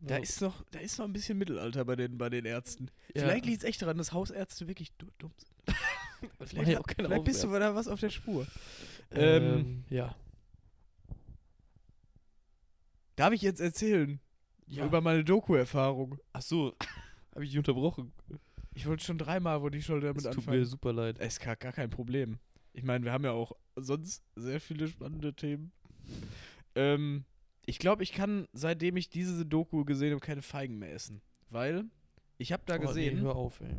da 0.00 0.16
Ja. 0.16 0.22
ist 0.22 0.40
noch, 0.40 0.64
da 0.70 0.78
ist 0.78 0.98
noch 0.98 1.06
ein 1.06 1.12
bisschen 1.12 1.38
Mittelalter 1.38 1.84
bei 1.84 1.96
den, 1.96 2.18
bei 2.18 2.28
den 2.30 2.44
Ärzten. 2.44 2.90
Ja. 3.14 3.22
Vielleicht 3.22 3.46
liegt 3.46 3.58
es 3.58 3.64
echt 3.64 3.82
daran, 3.82 3.98
dass 3.98 4.12
Hausärzte 4.12 4.68
wirklich 4.68 4.92
du- 4.98 5.08
dumm 5.18 5.32
sind. 5.36 5.50
Vielleicht 6.46 6.68
ja 6.70 6.80
auch 6.80 6.86
keine 6.86 7.08
vielleicht 7.08 7.24
bist 7.24 7.42
du 7.44 7.48
da 7.48 7.74
was 7.74 7.88
auf 7.88 8.00
der 8.00 8.10
Spur. 8.10 8.46
ähm, 9.10 9.84
ja. 9.90 10.14
Darf 13.16 13.32
ich 13.32 13.42
jetzt 13.42 13.60
erzählen 13.60 14.20
über 14.68 15.00
meine 15.00 15.24
Doku-Erfahrung? 15.24 16.18
Ach 16.32 16.42
so, 16.42 16.74
habe 17.34 17.44
ich 17.44 17.50
dich 17.50 17.58
unterbrochen. 17.58 18.12
Ich 18.74 18.86
wollte 18.86 19.04
schon 19.04 19.18
dreimal, 19.18 19.62
wo 19.62 19.68
die 19.70 19.82
schon 19.82 20.00
damit 20.00 20.18
Es 20.18 20.24
tut 20.24 20.36
anfangen. 20.38 20.58
mir 20.58 20.66
super 20.66 20.92
leid. 20.92 21.16
Es 21.18 21.34
ist 21.34 21.40
gar, 21.40 21.56
gar 21.56 21.72
kein 21.72 21.88
Problem. 21.90 22.38
Ich 22.76 22.82
meine, 22.84 23.04
wir 23.06 23.12
haben 23.12 23.24
ja 23.24 23.32
auch 23.32 23.52
sonst 23.74 24.22
sehr 24.36 24.60
viele 24.60 24.86
spannende 24.86 25.32
Themen. 25.34 25.72
Ähm, 26.74 27.24
ich 27.64 27.78
glaube, 27.78 28.02
ich 28.02 28.12
kann, 28.12 28.46
seitdem 28.52 28.96
ich 28.96 29.08
diese 29.08 29.46
Doku 29.46 29.84
gesehen 29.84 30.10
habe, 30.12 30.20
keine 30.20 30.42
Feigen 30.42 30.78
mehr 30.78 30.92
essen. 30.92 31.22
Weil 31.48 31.84
ich 32.38 32.52
habe 32.52 32.62
da 32.66 32.76
Oh, 32.76 32.80
gesehen, 32.80 33.16
Nee, 33.16 33.22
hör 33.22 33.34
auf, 33.34 33.60
ey. 33.60 33.74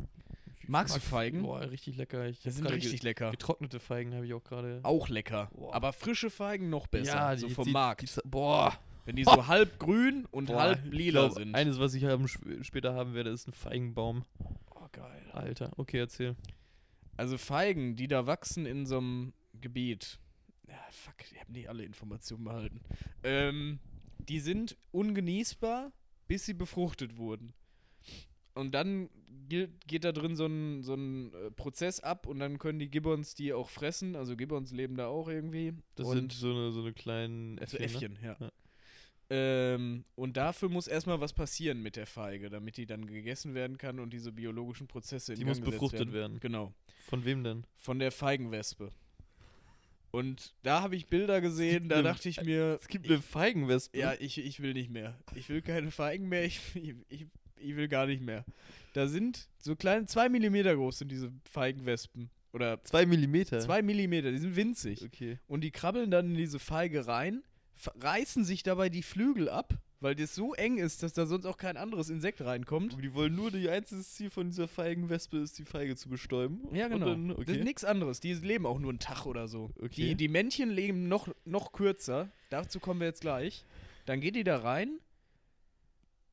Magst 0.66 0.96
du 0.96 1.00
Feigen? 1.00 1.42
Boah, 1.42 1.60
richtig 1.70 1.96
lecker. 1.96 2.26
Ich 2.28 2.40
die 2.40 2.48
hab 2.48 2.54
sind 2.56 2.66
richtig 2.66 3.02
lecker. 3.04 3.30
getrocknete 3.30 3.78
Feigen 3.80 4.14
habe 4.14 4.26
ich 4.26 4.34
auch 4.34 4.42
gerade. 4.44 4.80
Auch 4.82 5.08
lecker. 5.08 5.48
Boah. 5.54 5.74
Aber 5.74 5.92
frische 5.92 6.28
Feigen 6.28 6.68
noch 6.68 6.88
besser. 6.88 7.14
Ja, 7.14 7.36
so 7.36 7.46
die- 7.46 7.54
vom 7.54 7.64
die- 7.66 7.70
Markt. 7.72 8.02
Die, 8.02 8.20
boah. 8.28 8.76
Wenn 9.06 9.16
die 9.16 9.24
so 9.24 9.46
halb 9.46 9.78
grün 9.78 10.26
und 10.32 10.46
Boah, 10.46 10.60
halb 10.60 10.92
lila 10.92 11.20
glaub, 11.28 11.38
sind. 11.38 11.54
Eines, 11.54 11.78
was 11.78 11.94
ich 11.94 12.04
haben, 12.04 12.24
sp- 12.28 12.60
später 12.62 12.94
haben 12.94 13.14
werde, 13.14 13.30
ist 13.30 13.46
ein 13.48 13.54
Feigenbaum. 13.54 14.24
oh, 14.74 14.86
geil. 14.92 15.22
Alter, 15.32 15.70
okay, 15.78 15.98
erzähl. 16.00 16.34
Also 17.18 17.36
Feigen, 17.36 17.96
die 17.96 18.06
da 18.06 18.26
wachsen 18.26 18.64
in 18.64 18.86
so 18.86 18.98
einem 18.98 19.32
Gebiet. 19.60 20.20
Ja, 20.68 20.78
fuck, 20.90 21.16
die 21.32 21.40
haben 21.40 21.52
nicht 21.52 21.68
alle 21.68 21.84
Informationen 21.84 22.44
behalten. 22.44 22.80
Ähm, 23.24 23.80
die 24.18 24.38
sind 24.38 24.76
ungenießbar, 24.92 25.92
bis 26.28 26.46
sie 26.46 26.54
befruchtet 26.54 27.16
wurden. 27.16 27.54
Und 28.54 28.72
dann 28.72 29.10
gilt, 29.48 29.86
geht 29.88 30.04
da 30.04 30.12
drin 30.12 30.36
so 30.36 30.46
ein, 30.46 30.84
so 30.84 30.94
ein 30.94 31.34
äh, 31.34 31.50
Prozess 31.50 31.98
ab 31.98 32.26
und 32.26 32.38
dann 32.38 32.58
können 32.58 32.78
die 32.78 32.88
Gibbons 32.88 33.34
die 33.34 33.52
auch 33.52 33.68
fressen. 33.68 34.14
Also 34.14 34.36
Gibbons 34.36 34.70
leben 34.70 34.96
da 34.96 35.08
auch 35.08 35.28
irgendwie. 35.28 35.74
Das 35.96 36.06
und 36.06 36.16
sind 36.16 36.32
so 36.32 36.52
eine, 36.52 36.70
so 36.70 36.82
eine 36.82 36.92
kleinen 36.92 37.58
so 37.66 37.78
Äffchen. 37.78 37.82
Äffchen, 37.82 38.18
ja. 38.22 38.36
Ja. 38.38 38.52
Ähm, 39.30 40.04
und 40.14 40.36
dafür 40.38 40.68
muss 40.70 40.86
erstmal 40.86 41.20
was 41.20 41.34
passieren 41.34 41.82
mit 41.82 41.96
der 41.96 42.06
Feige, 42.06 42.48
damit 42.48 42.76
die 42.78 42.86
dann 42.86 43.06
gegessen 43.06 43.54
werden 43.54 43.76
kann 43.76 44.00
und 44.00 44.10
diese 44.12 44.32
biologischen 44.32 44.86
Prozesse 44.86 45.34
in 45.34 45.38
Die 45.40 45.44
muss 45.44 45.60
befruchtet 45.60 46.12
werden. 46.12 46.40
Genau. 46.40 46.66
Ne? 46.66 46.74
Von 47.08 47.24
wem 47.24 47.44
denn? 47.44 47.64
Von 47.76 47.98
der 47.98 48.10
Feigenwespe. 48.10 48.90
Und 50.10 50.54
da 50.62 50.80
habe 50.80 50.96
ich 50.96 51.06
Bilder 51.08 51.42
gesehen, 51.42 51.88
da 51.90 51.96
eine- 51.96 52.04
dachte 52.04 52.30
ich 52.30 52.42
mir, 52.42 52.78
Es 52.80 52.88
gibt 52.88 53.06
eine 53.06 53.20
Feigenwespe. 53.20 53.98
ja, 53.98 54.14
ich, 54.18 54.38
ich 54.38 54.60
will 54.60 54.72
nicht 54.72 54.90
mehr. 54.90 55.18
Ich 55.34 55.50
will 55.50 55.60
keine 55.60 55.90
Feigen 55.90 56.28
mehr, 56.28 56.44
ich, 56.46 56.60
ich, 56.74 57.26
ich, 57.58 57.76
will 57.76 57.88
gar 57.88 58.06
nicht 58.06 58.22
mehr. 58.22 58.46
Da 58.94 59.06
sind 59.06 59.48
so 59.58 59.76
kleine, 59.76 60.06
zwei 60.06 60.30
Millimeter 60.30 60.74
groß 60.74 60.98
sind 61.00 61.12
diese 61.12 61.30
Feigenwespen. 61.44 62.30
Oder 62.54 62.82
Zwei 62.84 63.04
Millimeter. 63.04 63.60
zwei 63.60 63.82
Millimeter, 63.82 64.32
die 64.32 64.38
sind 64.38 64.56
winzig. 64.56 65.04
Okay. 65.04 65.38
Und 65.48 65.60
die 65.60 65.70
krabbeln 65.70 66.10
dann 66.10 66.30
in 66.30 66.36
diese 66.38 66.58
Feige 66.58 67.06
rein, 67.06 67.42
reißen 68.00 68.44
sich 68.44 68.62
dabei 68.62 68.88
die 68.88 69.02
Flügel 69.02 69.48
ab, 69.48 69.74
weil 70.00 70.14
das 70.14 70.34
so 70.34 70.54
eng 70.54 70.78
ist, 70.78 71.02
dass 71.02 71.12
da 71.12 71.26
sonst 71.26 71.46
auch 71.46 71.56
kein 71.56 71.76
anderes 71.76 72.08
Insekt 72.08 72.40
reinkommt. 72.40 72.96
Die 73.02 73.14
wollen 73.14 73.34
nur, 73.34 73.50
die 73.50 73.68
einzige 73.68 74.02
Ziel 74.02 74.30
von 74.30 74.48
dieser 74.48 74.68
Feigenwespe 74.68 75.38
ist, 75.38 75.58
die 75.58 75.64
Feige 75.64 75.96
zu 75.96 76.08
bestäuben. 76.08 76.62
Ja, 76.74 76.88
genau. 76.88 77.06
Dann, 77.06 77.28
Das 77.28 77.38
ist 77.38 77.48
okay. 77.48 77.64
nichts 77.64 77.84
anderes. 77.84 78.20
Die 78.20 78.32
leben 78.34 78.66
auch 78.66 78.78
nur 78.78 78.90
einen 78.90 79.00
Tag 79.00 79.26
oder 79.26 79.48
so. 79.48 79.70
Okay. 79.78 79.88
Die, 80.08 80.14
die 80.14 80.28
Männchen 80.28 80.70
leben 80.70 81.08
noch, 81.08 81.28
noch 81.44 81.72
kürzer. 81.72 82.28
Dazu 82.50 82.80
kommen 82.80 83.00
wir 83.00 83.08
jetzt 83.08 83.22
gleich. 83.22 83.64
Dann 84.06 84.20
geht 84.20 84.36
die 84.36 84.44
da 84.44 84.58
rein, 84.58 84.98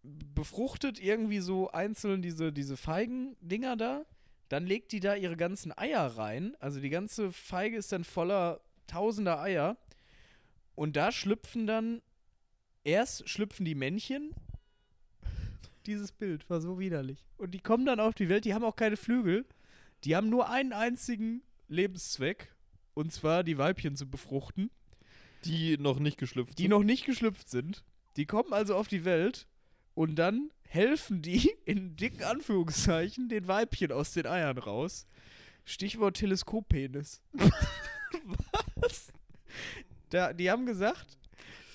befruchtet 0.04 1.02
irgendwie 1.02 1.40
so 1.40 1.72
einzeln 1.72 2.22
diese, 2.22 2.54
diese 2.54 2.78
Feigendinger 2.78 3.76
da. 3.76 4.06
Dann 4.50 4.66
legt 4.66 4.92
die 4.92 5.00
da 5.00 5.16
ihre 5.16 5.38
ganzen 5.38 5.76
Eier 5.76 6.06
rein. 6.06 6.56
Also 6.60 6.80
die 6.80 6.90
ganze 6.90 7.32
Feige 7.32 7.78
ist 7.78 7.92
dann 7.92 8.04
voller 8.04 8.62
tausender 8.88 9.42
Eier. 9.42 9.78
Und 10.76 10.96
da 10.96 11.12
schlüpfen 11.12 11.68
dann, 11.68 12.02
erst 12.84 13.28
schlüpfen 13.30 13.66
die 13.66 13.76
Männchen. 13.76 14.34
Dieses 15.86 16.12
Bild 16.12 16.50
war 16.50 16.62
so 16.62 16.80
widerlich. 16.80 17.26
Und 17.38 17.52
die 17.52 17.60
kommen 17.60 17.86
dann 17.86 18.00
auf 18.00 18.14
die 18.14 18.30
Welt, 18.30 18.46
die 18.46 18.54
haben 18.54 18.64
auch 18.64 18.76
keine 18.76 18.98
Flügel. 18.98 19.46
Die 20.04 20.16
haben 20.16 20.30
nur 20.30 20.50
einen 20.50 20.74
einzigen 20.74 21.42
Lebenszweck. 21.68 22.54
Und 22.94 23.12
zwar 23.12 23.44
die 23.44 23.58
Weibchen 23.58 23.96
zu 23.96 24.10
befruchten, 24.10 24.72
die 25.44 25.78
noch 25.78 26.00
nicht 26.00 26.18
geschlüpft 26.18 26.58
die 26.58 26.64
sind. 26.64 26.72
noch 26.72 26.84
nicht 26.84 27.06
geschlüpft 27.06 27.50
sind. 27.50 27.84
Die 28.16 28.26
kommen 28.26 28.54
also 28.54 28.76
auf 28.76 28.88
die 28.88 29.04
Welt 29.04 29.48
und 29.94 30.16
dann 30.16 30.52
helfen 30.64 31.22
die 31.22 31.54
in 31.66 31.96
dicken 31.98 32.24
Anführungszeichen 32.24 33.28
den 33.28 33.48
Weibchen 33.48 33.92
aus 33.92 34.14
den 34.14 34.28
Eiern 34.28 34.58
raus. 34.58 35.08
Stichwort 35.66 36.18
Teleskoppenis. 36.18 37.22
Was? 38.76 39.12
Da, 40.15 40.32
die 40.32 40.49
haben 40.49 40.65
gesagt, 40.65 41.17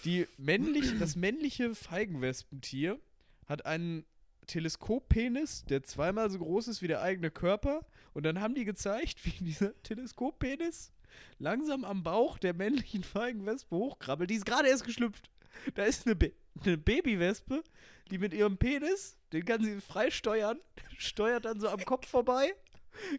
die 0.07 0.27
männlich, 0.39 0.99
das 0.99 1.15
männliche 1.15 1.75
Feigenwespentier 1.75 2.99
hat 3.47 3.67
einen 3.67 4.07
Teleskoppenis, 4.47 5.67
der 5.67 5.83
zweimal 5.83 6.31
so 6.31 6.39
groß 6.39 6.69
ist 6.69 6.81
wie 6.81 6.89
der 6.89 7.03
eigene 7.03 7.31
Körper. 7.31 7.85
Und 8.15 8.25
dann 8.25 8.41
haben 8.41 8.55
die 8.55 8.65
gezeigt, 8.65 9.19
wie 9.27 9.45
dieser 9.45 9.75
Teleskoppenis 9.83 10.91
langsam 11.39 11.85
am 11.85 12.03
Bauch 12.03 12.39
der 12.39 12.55
männlichen 12.55 13.05
Feigenwespe 13.05 13.77
hochkrabbelt. 13.77 14.31
Die 14.31 14.37
ist 14.37 14.47
gerade 14.47 14.69
erst 14.69 14.85
geschlüpft. 14.85 15.29
Da 15.75 15.85
ist 15.85 16.07
eine, 16.07 16.17
eine 16.65 16.79
Babywespe, 16.79 17.63
die 18.11 18.17
mit 18.17 18.33
ihrem 18.33 18.57
Penis, 18.57 19.19
den 19.35 19.45
kann 19.45 19.63
sie 19.63 19.83
frei 19.83 20.11
steuern, 20.11 20.59
steuert 20.97 21.45
dann 21.45 21.61
so 21.61 21.69
am 21.69 21.85
Kopf 21.85 22.09
vorbei, 22.09 22.55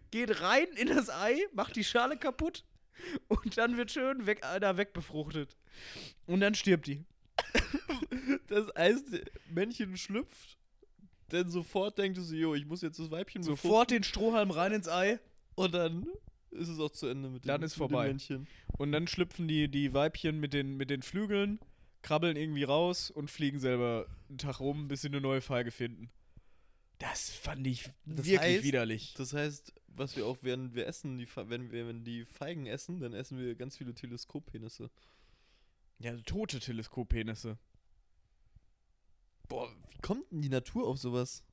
geht 0.10 0.42
rein 0.42 0.70
in 0.78 0.88
das 0.88 1.12
Ei, 1.12 1.46
macht 1.54 1.76
die 1.76 1.84
Schale 1.84 2.18
kaputt 2.18 2.64
und 3.28 3.58
dann 3.58 3.78
wird 3.78 3.92
schön 3.92 4.26
weg, 4.26 4.42
da 4.42 4.78
wegbefruchtet. 4.78 5.58
Und 6.26 6.40
dann 6.42 6.56
stirbt 6.56 6.88
die. 6.88 7.04
Das 8.48 8.68
heißt, 8.78 9.06
Männchen 9.50 9.96
schlüpft, 9.96 10.58
dann 11.30 11.50
sofort 11.50 11.98
denkt 11.98 12.18
es 12.18 12.28
so, 12.28 12.36
jo, 12.36 12.54
ich 12.54 12.66
muss 12.66 12.82
jetzt 12.82 13.00
das 13.00 13.10
Weibchen 13.10 13.44
Sofort 13.44 13.92
den 13.92 14.04
Strohhalm 14.04 14.52
rein 14.52 14.74
ins 14.74 14.90
Ei. 14.90 15.20
Und 15.56 15.74
dann 15.74 16.06
ist 16.52 16.68
es 16.68 16.80
auch 16.80 16.92
zu 16.92 17.08
Ende 17.08 17.30
mit 17.30 17.46
dem, 17.46 17.48
Dann 17.48 17.64
ist 17.64 17.76
vorbei. 17.76 18.08
Männchen. 18.08 18.48
und 18.78 18.92
dann 18.92 19.08
schlüpfen 19.08 19.48
die, 19.48 19.70
die 19.70 19.94
Weibchen 19.94 20.40
mit 20.42 20.54
den, 20.54 20.76
mit 20.76 20.90
den 20.90 21.02
Flügeln, 21.02 21.60
krabbeln 22.02 22.36
irgendwie 22.36 22.64
raus 22.64 23.10
und 23.10 23.32
fliegen 23.32 23.60
selber 23.60 24.06
einen 24.28 24.38
Tag 24.38 24.60
rum, 24.60 24.90
bis 24.90 25.02
sie 25.02 25.08
eine 25.08 25.22
neue 25.22 25.42
Feige 25.42 25.72
finden. 25.72 26.10
Das 27.00 27.30
fand 27.32 27.66
ich 27.66 27.86
Das 28.06 28.26
wirklich 28.26 28.40
heißt, 28.40 28.64
widerlich. 28.64 29.14
Das 29.18 29.34
heißt, 29.34 29.74
was 29.96 30.16
wir 30.16 30.26
auch, 30.26 30.38
während 30.42 30.74
wir 30.76 30.88
essen, 30.88 31.18
die, 31.18 31.28
wenn 31.36 31.72
wir 31.72 31.88
wenn 31.88 32.04
die 32.04 32.26
Feigen 32.26 32.66
essen, 32.66 33.00
dann 33.00 33.14
essen 33.14 33.38
wir 33.38 33.56
ganz 33.56 33.78
viele 33.78 33.94
Teleskoppenisse. 33.94 34.90
Ja, 36.00 36.16
tote 36.22 36.60
Teleskoppenisse. 36.60 37.58
Boah, 39.48 39.70
wie 39.90 39.98
kommt 40.02 40.32
denn 40.32 40.42
die 40.42 40.50
Natur 40.50 40.88
auf 40.88 40.98
sowas? 40.98 41.44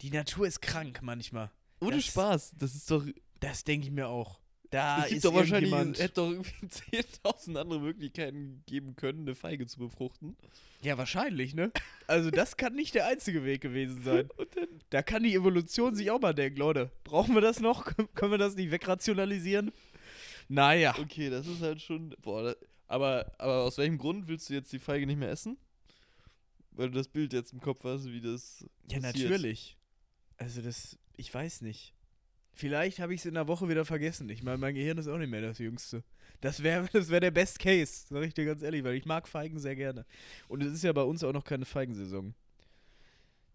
Die 0.00 0.10
Natur 0.10 0.46
ist 0.46 0.60
krank 0.62 1.00
manchmal. 1.02 1.50
Ohne 1.80 1.96
Das- 1.96 2.04
Spaß, 2.06 2.54
das 2.56 2.74
ist 2.74 2.90
doch. 2.90 3.04
Das 3.40 3.64
denke 3.64 3.86
ich 3.86 3.92
mir 3.92 4.08
auch. 4.08 4.40
Da 4.70 5.04
es 5.04 5.10
gibt 5.10 5.24
doch 5.24 5.34
wahrscheinlich, 5.34 5.72
hätte 5.72 6.14
doch 6.14 6.30
irgendwie 6.30 6.66
10.000 6.66 7.56
andere 7.58 7.80
Möglichkeiten 7.80 8.62
geben 8.66 8.96
können, 8.96 9.20
eine 9.20 9.34
Feige 9.34 9.66
zu 9.66 9.78
befruchten. 9.78 10.36
Ja, 10.82 10.98
wahrscheinlich, 10.98 11.54
ne? 11.54 11.70
Also 12.06 12.30
das 12.30 12.56
kann 12.56 12.74
nicht 12.74 12.94
der 12.94 13.06
einzige 13.06 13.44
Weg 13.44 13.60
gewesen 13.60 14.02
sein. 14.02 14.28
Und 14.36 14.56
dann, 14.56 14.68
Da 14.90 15.02
kann 15.02 15.22
die 15.22 15.34
Evolution 15.34 15.94
sich 15.94 16.10
auch 16.10 16.20
mal 16.20 16.32
denken, 16.34 16.58
Leute, 16.58 16.90
brauchen 17.04 17.34
wir 17.34 17.40
das 17.40 17.60
noch? 17.60 17.86
Kön- 17.86 18.08
Können 18.14 18.32
wir 18.32 18.38
das 18.38 18.56
nicht 18.56 18.70
wegrationalisieren? 18.70 19.72
Naja. 20.48 20.94
okay, 20.98 21.30
das 21.30 21.46
ist 21.46 21.60
halt 21.60 21.80
schon, 21.82 22.14
boah, 22.22 22.42
da, 22.42 22.54
aber, 22.86 23.32
aber 23.38 23.62
aus 23.64 23.78
welchem 23.78 23.98
Grund 23.98 24.28
willst 24.28 24.48
du 24.48 24.54
jetzt 24.54 24.72
die 24.72 24.78
Feige 24.78 25.06
nicht 25.06 25.18
mehr 25.18 25.30
essen? 25.30 25.56
Weil 26.70 26.90
du 26.90 26.98
das 26.98 27.08
Bild 27.08 27.32
jetzt 27.32 27.52
im 27.52 27.60
Kopf 27.60 27.82
hast, 27.84 28.04
wie 28.06 28.20
das 28.20 28.64
Ja, 28.90 29.00
passiert. 29.00 29.30
natürlich. 29.30 29.76
Also 30.36 30.60
das, 30.62 30.98
ich 31.16 31.32
weiß 31.32 31.62
nicht. 31.62 31.94
Vielleicht 32.56 33.00
habe 33.00 33.12
ich 33.12 33.20
es 33.20 33.26
in 33.26 33.34
der 33.34 33.48
Woche 33.48 33.68
wieder 33.68 33.84
vergessen. 33.84 34.30
Ich 34.30 34.42
meine, 34.42 34.56
mein 34.56 34.74
Gehirn 34.74 34.96
ist 34.96 35.08
auch 35.08 35.18
nicht 35.18 35.30
mehr 35.30 35.42
das 35.42 35.58
Jüngste. 35.58 36.02
Das 36.40 36.62
wäre 36.62 36.88
das 36.92 37.10
wär 37.10 37.20
der 37.20 37.30
Best 37.30 37.58
Case, 37.58 38.06
sag 38.08 38.22
ich 38.24 38.32
dir 38.32 38.46
ganz 38.46 38.62
ehrlich, 38.62 38.82
weil 38.82 38.94
ich 38.94 39.04
mag 39.04 39.28
Feigen 39.28 39.58
sehr 39.58 39.76
gerne. 39.76 40.06
Und 40.48 40.62
es 40.62 40.72
ist 40.72 40.82
ja 40.82 40.94
bei 40.94 41.02
uns 41.02 41.22
auch 41.22 41.34
noch 41.34 41.44
keine 41.44 41.66
Feigensaison. 41.66 42.34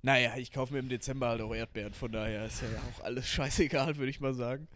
Naja, 0.04 0.38
ich 0.38 0.52
kaufe 0.52 0.74
mir 0.74 0.80
im 0.80 0.90
Dezember 0.90 1.30
halt 1.30 1.42
auch 1.42 1.54
Erdbeeren, 1.54 1.94
von 1.94 2.12
daher 2.12 2.46
ist 2.46 2.62
ja 2.62 2.68
auch 2.92 3.04
alles 3.04 3.28
scheißegal, 3.30 3.98
würde 3.98 4.12
ich 4.12 4.20
mal 4.20 4.36
sagen. 4.36 4.68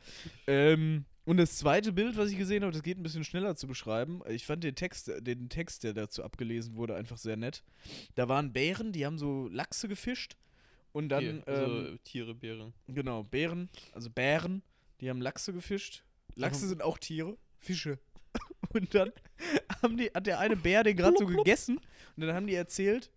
Ähm, 0.47 1.05
und 1.23 1.37
das 1.37 1.57
zweite 1.57 1.93
Bild, 1.93 2.17
was 2.17 2.31
ich 2.31 2.37
gesehen 2.37 2.63
habe, 2.63 2.73
das 2.73 2.81
geht 2.81 2.97
ein 2.97 3.03
bisschen 3.03 3.23
schneller 3.23 3.55
zu 3.55 3.67
beschreiben. 3.67 4.21
Ich 4.27 4.47
fand 4.47 4.63
den 4.63 4.73
Text, 4.75 5.11
den 5.19 5.49
Text, 5.49 5.83
der 5.83 5.93
dazu 5.93 6.23
abgelesen 6.23 6.77
wurde, 6.77 6.95
einfach 6.95 7.17
sehr 7.17 7.37
nett. 7.37 7.63
Da 8.15 8.27
waren 8.27 8.53
Bären, 8.53 8.91
die 8.91 9.05
haben 9.05 9.19
so 9.19 9.47
Lachse 9.49 9.87
gefischt 9.87 10.35
und 10.95 11.09
dann, 11.09 11.23
Hier, 11.23 11.43
also 11.45 11.65
ähm, 11.65 11.99
Tiere, 12.05 12.33
Bären. 12.33 12.73
genau, 12.87 13.23
Bären, 13.23 13.67
also 13.91 14.09
Bären, 14.09 14.63
die 15.01 15.09
haben 15.09 15.21
Lachse 15.21 15.51
gefischt. 15.51 16.03
Lachse 16.35 16.69
sind 16.69 16.81
auch 16.81 16.97
Tiere, 16.97 17.37
Fische. 17.59 17.99
Und 18.73 18.95
dann 18.95 19.11
haben 19.81 19.97
die, 19.97 20.09
hat 20.13 20.25
der 20.25 20.39
eine 20.39 20.55
Bär 20.55 20.83
den 20.83 20.95
gerade 20.97 21.17
so 21.17 21.25
gegessen 21.25 21.77
und 21.77 22.21
dann 22.25 22.33
haben 22.33 22.47
die 22.47 22.55
erzählt, 22.55 23.09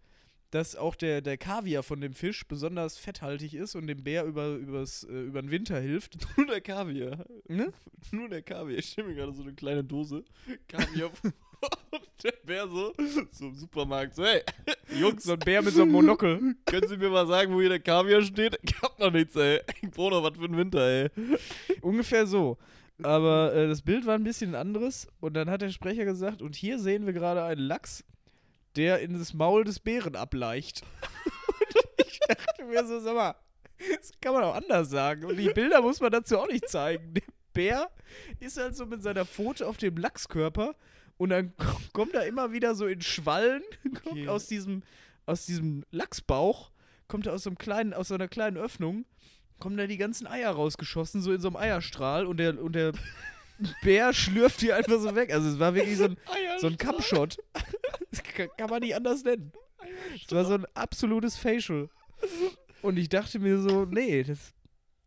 dass 0.51 0.77
auch 0.77 0.95
der, 0.95 1.21
der 1.21 1.37
Kaviar 1.37 1.83
von 1.83 2.01
dem 2.01 2.15
Fisch 2.15 2.47
besonders 2.47 2.97
fetthaltig 2.97 3.55
ist 3.55 3.75
und 3.75 3.89
dem 3.89 4.05
Bär 4.05 4.25
über, 4.25 4.55
übers, 4.55 5.05
äh, 5.05 5.23
über 5.23 5.43
den 5.43 5.51
Winter 5.51 5.81
hilft. 5.81 6.17
Nur 6.37 6.47
der 6.47 6.61
Kaviar. 6.61 7.25
Ne? 7.49 7.73
Nur 8.13 8.29
der 8.29 8.43
Kaviar. 8.43 8.79
Ich 8.79 8.91
stelle 8.91 9.09
mir 9.09 9.15
gerade 9.15 9.33
so 9.33 9.43
eine 9.43 9.55
kleine 9.55 9.83
Dose 9.83 10.25
Kaviar 10.69 11.11
der 12.23 12.33
Bär 12.45 12.69
so, 12.69 12.93
im 12.93 13.55
Supermarkt, 13.55 14.15
so, 14.15 14.25
hey, 14.25 14.43
Jungs, 14.99 15.25
so 15.25 15.33
ein 15.33 15.39
Bär 15.39 15.63
mit 15.63 15.75
so 15.75 15.83
einem 15.83 15.93
Monokel. 15.93 16.57
können 16.67 16.89
Sie 16.89 16.97
mir 16.97 17.11
mal 17.11 17.27
sagen, 17.27 17.55
wo 17.55 17.61
hier 17.61 17.69
der 17.69 17.81
Kaviar 17.81 18.23
steht? 18.23 18.59
Ich 18.63 18.75
hab 18.83 18.99
noch 18.99 19.11
nichts, 19.11 19.37
ey. 19.37 19.61
Ich 19.83 19.91
brauche 19.91 20.11
noch 20.11 20.23
was 20.23 20.39
für 20.39 20.49
den 20.49 20.57
Winter, 20.57 20.81
ey. 20.81 21.11
Ungefähr 21.81 22.27
so. 22.27 22.59
Aber 23.03 23.55
äh, 23.55 23.69
das 23.69 23.83
Bild 23.83 24.07
war 24.07 24.15
ein 24.15 24.25
bisschen 24.25 24.55
anderes 24.55 25.07
und 25.21 25.35
dann 25.35 25.49
hat 25.49 25.63
der 25.63 25.71
Sprecher 25.71 26.05
gesagt, 26.05 26.43
und 26.43 26.57
hier 26.57 26.79
sehen 26.79 27.07
wir 27.07 27.13
gerade 27.13 27.45
einen 27.45 27.61
Lachs, 27.61 28.05
der 28.77 29.01
in 29.01 29.17
das 29.17 29.35
Maul 29.35 29.65
des 29.65 29.79
Bären 29.79 30.17
ableicht. 30.17 30.83
und 31.77 32.07
ich 32.07 32.19
dachte 32.21 32.65
mir 32.65 32.85
so, 32.87 32.99
sag 32.99 33.15
mal, 33.15 33.35
das 33.79 34.13
kann 34.21 34.35
man 34.35 34.45
auch 34.45 34.57
anders 34.57 34.91
sagen. 34.91 35.25
Und 35.25 35.37
die 35.37 35.51
Bilder 35.51 35.81
muss 35.81 36.01
man 36.01 36.11
dazu 36.11 36.39
auch 36.39 36.49
nicht 36.49 36.69
zeigen. 36.69 37.15
Der 37.15 37.23
Bär 37.53 37.91
ist 38.41 38.57
halt 38.57 38.77
so 38.77 38.87
mit 38.87 39.03
seiner 39.03 39.25
Pfote 39.25 39.67
auf 39.67 39.77
dem 39.77 39.97
Lachskörper 39.97 40.75
und 41.19 41.29
dann 41.31 41.53
kommt 41.93 42.15
er 42.15 42.27
immer 42.27 42.53
wieder 42.53 42.75
so 42.75 42.87
in 42.87 43.03
Schwallen, 43.03 43.63
kommt 44.05 44.07
Okay. 44.07 44.29
aus 44.29 44.47
diesem, 44.47 44.83
aus 45.27 45.45
diesem 45.47 45.85
Lachsbauch, 45.91 46.71
kommt 47.07 47.27
er 47.27 47.35
aus 47.35 47.43
so 47.43 47.51
einem 47.51 47.59
kleinen, 47.59 47.93
aus 47.95 48.09
so 48.09 48.15
einer 48.15 48.29
kleinen 48.29 48.57
Öffnung 48.57 49.05
kommen 49.59 49.77
da 49.77 49.89
die 49.89 49.97
ganzen 49.97 50.29
Eier 50.29 50.53
rausgeschossen, 50.53 51.21
so 51.21 51.33
in 51.33 51.41
so 51.41 51.49
einem 51.49 51.57
Eierstrahl 51.57 52.27
und 52.27 52.37
der, 52.37 52.63
und 52.63 52.75
der 52.75 52.93
Bär 53.83 54.13
schlürft 54.13 54.63
die 54.63 54.73
einfach 54.73 55.01
so 55.01 55.17
weg. 55.17 55.33
Also 55.33 55.49
es 55.49 55.59
war 55.59 55.75
wirklich 55.75 55.97
so 55.97 56.05
ein, 56.05 56.17
so 56.59 56.69
ein 56.69 56.79
Cumshot. 56.79 57.39
Das 58.13 58.23
kann, 58.23 58.49
kann 58.57 58.71
man 58.71 58.81
nicht 58.83 58.95
anders 58.95 59.25
nennen. 59.25 59.51
Es 60.15 60.31
war 60.31 60.45
so 60.45 60.55
ein 60.55 60.65
absolutes 60.75 61.37
Facial. 61.37 61.89
Und 62.83 62.99
ich 62.99 63.09
dachte 63.09 63.41
mir 63.41 63.59
so, 63.61 63.85
nee, 63.85 64.23
das, 64.23 64.55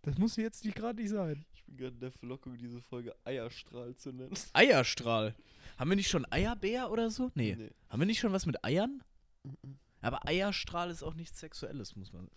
das 0.01 0.17
muss 0.17 0.35
jetzt 0.35 0.65
nicht 0.65 0.75
gerade 0.75 0.99
nicht 1.01 1.11
sein. 1.11 1.45
Ich 1.55 1.63
bin 1.63 1.77
gerade 1.77 1.93
in 1.93 1.99
der 2.01 2.11
Verlockung, 2.11 2.57
diese 2.57 2.81
Folge 2.81 3.15
Eierstrahl 3.23 3.95
zu 3.95 4.11
nennen. 4.11 4.33
Eierstrahl. 4.51 5.33
Haben 5.81 5.89
wir 5.89 5.95
nicht 5.95 6.11
schon 6.11 6.31
Eierbär 6.31 6.91
oder 6.91 7.09
so? 7.09 7.31
Nee. 7.33 7.55
Nee. 7.57 7.71
Haben 7.89 8.01
wir 8.01 8.05
nicht 8.05 8.19
schon 8.19 8.31
was 8.31 8.45
mit 8.45 8.63
Eiern? 8.63 9.03
Mhm. 9.41 9.79
Aber 10.01 10.27
Eierstrahl 10.27 10.91
ist 10.91 11.01
auch 11.01 11.15
nichts 11.15 11.39
Sexuelles, 11.39 11.95
muss 11.95 12.13
man. 12.13 12.25
noch 12.25 12.31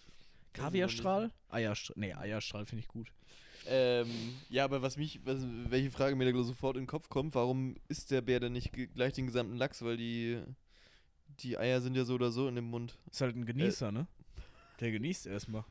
Kaviarstrahl? 0.54 1.30
Eierstrahl. 1.50 1.94
Nee, 1.98 2.14
Eierstrahl 2.14 2.64
finde 2.64 2.80
ich 2.80 2.88
gut. 2.88 3.12
Ähm, 3.66 4.08
ja, 4.48 4.64
aber 4.64 4.80
was 4.80 4.96
mich, 4.96 5.20
was, 5.26 5.44
welche 5.68 5.90
Frage 5.90 6.16
mir 6.16 6.32
da 6.32 6.42
sofort 6.42 6.78
in 6.78 6.84
den 6.84 6.88
Kopf 6.88 7.10
kommt, 7.10 7.34
warum 7.34 7.76
isst 7.86 8.10
der 8.10 8.22
Bär 8.22 8.40
denn 8.40 8.54
nicht 8.54 8.72
gleich 8.94 9.12
den 9.12 9.26
gesamten 9.26 9.56
Lachs? 9.56 9.82
Weil 9.82 9.98
die, 9.98 10.40
die 11.40 11.58
Eier 11.58 11.82
sind 11.82 11.96
ja 11.96 12.06
so 12.06 12.14
oder 12.14 12.32
so 12.32 12.48
in 12.48 12.54
dem 12.54 12.70
Mund. 12.70 12.98
Ist 13.10 13.20
halt 13.20 13.36
ein 13.36 13.44
Genießer, 13.44 13.92
ne? 13.92 14.06
Der 14.80 14.90
genießt 14.90 15.26
erstmal. 15.26 15.66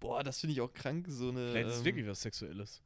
Boah, 0.00 0.24
das 0.24 0.40
finde 0.40 0.54
ich 0.54 0.62
auch 0.62 0.72
krank, 0.72 1.04
so 1.10 1.28
eine. 1.28 1.50
Vielleicht 1.50 1.68
ist 1.68 1.74
es 1.74 1.80
ähm, 1.80 1.84
wirklich 1.84 2.06
was 2.06 2.22
Sexuelles. 2.22 2.80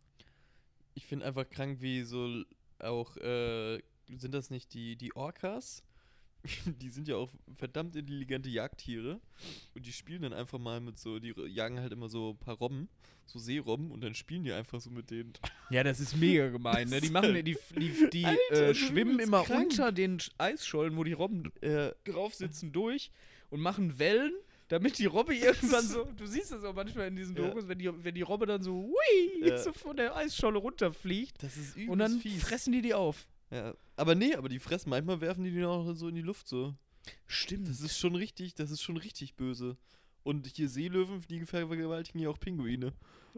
Ich 0.95 1.07
finde 1.07 1.25
einfach 1.25 1.49
krank, 1.49 1.81
wie 1.81 2.03
so 2.03 2.43
auch, 2.79 3.17
äh, 3.19 3.81
sind 4.09 4.35
das 4.35 4.51
nicht 4.51 4.73
die, 4.75 4.97
die 4.97 5.15
Orcas? 5.17 5.83
die 6.81 6.91
sind 6.91 7.09
ja 7.09 7.17
auch 7.17 7.31
verdammt 7.55 7.97
intelligente 7.97 8.49
Jagdtiere. 8.49 9.21
Und 9.75 9.85
die 9.87 9.93
spielen 9.93 10.23
dann 10.23 10.33
einfach 10.33 10.59
mal 10.59 10.81
mit 10.81 10.99
so, 10.99 11.19
die 11.19 11.35
jagen 11.49 11.81
halt 11.81 11.93
immer 11.93 12.09
so 12.09 12.31
ein 12.31 12.39
paar 12.39 12.55
Robben, 12.57 12.89
so 13.25 13.39
Seerobben, 13.41 13.91
und 13.91 14.03
dann 14.05 14.15
spielen 14.15 14.45
die 14.45 14.53
einfach 14.53 14.81
so 14.81 14.91
mit 14.91 15.11
denen. 15.11 15.33
Ja, 15.71 15.83
das 15.83 15.99
ist 15.99 16.17
mega 16.17 16.49
gemein, 16.49 16.89
ne? 16.89 17.01
Die 17.01 17.11
machen, 17.11 17.35
die, 17.35 17.43
die, 17.77 18.11
die 18.13 18.25
Alter, 18.51 18.69
äh, 18.69 18.75
schwimmen 18.75 19.19
immer 19.19 19.43
krank. 19.43 19.71
unter 19.71 19.91
den 19.91 20.19
Sch- 20.21 20.31
Eisschollen, 20.39 20.97
wo 20.97 21.03
die 21.03 21.15
Robben 21.15 21.51
Äh, 21.63 21.93
drauf 22.05 22.35
sitzen, 22.35 22.71
durch 22.71 23.11
und 23.51 23.61
machen 23.61 23.99
Wellen, 23.99 24.33
damit 24.69 24.99
die 24.99 25.07
Robbe 25.07 25.35
irgendwann 25.37 25.87
so, 25.87 26.05
du 26.17 26.27
siehst 26.27 26.53
das 26.53 26.65
auch 26.65 26.75
manchmal 26.75 27.09
in 27.09 27.17
diesen 27.17 27.37
Ja. 27.37 27.47
Dokus, 27.47 27.69
wenn 27.69 27.79
die, 27.79 27.91
wenn 28.05 28.15
die 28.15 28.23
Robbe 28.23 28.47
dann 28.47 28.63
so, 28.63 28.73
hui, 28.75 29.47
Ja. 29.49 29.59
so 29.59 29.73
von 29.73 29.97
der 29.97 30.17
Eisscholle 30.17 30.59
runterfliegt 30.59 31.43
das 31.43 31.57
ist 31.57 31.77
übelst 31.77 31.91
und 31.93 31.99
dann 31.99 32.21
fies. 32.21 32.43
fressen 32.43 32.73
die 32.73 32.83
die 32.83 32.95
auf. 32.95 33.27
Ja. 33.51 33.75
Aber 33.97 34.15
nee, 34.15 34.35
aber 34.35 34.49
die 34.49 34.59
fressen, 34.59 34.91
manchmal 34.91 35.21
werfen 35.21 35.45
die 35.45 35.51
die 35.53 35.65
auch 35.65 35.93
so 35.95 36.09
in 36.09 36.15
die 36.17 36.23
Luft 36.23 36.49
so. 36.49 36.75
Stimmt. 37.29 37.69
Das 37.69 37.81
ist 37.81 37.97
schon 37.99 38.17
richtig, 38.17 38.55
das 38.55 38.71
ist 38.73 38.83
schon 38.83 38.97
richtig 38.97 39.35
böse. 39.37 39.77
Und 40.27 40.49
hier 40.49 40.69
Seelöwen, 40.69 41.23
die 41.31 41.47
vergewaltigen 41.47 42.19
ja 42.19 42.29
auch 42.29 42.41
Pinguine. 42.41 42.93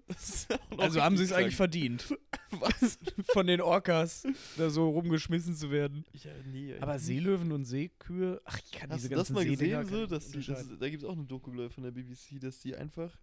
Auch 0.70 0.78
Also 0.78 1.02
haben 1.02 1.18
sie 1.18 1.24
es 1.24 1.32
eigentlich 1.32 1.56
verdient. 1.56 2.16
Was? 2.50 2.98
von 3.32 3.46
den 3.46 3.60
Orcas 3.60 4.26
da 4.56 4.70
so 4.70 4.88
rumgeschmissen 4.88 5.54
zu 5.54 5.70
werden. 5.70 6.06
Ja, 6.14 6.30
nee, 6.50 6.74
Aber 6.80 6.98
Seelöwen 6.98 7.52
und 7.52 7.66
Seekühe, 7.66 8.40
ach, 8.44 8.58
ich 8.64 8.72
kann 8.72 8.88
Hast 8.90 9.00
diese 9.00 9.08
du 9.10 9.16
das 9.16 9.28
ganzen 9.28 9.34
mal 9.34 9.44
gesehen? 9.44 9.84
So, 9.84 10.06
dass 10.06 10.28
die, 10.30 10.40
das, 10.40 10.66
da 10.78 10.88
gibt 10.88 11.02
es 11.02 11.08
auch 11.08 11.16
eine 11.16 11.26
Doku 11.26 11.50
von 11.68 11.84
der 11.84 11.90
BBC, 11.90 12.40
dass 12.40 12.60
die 12.60 12.74
einfach 12.74 13.18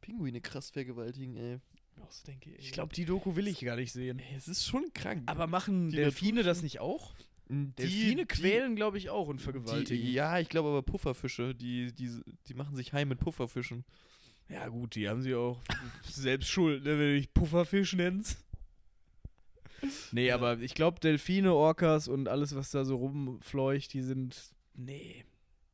Pinguine 0.00 0.40
krass 0.40 0.70
vergewaltigen, 0.70 1.36
ey. 1.36 1.58
So 2.08 2.26
denke, 2.26 2.50
ey. 2.50 2.56
Ich 2.58 2.72
glaube, 2.72 2.92
die 2.92 3.04
Doku 3.04 3.36
will 3.36 3.46
ich 3.46 3.60
gar 3.60 3.76
nicht 3.76 3.92
sehen. 3.92 4.18
ey, 4.18 4.34
es 4.36 4.48
ist 4.48 4.66
schon 4.66 4.90
krank. 4.94 5.22
Aber 5.26 5.46
machen 5.46 5.90
Delfine 5.90 6.42
das 6.42 6.62
nicht 6.62 6.80
auch? 6.80 7.14
Die- 7.48 7.72
Delfine 7.76 8.26
quälen, 8.26 8.74
glaube 8.76 8.98
ich, 8.98 9.08
auch 9.10 9.28
und 9.28 9.40
vergewaltigen. 9.40 10.04
Die, 10.04 10.12
ja, 10.12 10.38
ich 10.40 10.48
glaube 10.48 10.68
aber 10.70 10.82
Pufferfische, 10.82 11.54
die, 11.54 11.92
die, 11.92 12.20
die 12.48 12.54
machen 12.54 12.74
sich 12.76 12.92
heim 12.92 13.08
mit 13.08 13.20
Pufferfischen. 13.20 13.84
Ja, 14.48 14.68
gut, 14.68 14.94
die 14.94 15.08
haben 15.08 15.22
sie 15.22 15.34
auch 15.34 15.60
selbst 16.02 16.48
schuld, 16.48 16.84
ne, 16.84 16.90
wenn 16.90 16.98
du 16.98 17.14
dich 17.16 17.32
Pufferfisch 17.32 17.94
nennst. 17.94 18.38
Nee, 20.10 20.30
aber 20.32 20.58
ich 20.60 20.74
glaube, 20.74 21.00
Delfine, 21.00 21.52
Orcas 21.52 22.08
und 22.08 22.28
alles, 22.28 22.54
was 22.56 22.70
da 22.70 22.84
so 22.84 22.96
rumfleucht, 22.96 23.92
die 23.92 24.02
sind. 24.02 24.36
Nee, 24.74 25.24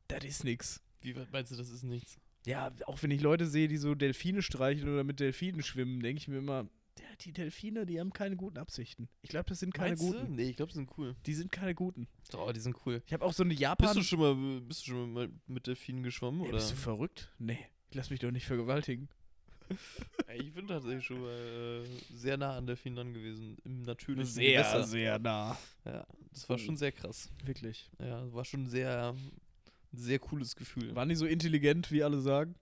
das 0.07 0.23
ist 0.25 0.43
nix. 0.43 0.81
Wie 1.01 1.15
meinst 1.31 1.51
du, 1.51 1.55
das 1.55 1.69
ist 1.69 1.83
nichts? 1.83 2.17
Ja, 2.45 2.71
auch 2.85 3.01
wenn 3.01 3.11
ich 3.11 3.21
Leute 3.21 3.47
sehe, 3.47 3.67
die 3.69 3.77
so 3.77 3.95
Delfine 3.95 4.41
streicheln 4.41 4.89
oder 4.93 5.03
mit 5.03 5.19
Delfinen 5.19 5.63
schwimmen, 5.63 6.01
denke 6.01 6.19
ich 6.19 6.27
mir 6.27 6.37
immer, 6.39 6.67
ja, 6.99 7.05
die 7.21 7.31
Delfine, 7.31 7.85
die 7.85 7.99
haben 7.99 8.13
keine 8.13 8.35
guten 8.35 8.57
Absichten. 8.57 9.09
Ich 9.21 9.29
glaube, 9.29 9.49
das 9.49 9.59
sind 9.59 9.73
keine 9.73 9.89
Meinst 9.89 10.03
du? 10.03 10.11
guten. 10.11 10.35
Nee, 10.35 10.49
ich 10.49 10.55
glaube, 10.55 10.71
die 10.71 10.77
sind 10.77 10.89
cool. 10.97 11.15
Die 11.25 11.33
sind 11.33 11.51
keine 11.51 11.73
guten. 11.75 12.07
Oh, 12.35 12.51
die 12.51 12.59
sind 12.59 12.75
cool. 12.85 13.01
Ich 13.05 13.13
habe 13.13 13.25
auch 13.25 13.33
so 13.33 13.43
eine 13.43 13.49
Bist 13.51 13.61
Japan. 13.61 13.95
du 13.95 14.03
schon 14.03 14.19
mal, 14.19 14.61
bist 14.61 14.81
du 14.87 14.91
schon 14.91 15.13
mal 15.13 15.29
mit 15.47 15.67
Delfinen 15.67 16.03
geschwommen? 16.03 16.41
Ja, 16.41 16.49
oder? 16.49 16.57
bist 16.57 16.71
du 16.71 16.75
verrückt? 16.75 17.31
Nee, 17.39 17.59
ich 17.89 17.95
lass 17.95 18.09
mich 18.09 18.19
doch 18.19 18.31
nicht 18.31 18.45
vergewaltigen. 18.45 19.09
Ey, 20.27 20.41
ich 20.41 20.53
bin 20.53 20.67
tatsächlich 20.67 21.05
schon 21.05 21.21
mal 21.21 21.83
äh, 21.85 21.85
sehr 22.15 22.37
nah 22.37 22.57
an 22.57 22.67
Delfinen 22.67 22.95
dran 22.97 23.13
gewesen. 23.13 23.57
Im 23.63 23.81
natürlichen 23.83 24.35
Gewässer. 24.35 24.83
sehr 24.83 25.19
nah. 25.19 25.57
Ja, 25.85 26.05
das 26.31 26.47
war 26.49 26.57
schon 26.57 26.77
sehr 26.77 26.91
krass. 26.91 27.29
Wirklich. 27.45 27.89
Ja, 27.99 28.31
war 28.33 28.45
schon 28.45 28.67
sehr, 28.67 29.15
ein 29.93 29.97
sehr 29.97 30.19
cooles 30.19 30.55
Gefühl. 30.55 30.93
Waren 30.95 31.09
die 31.09 31.15
so 31.15 31.25
intelligent, 31.25 31.91
wie 31.91 32.03
alle 32.03 32.19
sagen? 32.19 32.55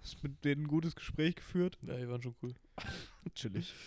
Hast 0.00 0.14
du 0.14 0.28
mit 0.28 0.44
denen 0.44 0.64
ein 0.64 0.68
gutes 0.68 0.94
Gespräch 0.94 1.36
geführt? 1.36 1.78
Ja, 1.82 1.96
die 1.96 2.08
waren 2.08 2.22
schon 2.22 2.34
cool. 2.42 2.54
Chillig. 3.34 3.72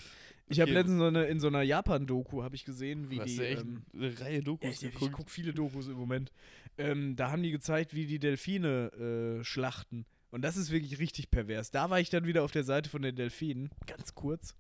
Ich 0.50 0.60
habe 0.60 0.72
letztens 0.72 1.00
so 1.00 1.06
eine, 1.06 1.24
in 1.26 1.40
so 1.40 1.48
einer 1.48 1.62
Japan-Doku 1.62 2.44
habe 2.44 2.54
ich 2.54 2.66
gesehen, 2.66 3.10
wie 3.10 3.18
die. 3.20 3.36
ja 3.38 3.44
echt 3.44 3.62
ähm, 3.62 3.84
eine 3.94 4.20
Reihe 4.20 4.36
ja, 4.36 4.42
Dokus 4.42 4.84
ich 4.84 4.94
ich 4.94 5.12
gucke 5.12 5.32
viele 5.32 5.54
Dokus 5.54 5.88
im 5.88 5.94
Moment. 5.94 6.34
Ähm, 6.78 7.16
da 7.16 7.32
haben 7.32 7.42
die 7.42 7.52
gezeigt, 7.52 7.96
wie 7.96 8.06
die 8.06 8.20
Delfine 8.20 9.40
äh, 9.40 9.44
schlachten. 9.46 10.06
Und 10.32 10.42
das 10.42 10.58
ist 10.58 10.72
wirklich 10.72 11.00
richtig 11.00 11.30
pervers. 11.30 11.70
Da 11.70 11.90
war 11.90 12.00
ich 12.00 12.10
dann 12.10 12.26
wieder 12.26 12.44
auf 12.44 12.52
der 12.52 12.64
Seite 12.64 12.90
von 12.90 13.04
den 13.04 13.16
Delfinen, 13.16 13.70
ganz 13.86 14.16
kurz. 14.16 14.56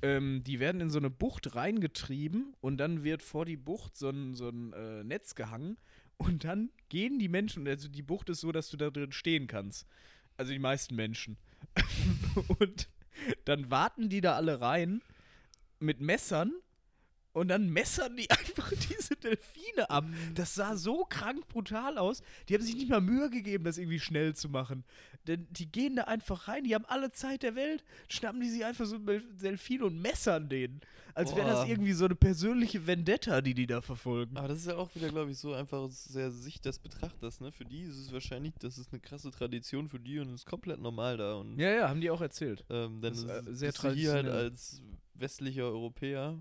Ähm, 0.00 0.42
die 0.42 0.58
werden 0.58 0.80
in 0.80 0.90
so 0.90 0.98
eine 0.98 1.10
Bucht 1.10 1.54
reingetrieben 1.54 2.54
und 2.60 2.78
dann 2.78 3.04
wird 3.04 3.22
vor 3.22 3.44
die 3.44 3.58
Bucht 3.58 3.96
so 3.96 4.08
ein, 4.08 4.34
so 4.34 4.48
ein 4.48 4.72
äh, 4.72 5.04
Netz 5.04 5.34
gehangen 5.34 5.76
und 6.16 6.44
dann 6.44 6.70
gehen 6.88 7.18
die 7.18 7.28
Menschen, 7.28 7.68
also 7.68 7.88
die 7.88 8.02
Bucht 8.02 8.28
ist 8.28 8.40
so, 8.40 8.52
dass 8.52 8.70
du 8.70 8.76
da 8.76 8.90
drin 8.90 9.12
stehen 9.12 9.46
kannst. 9.46 9.86
Also 10.38 10.52
die 10.52 10.58
meisten 10.58 10.94
Menschen. 10.94 11.36
und 12.60 12.88
dann 13.44 13.70
warten 13.70 14.08
die 14.08 14.20
da 14.20 14.36
alle 14.36 14.60
rein 14.60 15.02
mit 15.80 16.00
Messern 16.00 16.52
und 17.38 17.48
dann 17.48 17.70
messern 17.70 18.16
die 18.16 18.28
einfach 18.30 18.70
diese 18.90 19.16
Delfine 19.16 19.88
ab. 19.90 20.04
Das 20.34 20.54
sah 20.54 20.76
so 20.76 21.04
krank 21.08 21.48
brutal 21.48 21.98
aus. 21.98 22.22
Die 22.48 22.54
haben 22.54 22.62
sich 22.62 22.74
nicht 22.76 22.88
mal 22.90 23.00
Mühe 23.00 23.30
gegeben, 23.30 23.64
das 23.64 23.78
irgendwie 23.78 24.00
schnell 24.00 24.34
zu 24.34 24.48
machen. 24.48 24.84
Denn 25.26 25.46
die 25.50 25.70
gehen 25.70 25.96
da 25.96 26.04
einfach 26.04 26.48
rein, 26.48 26.64
die 26.64 26.74
haben 26.74 26.86
alle 26.86 27.10
Zeit 27.10 27.42
der 27.42 27.54
Welt, 27.54 27.84
schnappen 28.08 28.40
die 28.40 28.48
sich 28.48 28.64
einfach 28.64 28.86
so 28.86 28.96
einen 28.96 29.36
Delfin 29.38 29.82
und 29.82 30.00
messern 30.00 30.48
den. 30.48 30.80
Als 31.14 31.34
wäre 31.34 31.48
das 31.48 31.68
irgendwie 31.68 31.92
so 31.94 32.04
eine 32.04 32.14
persönliche 32.14 32.86
Vendetta, 32.86 33.40
die 33.40 33.52
die 33.52 33.66
da 33.66 33.80
verfolgen. 33.80 34.36
Aber 34.36 34.46
das 34.46 34.58
ist 34.58 34.66
ja 34.68 34.76
auch 34.76 34.94
wieder, 34.94 35.08
glaube 35.08 35.32
ich, 35.32 35.38
so 35.38 35.52
einfach 35.52 35.78
aus 35.78 36.04
der 36.14 36.30
Sicht 36.30 36.64
des 36.64 36.78
Betrachters, 36.78 37.40
ne? 37.40 37.50
Für 37.50 37.64
die 37.64 37.80
ist 37.82 37.96
es 37.96 38.12
wahrscheinlich, 38.12 38.54
das 38.60 38.78
ist 38.78 38.92
eine 38.92 39.00
krasse 39.00 39.32
Tradition 39.32 39.88
für 39.88 39.98
die 39.98 40.20
und 40.20 40.28
es 40.28 40.42
ist 40.42 40.46
komplett 40.46 40.80
normal 40.80 41.16
da. 41.16 41.34
Und 41.34 41.58
Ja, 41.58 41.70
ja, 41.72 41.88
haben 41.88 42.00
die 42.00 42.10
auch 42.10 42.20
erzählt. 42.20 42.64
ähm, 42.70 43.00
dann 43.00 43.12
Das 43.12 43.18
ist, 43.18 43.24
äh, 43.28 43.42
sehr 43.52 43.70
bist 43.72 43.82
du 43.82 43.90
hier 43.90 44.12
halt 44.12 44.26
traditionell. 44.26 44.32
als 44.50 44.82
westlicher 45.14 45.64
Europäer, 45.64 46.38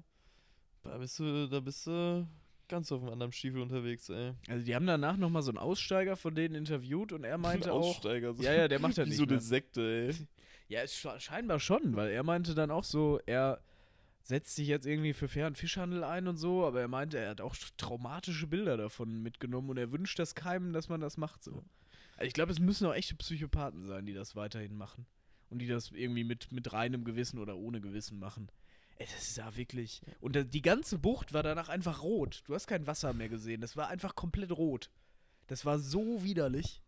da 0.87 0.97
bist 0.97 1.19
du, 1.19 1.47
da 1.47 1.59
bist 1.59 1.87
du 1.87 2.27
ganz 2.67 2.91
auf 2.91 3.01
einem 3.01 3.13
anderen 3.13 3.31
Stiefel 3.31 3.61
unterwegs, 3.61 4.09
ey. 4.09 4.33
Also 4.47 4.65
die 4.65 4.75
haben 4.75 4.87
danach 4.87 5.17
nochmal 5.17 5.41
so 5.41 5.51
einen 5.51 5.57
Aussteiger 5.57 6.15
von 6.15 6.35
denen 6.35 6.55
interviewt 6.55 7.13
und 7.13 7.23
er 7.23 7.37
meinte 7.37 7.71
auch. 7.71 7.89
Aussteiger, 7.95 8.33
so 8.33 8.43
Ja, 8.43 8.53
ja, 8.53 8.67
der 8.67 8.79
macht 8.79 8.97
ja 8.97 9.05
wie 9.05 9.09
nicht 9.09 9.17
so 9.17 9.25
eine. 9.25 9.39
Sekte, 9.39 9.81
ey. 10.09 10.15
Ja, 10.69 10.85
scheinbar 10.85 11.61
schon, 11.61 11.95
weil 11.95 12.09
er 12.09 12.23
meinte 12.23 12.53
dann 12.53 12.71
auch 12.71 12.83
so, 12.83 13.21
er 13.25 13.61
setzt 14.21 14.57
sich 14.57 14.67
jetzt 14.67 14.85
irgendwie 14.85 15.13
für 15.13 15.29
fairen 15.29 15.55
Fischhandel 15.55 16.03
ein 16.03 16.27
und 16.27 16.35
so, 16.35 16.65
aber 16.65 16.81
er 16.81 16.89
meinte, 16.89 17.17
er 17.17 17.29
hat 17.29 17.39
auch 17.39 17.55
traumatische 17.77 18.47
Bilder 18.47 18.75
davon 18.75 19.23
mitgenommen 19.23 19.69
und 19.69 19.77
er 19.77 19.93
wünscht 19.93 20.19
das 20.19 20.35
keinem, 20.35 20.73
dass 20.73 20.89
man 20.89 20.99
das 20.99 21.15
macht 21.15 21.41
so. 21.41 21.63
Also 22.17 22.27
ich 22.27 22.33
glaube, 22.33 22.51
es 22.51 22.59
müssen 22.59 22.85
auch 22.85 22.93
echte 22.93 23.15
Psychopathen 23.15 23.85
sein, 23.87 24.05
die 24.05 24.13
das 24.13 24.35
weiterhin 24.35 24.75
machen 24.75 25.05
und 25.49 25.59
die 25.59 25.67
das 25.67 25.91
irgendwie 25.91 26.25
mit, 26.25 26.51
mit 26.51 26.73
reinem 26.73 27.05
Gewissen 27.05 27.39
oder 27.39 27.55
ohne 27.55 27.79
Gewissen 27.79 28.19
machen. 28.19 28.49
Ey, 28.99 29.05
das 29.05 29.29
ist 29.29 29.37
ja 29.37 29.55
wirklich. 29.55 30.01
Und 30.19 30.53
die 30.53 30.61
ganze 30.61 30.97
Bucht 30.97 31.33
war 31.33 31.43
danach 31.43 31.69
einfach 31.69 32.01
rot. 32.01 32.43
Du 32.45 32.55
hast 32.55 32.67
kein 32.67 32.87
Wasser 32.87 33.13
mehr 33.13 33.29
gesehen. 33.29 33.61
Das 33.61 33.77
war 33.77 33.89
einfach 33.89 34.15
komplett 34.15 34.51
rot. 34.51 34.89
Das 35.47 35.65
war 35.65 35.79
so 35.79 36.23
widerlich. 36.23 36.81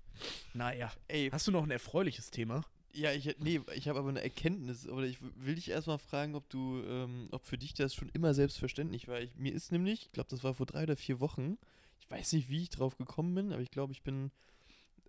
Naja. 0.54 0.92
Ey, 1.08 1.30
Hast 1.32 1.48
du 1.48 1.52
noch 1.52 1.64
ein 1.64 1.72
erfreuliches 1.72 2.32
Thema? 2.32 2.66
Ja, 2.92 3.12
ich 3.12 3.38
nee, 3.40 3.62
ich 3.76 3.88
habe 3.88 4.00
aber 4.00 4.10
eine 4.10 4.24
Erkenntnis, 4.24 4.88
aber 4.88 5.04
ich 5.04 5.20
will 5.22 5.56
dich 5.56 5.70
erstmal 5.70 6.00
fragen, 6.00 6.34
ob 6.36 6.50
du, 6.50 6.82
ähm, 6.88 7.28
ob 7.32 7.46
für 7.46 7.58
dich 7.58 7.76
das 7.76 7.94
schon 7.94 8.10
immer 8.10 8.34
selbstverständlich 8.34 9.08
war. 9.08 9.22
Ich, 9.22 9.36
mir 9.36 9.54
ist 9.54 9.72
nämlich, 9.72 10.08
ich 10.08 10.12
glaube, 10.12 10.30
das 10.30 10.44
war 10.44 10.56
vor 10.56 10.66
drei 10.66 10.84
oder 10.84 10.96
vier 10.96 11.20
Wochen, 11.20 11.60
ich 12.00 12.10
weiß 12.10 12.34
nicht, 12.34 12.50
wie 12.50 12.64
ich 12.64 12.72
drauf 12.72 12.98
gekommen 12.98 13.36
bin, 13.36 13.54
aber 13.54 13.62
ich 13.62 13.70
glaube, 13.70 13.94
ich 13.94 14.02
bin, 14.02 14.32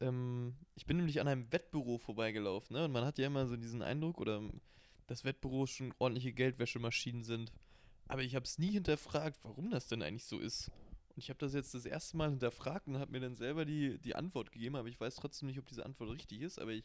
ähm, 0.02 0.54
ich 0.74 0.84
bin 0.84 0.98
nämlich 0.98 1.22
an 1.22 1.28
einem 1.28 1.50
Wettbüro 1.50 1.96
vorbeigelaufen, 1.96 2.76
ne? 2.76 2.84
Und 2.84 2.92
man 2.92 3.06
hat 3.06 3.16
ja 3.16 3.26
immer 3.26 3.46
so 3.46 3.56
diesen 3.56 3.80
Eindruck, 3.80 4.20
oder 4.20 4.42
dass 5.10 5.24
Wettbüros 5.24 5.70
schon 5.70 5.92
ordentliche 5.98 6.32
Geldwäschemaschinen 6.32 7.24
sind. 7.24 7.52
Aber 8.06 8.22
ich 8.22 8.36
habe 8.36 8.44
es 8.44 8.58
nie 8.58 8.70
hinterfragt, 8.70 9.40
warum 9.42 9.68
das 9.68 9.88
denn 9.88 10.02
eigentlich 10.02 10.24
so 10.24 10.38
ist. 10.38 10.70
Und 11.08 11.18
ich 11.18 11.30
habe 11.30 11.38
das 11.40 11.52
jetzt 11.52 11.74
das 11.74 11.84
erste 11.84 12.16
Mal 12.16 12.30
hinterfragt 12.30 12.86
und 12.86 12.96
habe 12.96 13.10
mir 13.10 13.18
dann 13.18 13.34
selber 13.34 13.64
die, 13.64 13.98
die 13.98 14.14
Antwort 14.14 14.52
gegeben, 14.52 14.76
aber 14.76 14.86
ich 14.86 15.00
weiß 15.00 15.16
trotzdem 15.16 15.48
nicht, 15.48 15.58
ob 15.58 15.66
diese 15.66 15.84
Antwort 15.84 16.10
richtig 16.10 16.42
ist, 16.42 16.60
aber 16.60 16.70
ich 16.70 16.84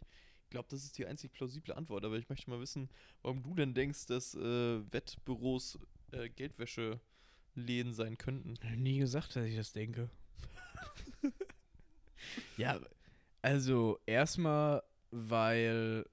glaube, 0.50 0.68
das 0.72 0.84
ist 0.84 0.98
die 0.98 1.06
einzig 1.06 1.34
plausible 1.34 1.76
Antwort. 1.76 2.04
Aber 2.04 2.18
ich 2.18 2.28
möchte 2.28 2.50
mal 2.50 2.60
wissen, 2.60 2.90
warum 3.22 3.44
du 3.44 3.54
denn 3.54 3.76
denkst, 3.76 4.08
dass 4.08 4.34
äh, 4.34 4.92
Wettbüros 4.92 5.78
äh, 6.12 6.28
Geldwäscheläden 6.30 7.94
sein 7.94 8.18
könnten. 8.18 8.56
Ich 8.60 8.68
hab 8.68 8.76
nie 8.76 8.98
gesagt, 8.98 9.36
dass 9.36 9.46
ich 9.46 9.56
das 9.56 9.72
denke. 9.72 10.10
ja, 12.58 12.80
also 13.44 14.00
erstmal, 14.08 14.82
weil, 15.12 16.08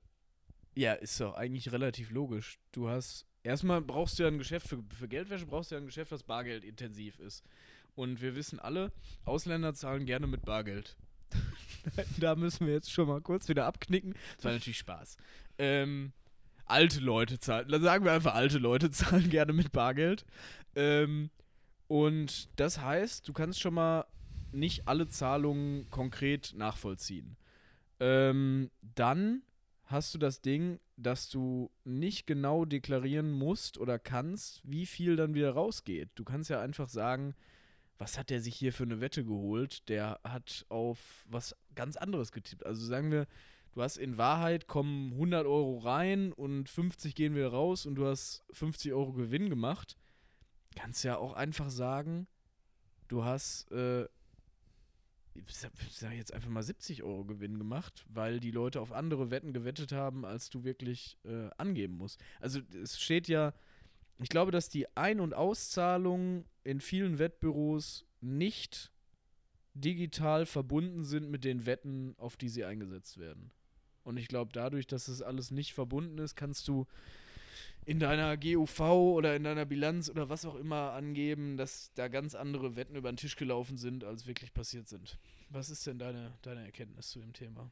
ja, 0.74 0.92
ist 0.94 1.20
doch 1.20 1.34
eigentlich 1.34 1.72
relativ 1.72 2.10
logisch. 2.10 2.58
Du 2.72 2.88
hast, 2.88 3.26
erstmal 3.42 3.80
brauchst 3.80 4.18
du 4.18 4.22
ja 4.22 4.28
ein 4.28 4.38
Geschäft 4.38 4.68
für, 4.68 4.82
für 4.98 5.08
Geldwäsche, 5.08 5.46
brauchst 5.46 5.70
du 5.70 5.74
ja 5.74 5.80
ein 5.80 5.86
Geschäft, 5.86 6.12
das 6.12 6.22
bargeldintensiv 6.22 7.18
ist. 7.18 7.44
Und 7.94 8.22
wir 8.22 8.34
wissen 8.34 8.58
alle, 8.58 8.92
Ausländer 9.24 9.74
zahlen 9.74 10.06
gerne 10.06 10.26
mit 10.26 10.44
Bargeld. 10.44 10.96
da 12.18 12.34
müssen 12.34 12.66
wir 12.66 12.74
jetzt 12.74 12.90
schon 12.90 13.08
mal 13.08 13.20
kurz 13.20 13.48
wieder 13.48 13.66
abknicken. 13.66 14.14
Das 14.36 14.44
war 14.44 14.52
natürlich 14.52 14.78
Spaß. 14.78 15.16
Ähm, 15.58 16.12
alte 16.64 17.00
Leute 17.00 17.38
zahlen, 17.38 17.68
dann 17.68 17.82
sagen 17.82 18.04
wir 18.04 18.12
einfach, 18.12 18.34
alte 18.34 18.58
Leute 18.58 18.90
zahlen 18.92 19.28
gerne 19.28 19.52
mit 19.52 19.72
Bargeld. 19.72 20.24
Ähm, 20.74 21.30
und 21.88 22.48
das 22.58 22.80
heißt, 22.80 23.28
du 23.28 23.34
kannst 23.34 23.60
schon 23.60 23.74
mal 23.74 24.06
nicht 24.52 24.88
alle 24.88 25.08
Zahlungen 25.08 25.90
konkret 25.90 26.54
nachvollziehen. 26.56 27.36
Ähm, 28.00 28.70
dann 28.80 29.42
hast 29.92 30.14
du 30.14 30.18
das 30.18 30.40
Ding, 30.40 30.80
dass 30.96 31.28
du 31.28 31.70
nicht 31.84 32.26
genau 32.26 32.64
deklarieren 32.64 33.30
musst 33.30 33.78
oder 33.78 33.98
kannst, 33.98 34.60
wie 34.64 34.86
viel 34.86 35.16
dann 35.16 35.34
wieder 35.34 35.52
rausgeht. 35.52 36.10
Du 36.14 36.24
kannst 36.24 36.50
ja 36.50 36.60
einfach 36.60 36.88
sagen, 36.88 37.34
was 37.98 38.18
hat 38.18 38.30
der 38.30 38.40
sich 38.40 38.56
hier 38.56 38.72
für 38.72 38.82
eine 38.82 39.00
Wette 39.00 39.24
geholt? 39.24 39.88
Der 39.88 40.18
hat 40.24 40.66
auf 40.68 41.24
was 41.28 41.54
ganz 41.74 41.96
anderes 41.96 42.32
getippt. 42.32 42.66
Also 42.66 42.84
sagen 42.84 43.12
wir, 43.12 43.26
du 43.74 43.82
hast 43.82 43.96
in 43.96 44.18
Wahrheit 44.18 44.66
kommen 44.66 45.12
100 45.12 45.46
Euro 45.46 45.78
rein 45.78 46.32
und 46.32 46.68
50 46.68 47.14
gehen 47.14 47.34
wieder 47.34 47.50
raus 47.50 47.86
und 47.86 47.94
du 47.94 48.06
hast 48.06 48.44
50 48.50 48.92
Euro 48.92 49.12
Gewinn 49.12 49.50
gemacht. 49.50 49.96
Kannst 50.74 51.04
ja 51.04 51.18
auch 51.18 51.34
einfach 51.34 51.70
sagen, 51.70 52.26
du 53.08 53.24
hast, 53.24 53.70
äh, 53.70 54.08
ich 55.34 55.54
sag, 55.54 55.72
ich 55.86 55.94
sag 55.94 56.12
jetzt 56.12 56.32
einfach 56.32 56.50
mal 56.50 56.62
70 56.62 57.02
Euro 57.02 57.24
Gewinn 57.24 57.58
gemacht, 57.58 58.04
weil 58.08 58.40
die 58.40 58.50
Leute 58.50 58.80
auf 58.80 58.92
andere 58.92 59.30
Wetten 59.30 59.52
gewettet 59.52 59.92
haben, 59.92 60.24
als 60.24 60.50
du 60.50 60.64
wirklich 60.64 61.18
äh, 61.24 61.48
angeben 61.56 61.96
musst. 61.96 62.20
Also 62.40 62.60
es 62.82 63.00
steht 63.00 63.28
ja, 63.28 63.54
ich 64.18 64.28
glaube, 64.28 64.52
dass 64.52 64.68
die 64.68 64.94
Ein- 64.96 65.20
und 65.20 65.34
Auszahlungen 65.34 66.44
in 66.64 66.80
vielen 66.80 67.18
Wettbüros 67.18 68.04
nicht 68.20 68.92
digital 69.74 70.46
verbunden 70.46 71.04
sind 71.04 71.30
mit 71.30 71.44
den 71.44 71.66
Wetten, 71.66 72.14
auf 72.18 72.36
die 72.36 72.48
sie 72.48 72.64
eingesetzt 72.64 73.18
werden. 73.18 73.50
Und 74.04 74.16
ich 74.16 74.28
glaube, 74.28 74.52
dadurch, 74.52 74.86
dass 74.86 75.08
es 75.08 75.22
alles 75.22 75.50
nicht 75.50 75.72
verbunden 75.72 76.18
ist, 76.18 76.36
kannst 76.36 76.68
du 76.68 76.86
in 77.84 77.98
deiner 77.98 78.36
GUV 78.36 78.80
oder 78.80 79.34
in 79.34 79.44
deiner 79.44 79.64
Bilanz 79.64 80.08
oder 80.08 80.28
was 80.28 80.44
auch 80.44 80.54
immer 80.54 80.92
angeben, 80.92 81.56
dass 81.56 81.92
da 81.94 82.08
ganz 82.08 82.34
andere 82.34 82.76
Wetten 82.76 82.94
über 82.94 83.10
den 83.10 83.16
Tisch 83.16 83.36
gelaufen 83.36 83.76
sind, 83.76 84.04
als 84.04 84.26
wirklich 84.26 84.52
passiert 84.54 84.88
sind. 84.88 85.18
Was 85.50 85.68
ist 85.68 85.86
denn 85.86 85.98
deine, 85.98 86.32
deine 86.42 86.64
Erkenntnis 86.64 87.10
zu 87.10 87.20
dem 87.20 87.32
Thema? 87.32 87.70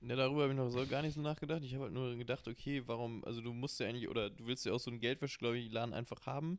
Ja, 0.00 0.16
darüber 0.16 0.42
habe 0.42 0.52
ich 0.52 0.58
noch 0.58 0.68
so 0.68 0.84
gar 0.86 1.02
nicht 1.02 1.14
so 1.14 1.20
nachgedacht. 1.20 1.62
Ich 1.62 1.74
habe 1.74 1.84
halt 1.84 1.92
nur 1.92 2.16
gedacht, 2.16 2.48
okay, 2.48 2.82
warum, 2.86 3.24
also 3.24 3.40
du 3.40 3.52
musst 3.52 3.78
ja 3.78 3.86
eigentlich, 3.86 4.08
oder 4.08 4.30
du 4.30 4.46
willst 4.46 4.66
ja 4.66 4.72
auch 4.72 4.80
so 4.80 4.90
einen 4.90 4.98
Geldwäsche, 4.98 5.38
glaube 5.38 5.58
ich, 5.58 5.70
Laden 5.70 5.94
einfach 5.94 6.26
haben, 6.26 6.58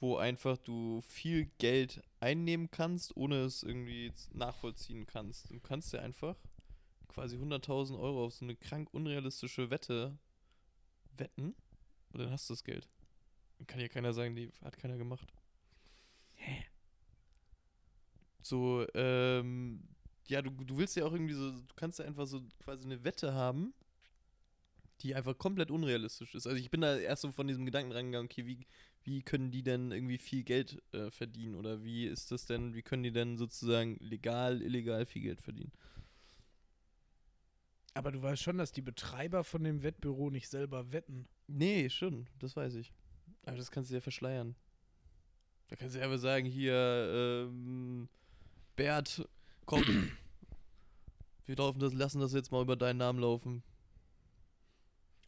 wo 0.00 0.16
einfach 0.16 0.56
du 0.56 1.02
viel 1.02 1.50
Geld 1.58 2.02
einnehmen 2.20 2.70
kannst, 2.70 3.14
ohne 3.18 3.42
es 3.42 3.62
irgendwie 3.62 4.12
nachvollziehen 4.32 5.06
kannst. 5.06 5.50
Du 5.50 5.60
kannst 5.60 5.92
ja 5.92 6.00
einfach 6.00 6.36
quasi 7.08 7.36
100.000 7.36 7.98
Euro 7.98 8.24
auf 8.24 8.34
so 8.34 8.46
eine 8.46 8.56
krank 8.56 8.88
unrealistische 8.92 9.68
Wette 9.68 10.18
wetten 11.16 11.54
und 12.14 12.20
dann 12.20 12.30
hast 12.30 12.48
du 12.48 12.54
das 12.54 12.64
Geld. 12.64 12.88
Dann 13.58 13.66
kann 13.66 13.80
ja 13.80 13.88
keiner 13.88 14.12
sagen, 14.12 14.34
die 14.34 14.50
hat 14.62 14.76
keiner 14.78 14.96
gemacht. 14.96 15.32
Hä? 16.34 16.64
So, 18.40 18.86
ähm, 18.94 19.82
ja, 20.26 20.42
du, 20.42 20.50
du 20.50 20.76
willst 20.76 20.96
ja 20.96 21.04
auch 21.04 21.12
irgendwie 21.12 21.34
so, 21.34 21.50
du 21.50 21.74
kannst 21.76 21.98
ja 21.98 22.04
einfach 22.04 22.26
so 22.26 22.42
quasi 22.62 22.84
eine 22.84 23.02
Wette 23.04 23.34
haben, 23.34 23.74
die 25.00 25.14
einfach 25.14 25.36
komplett 25.36 25.70
unrealistisch 25.70 26.34
ist. 26.34 26.46
Also 26.46 26.58
ich 26.58 26.70
bin 26.70 26.80
da 26.80 26.96
erst 26.96 27.22
so 27.22 27.32
von 27.32 27.48
diesem 27.48 27.64
Gedanken 27.64 27.92
rangegangen, 27.92 28.26
okay, 28.26 28.46
wie, 28.46 28.66
wie 29.02 29.22
können 29.22 29.50
die 29.50 29.62
denn 29.62 29.92
irgendwie 29.92 30.18
viel 30.18 30.44
Geld 30.44 30.82
äh, 30.92 31.10
verdienen? 31.10 31.54
Oder 31.56 31.82
wie 31.82 32.06
ist 32.06 32.30
das 32.32 32.46
denn, 32.46 32.74
wie 32.74 32.82
können 32.82 33.02
die 33.02 33.12
denn 33.12 33.36
sozusagen 33.36 33.96
legal, 34.00 34.62
illegal 34.62 35.04
viel 35.04 35.22
Geld 35.22 35.40
verdienen? 35.40 35.72
Aber 37.94 38.10
du 38.10 38.22
weißt 38.22 38.42
schon, 38.42 38.58
dass 38.58 38.72
die 38.72 38.82
Betreiber 38.82 39.44
von 39.44 39.62
dem 39.62 39.82
Wettbüro 39.82 40.30
nicht 40.30 40.48
selber 40.48 40.92
wetten. 40.92 41.28
Nee, 41.46 41.88
schon, 41.90 42.26
das 42.38 42.56
weiß 42.56 42.74
ich. 42.76 42.92
Aber 43.44 43.56
das 43.56 43.70
kannst 43.70 43.90
du 43.90 43.94
ja 43.94 44.00
verschleiern. 44.00 44.54
Da 45.68 45.76
kannst 45.76 45.94
du 45.94 45.98
ja 45.98 46.04
einfach 46.04 46.18
sagen, 46.18 46.46
hier, 46.46 46.74
ähm, 46.74 48.08
Bert, 48.76 49.26
komm, 49.66 49.82
wir 51.46 51.56
laufen 51.56 51.80
das, 51.80 51.92
lassen 51.92 52.20
das 52.20 52.32
jetzt 52.32 52.52
mal 52.52 52.62
über 52.62 52.76
deinen 52.76 52.98
Namen 52.98 53.18
laufen. 53.18 53.62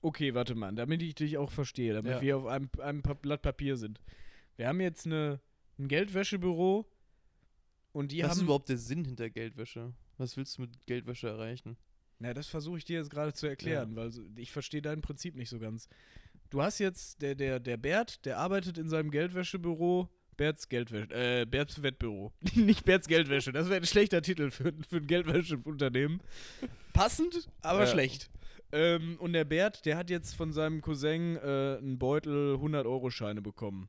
Okay, 0.02 0.34
warte 0.34 0.54
mal, 0.54 0.74
damit 0.74 1.02
ich 1.02 1.14
dich 1.14 1.36
auch 1.38 1.50
verstehe, 1.50 1.94
damit 1.94 2.12
Ja. 2.12 2.20
wir 2.20 2.36
auf 2.38 2.46
einem, 2.46 2.70
einem 2.80 3.02
Blatt 3.02 3.42
Papier 3.42 3.76
sind. 3.76 4.00
Wir 4.56 4.68
haben 4.68 4.80
jetzt 4.80 5.06
eine, 5.06 5.40
ein 5.78 5.88
Geldwäschebüro 5.88 6.86
und 7.92 8.12
die 8.12 8.22
Was 8.22 8.32
ist 8.32 8.38
haben. 8.38 8.44
überhaupt 8.44 8.68
der 8.68 8.78
Sinn 8.78 9.04
hinter 9.04 9.28
Geldwäsche? 9.30 9.92
Was 10.18 10.36
willst 10.36 10.56
du 10.58 10.62
mit 10.62 10.86
Geldwäsche 10.86 11.28
erreichen? 11.28 11.76
Na, 12.18 12.32
das 12.32 12.46
versuche 12.46 12.78
ich 12.78 12.84
dir 12.84 12.98
jetzt 12.98 13.10
gerade 13.10 13.32
zu 13.34 13.46
erklären, 13.46 13.94
weil 13.96 14.10
so- 14.10 14.22
ich 14.36 14.50
verstehe 14.52 14.80
dein 14.82 15.02
Prinzip 15.02 15.34
nicht 15.36 15.50
so 15.50 15.58
ganz. 15.58 15.88
Du 16.50 16.62
hast 16.62 16.78
jetzt, 16.78 17.20
der, 17.22 17.34
der, 17.34 17.60
der 17.60 17.76
Bert, 17.76 18.24
der 18.24 18.38
arbeitet 18.38 18.78
in 18.78 18.88
seinem 18.88 19.10
Geldwäschebüro, 19.10 20.08
Berts 20.36 20.68
Geldwäsche, 20.68 21.10
äh, 21.12 21.44
Berts 21.46 21.82
Wettbüro. 21.82 22.32
nicht 22.54 22.84
Berts 22.84 23.08
Geldwäsche, 23.08 23.52
das 23.52 23.68
wäre 23.68 23.80
ein 23.80 23.86
schlechter 23.86 24.22
Titel 24.22 24.50
für, 24.50 24.72
für 24.88 24.96
ein 24.96 25.06
Geldwäscheunternehmen. 25.06 26.20
Passend, 26.92 27.48
aber 27.62 27.80
Ja. 27.80 27.86
schlecht. 27.86 28.30
Ähm, 28.72 29.16
und 29.20 29.32
der 29.32 29.44
Bert, 29.44 29.84
der 29.86 29.96
hat 29.96 30.10
jetzt 30.10 30.34
von 30.34 30.52
seinem 30.52 30.80
Cousin 30.80 31.36
äh, 31.36 31.76
einen 31.78 31.98
Beutel 31.98 32.54
100-Euro-Scheine 32.56 33.40
bekommen. 33.42 33.88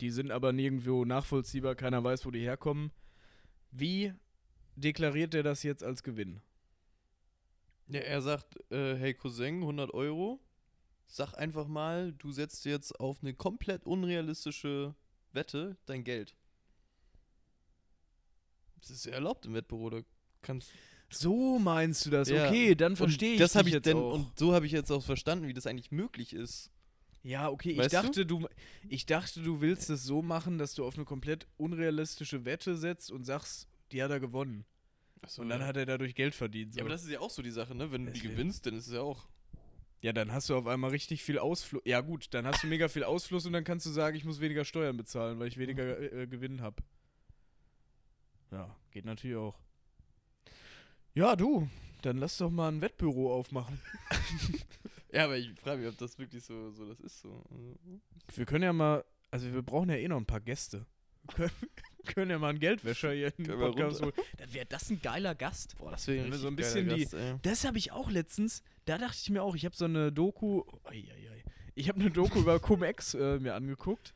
Die 0.00 0.10
sind 0.10 0.30
aber 0.30 0.52
nirgendwo 0.52 1.04
nachvollziehbar, 1.04 1.74
keiner 1.76 2.02
weiß, 2.02 2.26
wo 2.26 2.30
die 2.30 2.40
herkommen. 2.40 2.90
Wie 3.70 4.12
deklariert 4.76 5.34
er 5.34 5.42
das 5.42 5.62
jetzt 5.62 5.82
als 5.84 6.02
Gewinn? 6.02 6.40
Ja, 7.92 8.00
er 8.00 8.22
sagt, 8.22 8.58
äh, 8.70 8.96
hey 8.96 9.12
Cousin, 9.14 9.60
100 9.60 9.92
Euro. 9.92 10.40
Sag 11.06 11.34
einfach 11.34 11.66
mal, 11.66 12.12
du 12.12 12.32
setzt 12.32 12.64
jetzt 12.64 12.98
auf 12.98 13.18
eine 13.20 13.34
komplett 13.34 13.84
unrealistische 13.84 14.94
Wette 15.32 15.76
dein 15.84 16.04
Geld. 16.04 16.34
Das 18.80 18.90
ist 18.90 19.04
ja 19.04 19.12
erlaubt 19.12 19.44
im 19.46 19.54
Wettbüro, 19.54 19.90
da 19.90 20.00
kannst 20.40 20.72
So 21.10 21.58
meinst 21.58 22.06
du 22.06 22.10
das? 22.10 22.28
Ja. 22.28 22.48
Okay, 22.48 22.74
dann 22.74 22.96
verstehe 22.96 23.34
ich 23.34 23.38
das 23.38 23.52
dich 23.52 23.66
ich 23.66 23.72
jetzt 23.74 23.86
denn 23.86 23.96
auch. 23.98 24.14
und 24.14 24.38
so 24.38 24.54
habe 24.54 24.64
ich 24.66 24.72
jetzt 24.72 24.90
auch 24.90 25.02
verstanden, 25.02 25.46
wie 25.46 25.52
das 25.52 25.66
eigentlich 25.66 25.92
möglich 25.92 26.32
ist. 26.32 26.70
ja, 27.22 27.50
okay, 27.50 27.72
ich 27.72 27.78
Weißt 27.78 27.92
du? 27.92 28.02
dachte, 28.02 28.26
du? 28.26 28.48
ich 28.88 29.04
dachte, 29.04 29.42
du 29.42 29.60
willst 29.60 29.90
es 29.90 30.02
so 30.04 30.22
machen, 30.22 30.56
dass 30.58 30.74
du 30.74 30.84
auf 30.86 30.96
eine 30.96 31.04
komplett 31.04 31.46
unrealistische 31.58 32.44
Wette 32.46 32.76
setzt 32.76 33.12
und 33.12 33.24
sagst, 33.24 33.68
die 33.92 34.02
hat 34.02 34.10
er 34.10 34.18
gewonnen. 34.18 34.64
Achso, 35.22 35.42
Und 35.42 35.48
dann 35.48 35.64
hat 35.64 35.76
er 35.76 35.86
dadurch 35.86 36.14
Geld 36.14 36.34
verdient. 36.34 36.74
So. 36.74 36.78
ja, 36.78 36.84
aber 36.84 36.90
das 36.90 37.04
ist 37.04 37.10
ja 37.10 37.20
auch 37.20 37.30
so 37.30 37.42
die 37.42 37.50
Sache, 37.50 37.74
ne? 37.74 37.90
Wenn 37.92 38.06
du 38.06 38.12
die 38.12 38.20
gewinnst, 38.20 38.66
dann 38.66 38.74
ist 38.76 38.88
es 38.88 38.92
ja 38.94 39.00
auch. 39.00 39.26
ja, 40.00 40.12
dann 40.12 40.32
hast 40.32 40.50
du 40.50 40.56
auf 40.56 40.66
einmal 40.66 40.90
richtig 40.90 41.22
viel 41.22 41.38
Ausfluss. 41.38 41.82
Ja, 41.84 42.00
gut, 42.00 42.34
dann 42.34 42.46
hast 42.46 42.62
du 42.64 42.66
mega 42.66 42.88
viel 42.88 43.04
Ausfluss 43.04 43.46
und 43.46 43.52
dann 43.52 43.64
kannst 43.64 43.86
du 43.86 43.90
sagen, 43.90 44.16
ich 44.16 44.24
muss 44.24 44.40
weniger 44.40 44.64
Steuern 44.64 44.96
bezahlen, 44.96 45.38
weil 45.38 45.46
ich 45.48 45.58
weniger 45.58 45.98
äh, 45.98 46.22
äh, 46.22 46.26
Gewinn 46.26 46.60
habe. 46.60 46.82
Ja, 48.50 48.76
geht 48.90 49.04
natürlich 49.04 49.36
auch. 49.36 49.58
Ja, 51.14 51.36
du, 51.36 51.68
dann 52.02 52.18
lass 52.18 52.38
doch 52.38 52.50
mal 52.50 52.68
ein 52.68 52.80
Wettbüro 52.80 53.32
aufmachen. 53.34 53.80
Ja, 55.14 55.24
aber 55.24 55.36
ich 55.36 55.52
frage 55.60 55.82
mich, 55.82 55.90
ob 55.90 55.98
das 55.98 56.18
wirklich 56.18 56.42
so, 56.42 56.70
so 56.70 56.86
das 56.86 56.98
ist. 57.00 57.20
So. 57.20 57.44
Wir 58.34 58.46
können 58.46 58.64
ja 58.64 58.72
mal, 58.72 59.04
also 59.30 59.52
wir 59.52 59.60
brauchen 59.60 59.90
ja 59.90 59.96
eh 59.96 60.08
noch 60.08 60.16
ein 60.16 60.24
paar 60.24 60.40
Gäste. 60.40 60.86
Können, 61.34 61.50
können 62.04 62.30
ja 62.30 62.38
mal 62.38 62.48
einen 62.50 62.58
Geldwäscher 62.58 63.12
hier 63.12 63.32
in 63.38 63.44
den 63.44 63.58
Podcast 63.58 64.02
holen. 64.02 64.12
Dann 64.38 64.52
wäre 64.52 64.66
das 64.66 64.90
ein 64.90 65.00
geiler 65.00 65.34
Gast. 65.34 65.76
Boah, 65.78 65.92
das 65.92 66.06
wäre 66.08 66.32
so 66.34 66.48
ein 66.48 66.56
bisschen 66.56 66.88
die- 66.88 67.04
Gast. 67.04 67.16
Das 67.42 67.64
habe 67.64 67.78
ich 67.78 67.92
auch 67.92 68.10
letztens, 68.10 68.62
da 68.84 68.98
dachte 68.98 69.18
ich 69.22 69.30
mir 69.30 69.42
auch, 69.42 69.54
ich 69.54 69.64
habe 69.64 69.76
so 69.76 69.84
eine 69.84 70.12
Doku, 70.12 70.62
oi. 70.84 71.08
ich 71.74 71.88
habe 71.88 72.00
eine 72.00 72.10
Doku 72.10 72.40
über 72.40 72.58
Cum-Ex 72.58 73.14
äh, 73.14 73.38
mir 73.38 73.54
angeguckt. 73.54 74.14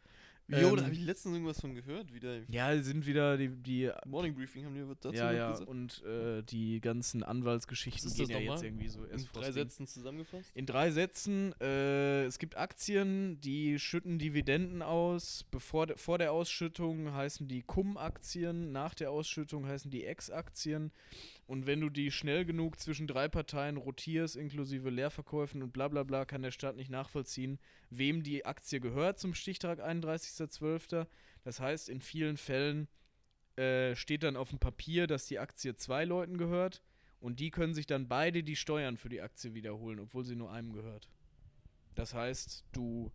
Jo, 0.49 0.71
Ähm, 0.71 0.77
da 0.77 0.85
habe 0.85 0.95
ich 0.95 1.01
letztens 1.01 1.35
irgendwas 1.35 1.61
von 1.61 1.75
gehört. 1.75 2.15
Wieder 2.15 2.41
Ja, 2.49 2.81
sind 2.81 3.05
wieder 3.07 3.37
die, 3.37 3.49
die 3.49 3.91
Morning 4.05 4.35
Briefing 4.35 4.65
haben 4.65 4.75
die 4.75 4.89
was 4.89 4.99
dazu 5.01 5.17
ja, 5.17 5.33
ja, 5.33 5.51
gesagt. 5.51 5.69
und 5.69 6.05
äh, 6.05 6.43
die 6.43 6.81
ganzen 6.81 7.25
Anwaltsgeschichten 7.25 8.09
das 8.17 8.29
ja 8.29 8.39
jetzt 8.39 8.63
irgendwie 8.63 8.89
so 8.89 9.03
In 9.05 9.27
drei. 9.33 9.51
Sätzen 9.51 9.87
zusammengefasst? 9.87 10.51
In 10.55 10.67
drei 10.67 10.91
Sätzen, 10.93 11.53
äh, 11.61 12.25
es 12.25 12.39
gibt 12.39 12.57
Aktien, 12.57 13.41
die 13.41 13.79
schütten 13.81 14.19
Dividenden 14.19 14.83
aus. 14.83 15.45
Bevor, 15.51 15.89
vor 15.97 16.19
der 16.19 16.33
Ausschüttung 16.33 17.13
heißen 17.13 17.49
die 17.49 17.63
Cum-Aktien, 17.63 18.71
nach 18.71 18.95
der 18.95 19.11
Ausschüttung 19.11 19.67
heißen 19.67 19.91
die 19.91 20.05
Ex-Aktien. 20.05 20.93
Und 21.47 21.67
wenn 21.67 21.81
du 21.81 21.91
die 21.91 22.11
schnell 22.11 22.45
genug 22.45 22.79
zwischen 22.81 23.07
drei 23.07 23.29
Parteien 23.29 23.77
rotierst, 23.77 24.35
inklusive 24.35 24.91
Leerverkäufen 24.91 25.63
und 25.63 25.73
bla 25.73 25.87
bla 25.87 26.03
bla, 26.03 26.25
kann 26.25 26.43
der 26.43 26.51
Staat 26.51 26.75
nicht 26.75 26.91
nachvollziehen, 26.91 27.61
wem 27.89 28.25
die 28.25 28.45
Aktie 28.45 28.81
gehört 28.81 29.21
zum 29.21 29.33
Stichtag 29.33 29.81
31.12. 29.81 31.07
Das 31.45 31.61
heißt, 31.61 31.89
in 31.89 32.01
vielen 32.01 32.37
Fällen 32.37 32.89
äh, 33.57 33.95
steht 33.95 34.25
dann 34.25 34.37
auf 34.37 34.51
dem 34.51 34.59
Papier, 34.59 35.07
dass 35.07 35.27
die 35.27 35.39
Aktie 35.39 35.77
zwei 35.77 36.05
Leuten 36.05 36.37
gehört. 36.37 36.83
Und 37.21 37.39
die 37.39 37.51
können 37.51 37.75
sich 37.75 37.87
dann 37.87 38.09
beide 38.09 38.43
die 38.43 38.57
Steuern 38.57 38.97
für 38.97 39.09
die 39.09 39.23
Aktie 39.23 39.55
wiederholen, 39.55 40.01
obwohl 40.01 40.25
sie 40.25 40.37
nur 40.37 40.53
einem 40.53 40.73
gehört. 40.73 41.09
Das 41.95 42.13
heißt, 42.13 42.65
du 42.73 43.11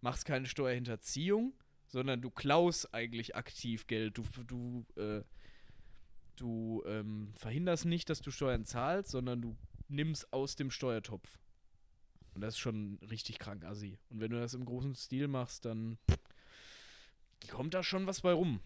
machst 0.00 0.26
keine 0.26 0.46
Steuerhinterziehung, 0.46 1.54
sondern 1.86 2.20
du 2.20 2.30
klaust 2.30 2.92
eigentlich 2.92 3.36
aktiv 3.36 3.86
Geld. 3.86 4.18
Du, 4.18 4.24
du, 4.46 4.84
äh, 5.00 5.22
du 6.36 6.82
ähm, 6.86 7.32
verhinderst 7.34 7.84
nicht, 7.84 8.10
dass 8.10 8.20
du 8.20 8.30
Steuern 8.30 8.64
zahlst, 8.64 9.10
sondern 9.10 9.42
du 9.42 9.56
nimmst 9.88 10.32
aus 10.32 10.56
dem 10.56 10.70
Steuertopf. 10.70 11.38
Und 12.34 12.40
das 12.40 12.54
ist 12.54 12.60
schon 12.60 12.98
richtig 13.10 13.38
krank, 13.38 13.64
assi. 13.64 13.98
Und 14.10 14.20
wenn 14.20 14.30
du 14.30 14.40
das 14.40 14.54
im 14.54 14.64
großen 14.64 14.94
Stil 14.94 15.28
machst, 15.28 15.64
dann 15.64 15.98
kommt 17.50 17.74
da 17.74 17.82
schon 17.82 18.06
was 18.06 18.22
bei 18.22 18.32
rum. 18.32 18.60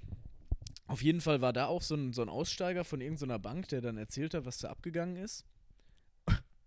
Auf 0.87 1.03
jeden 1.03 1.21
Fall 1.21 1.41
war 1.41 1.53
da 1.53 1.67
auch 1.67 1.83
so 1.83 1.97
ein, 1.97 2.13
so 2.13 2.23
ein 2.23 2.29
Aussteiger 2.29 2.85
von 2.85 3.01
irgendeiner 3.01 3.41
Bank, 3.41 3.69
der 3.69 3.81
dann 3.81 3.97
erzählt 3.97 4.35
hat, 4.35 4.45
was 4.45 4.59
da 4.59 4.71
abgegangen 4.71 5.17
ist. 5.17 5.45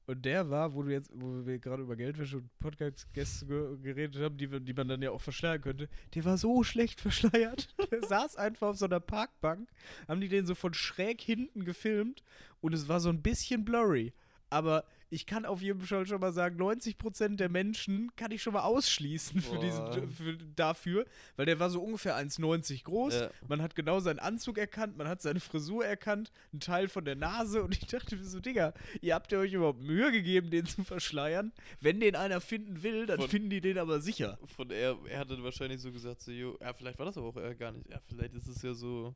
Und 0.09 0.25
der 0.25 0.49
war, 0.49 0.73
wo 0.73 0.81
du 0.81 0.89
jetzt, 0.89 1.11
wo 1.13 1.45
wir 1.45 1.59
gerade 1.59 1.83
über 1.83 1.95
Geldwäsche 1.95 2.37
und 2.37 2.49
Podcast-Gäste 2.57 3.45
ge 3.45 3.77
geredet 3.83 4.19
haben, 4.19 4.37
die, 4.37 4.47
die 4.59 4.73
man 4.73 4.87
dann 4.87 5.03
ja 5.03 5.11
auch 5.11 5.21
verschleiern 5.21 5.61
könnte, 5.61 5.87
der 6.15 6.25
war 6.25 6.35
so 6.35 6.63
schlecht 6.63 6.99
verschleiert. 6.99 7.67
Der 7.91 8.01
saß 8.01 8.35
einfach 8.35 8.69
auf 8.69 8.77
so 8.77 8.85
einer 8.85 9.01
Parkbank, 9.01 9.69
haben 10.07 10.19
die 10.19 10.27
den 10.27 10.47
so 10.47 10.55
von 10.55 10.73
schräg 10.73 11.21
hinten 11.21 11.63
gefilmt 11.63 12.23
und 12.59 12.73
es 12.73 12.87
war 12.87 12.99
so 12.99 13.09
ein 13.09 13.21
bisschen 13.21 13.63
blurry. 13.63 14.11
Aber 14.49 14.83
ich 15.11 15.25
kann 15.25 15.45
auf 15.45 15.61
jeden 15.61 15.79
Fall 15.79 16.05
schon 16.05 16.19
mal 16.19 16.31
sagen, 16.33 16.59
90% 16.61 17.35
der 17.37 17.49
Menschen 17.49 18.11
kann 18.15 18.31
ich 18.31 18.41
schon 18.43 18.53
mal 18.53 18.61
ausschließen 18.63 19.41
für 19.41 19.55
Boah. 19.55 19.59
diesen, 19.91 20.11
für, 20.11 20.37
dafür, 20.55 21.05
weil 21.35 21.45
der 21.45 21.59
war 21.59 21.69
so 21.69 21.81
ungefähr 21.81 22.15
1,90 22.15 22.83
groß. 22.83 23.13
Ja. 23.15 23.29
Man 23.47 23.61
hat 23.61 23.75
genau 23.75 23.99
seinen 23.99 24.19
Anzug 24.19 24.57
erkannt, 24.57 24.97
man 24.97 25.07
hat 25.07 25.21
seine 25.21 25.39
Frisur 25.39 25.85
erkannt, 25.85 26.31
einen 26.51 26.59
Teil 26.59 26.87
von 26.87 27.05
der 27.05 27.15
Nase 27.15 27.63
und 27.63 27.75
ich 27.75 27.87
dachte 27.87 28.15
mir 28.15 28.23
so, 28.23 28.39
Digga, 28.39 28.73
ihr 29.01 29.15
habt 29.15 29.31
ihr 29.31 29.39
euch 29.39 29.53
überhaupt 29.53 29.81
Mühe 29.81 30.11
gegeben, 30.11 30.51
den 30.51 30.65
zu 30.65 30.83
verschleiern? 30.83 31.51
Wenn 31.79 31.99
den 31.99 32.15
einer 32.15 32.41
finden 32.41 32.83
will, 32.83 33.05
dann 33.05 33.19
Von- 33.19 33.29
finden 33.29 33.49
die 33.49 33.61
den 33.61 33.77
aber 33.77 34.01
sicher. 34.01 34.37
Von 34.55 34.69
er, 34.69 34.97
er 35.07 35.19
hatte 35.19 35.41
wahrscheinlich 35.43 35.81
so 35.81 35.91
gesagt, 35.91 36.21
so, 36.21 36.31
jo, 36.31 36.57
ja, 36.61 36.73
vielleicht 36.73 36.99
war 36.99 37.05
das 37.05 37.17
aber 37.17 37.27
auch 37.27 37.37
er 37.37 37.55
gar 37.55 37.71
nicht. 37.71 37.89
Ja, 37.89 37.99
vielleicht 38.07 38.35
ist 38.35 38.47
es 38.47 38.61
ja 38.61 38.73
so. 38.73 39.15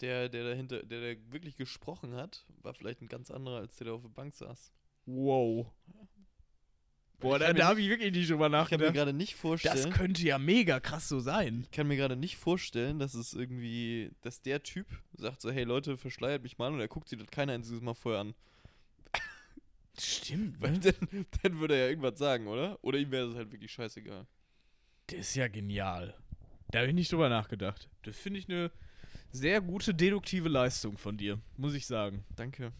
Der, 0.00 0.28
der 0.28 0.44
dahinter, 0.44 0.82
der, 0.82 1.00
der 1.00 1.32
wirklich 1.32 1.56
gesprochen 1.56 2.14
hat, 2.14 2.44
war 2.62 2.74
vielleicht 2.74 3.00
ein 3.00 3.08
ganz 3.08 3.30
anderer, 3.30 3.58
als 3.58 3.76
der, 3.76 3.86
der 3.86 3.94
auf 3.94 4.02
der 4.02 4.08
Bank 4.08 4.34
saß. 4.34 4.72
Wow. 5.06 5.66
Boah, 7.20 7.38
da, 7.38 7.52
da 7.52 7.68
habe 7.68 7.80
ich 7.80 7.88
wirklich 7.88 8.12
nicht 8.12 8.28
drüber 8.28 8.46
Ich 8.46 8.50
kann 8.50 8.50
mir 8.52 8.56
nachgedacht. 8.58 8.94
gerade 8.94 9.12
nicht 9.12 9.32
Das 9.34 9.40
vorstellen. 9.40 9.90
könnte 9.92 10.22
ja 10.22 10.38
mega 10.38 10.80
krass 10.80 11.08
so 11.08 11.20
sein. 11.20 11.60
Ich 11.62 11.70
kann 11.70 11.86
mir 11.86 11.96
gerade 11.96 12.16
nicht 12.16 12.36
vorstellen, 12.36 12.98
dass 12.98 13.14
es 13.14 13.32
irgendwie, 13.34 14.10
dass 14.20 14.42
der 14.42 14.62
Typ 14.62 14.86
sagt 15.16 15.40
so, 15.40 15.50
hey 15.50 15.64
Leute, 15.64 15.96
verschleiert 15.96 16.42
mich 16.42 16.58
mal 16.58 16.72
und 16.72 16.80
er 16.80 16.88
guckt 16.88 17.08
sich 17.08 17.18
das 17.18 17.30
kein 17.30 17.48
einziges 17.48 17.80
Mal 17.80 17.94
vorher 17.94 18.20
an. 18.22 18.34
Stimmt, 19.98 20.60
Weil 20.60 20.78
dann, 20.80 21.26
dann 21.42 21.60
würde 21.60 21.74
er 21.76 21.84
ja 21.84 21.88
irgendwas 21.90 22.18
sagen, 22.18 22.48
oder? 22.48 22.78
Oder 22.82 22.98
ihm 22.98 23.10
wäre 23.12 23.28
es 23.28 23.36
halt 23.36 23.52
wirklich 23.52 23.70
scheißegal. 23.72 24.26
Das 25.06 25.20
ist 25.20 25.34
ja 25.36 25.46
genial. 25.48 26.14
Da 26.70 26.80
habe 26.80 26.88
ich 26.88 26.94
nicht 26.94 27.12
drüber 27.12 27.28
nachgedacht. 27.28 27.88
Das 28.02 28.16
finde 28.16 28.40
ich 28.40 28.48
eine 28.48 28.72
sehr 29.34 29.60
gute 29.60 29.92
deduktive 29.94 30.48
Leistung 30.48 30.96
von 30.96 31.16
dir, 31.16 31.38
muss 31.56 31.74
ich 31.74 31.86
sagen. 31.86 32.24
Danke. 32.36 32.72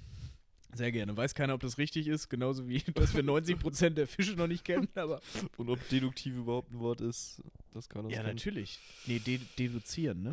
Sehr 0.73 0.91
gerne. 0.91 1.17
Weiß 1.17 1.35
keiner, 1.35 1.55
ob 1.55 1.61
das 1.61 1.79
richtig 1.79 2.09
ist, 2.09 2.29
genauso 2.29 2.69
wie, 2.69 2.79
dass 2.95 3.15
wir 3.15 3.23
90% 3.23 3.91
der 3.91 4.07
Fische 4.07 4.35
noch 4.35 4.47
nicht 4.47 4.65
kennen, 4.65 4.89
aber. 4.95 5.21
Und 5.57 5.69
ob 5.69 5.89
deduktiv 5.89 6.35
überhaupt 6.35 6.73
ein 6.73 6.79
Wort 6.81 7.01
ist, 7.01 7.43
das 7.73 7.89
kann 7.89 8.09
Ja, 8.09 8.19
kennen. 8.19 8.35
natürlich. 8.35 8.79
Nee, 9.07 9.19
de 9.19 9.41
deduzieren, 9.59 10.23
ne? 10.23 10.33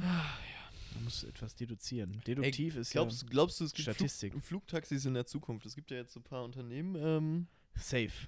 Man 0.94 1.04
muss 1.06 1.24
etwas 1.24 1.56
deduzieren. 1.56 2.22
Deduktiv 2.28 2.76
ist 2.76 2.92
Glaubst, 2.92 3.30
glaubst 3.30 3.60
du, 3.60 3.66
es 3.66 3.74
gibt 3.74 3.84
Statistik. 3.84 4.34
Flug, 4.34 4.44
Flugtaxis 4.44 5.06
in 5.06 5.14
der 5.14 5.26
Zukunft? 5.26 5.66
Es 5.66 5.76
gibt 5.76 5.90
ja 5.92 5.98
jetzt 5.98 6.14
so 6.14 6.20
ein 6.20 6.24
paar 6.24 6.44
Unternehmen. 6.44 6.96
Ähm, 6.96 7.48
ja 7.76 7.82
safe. 7.82 8.28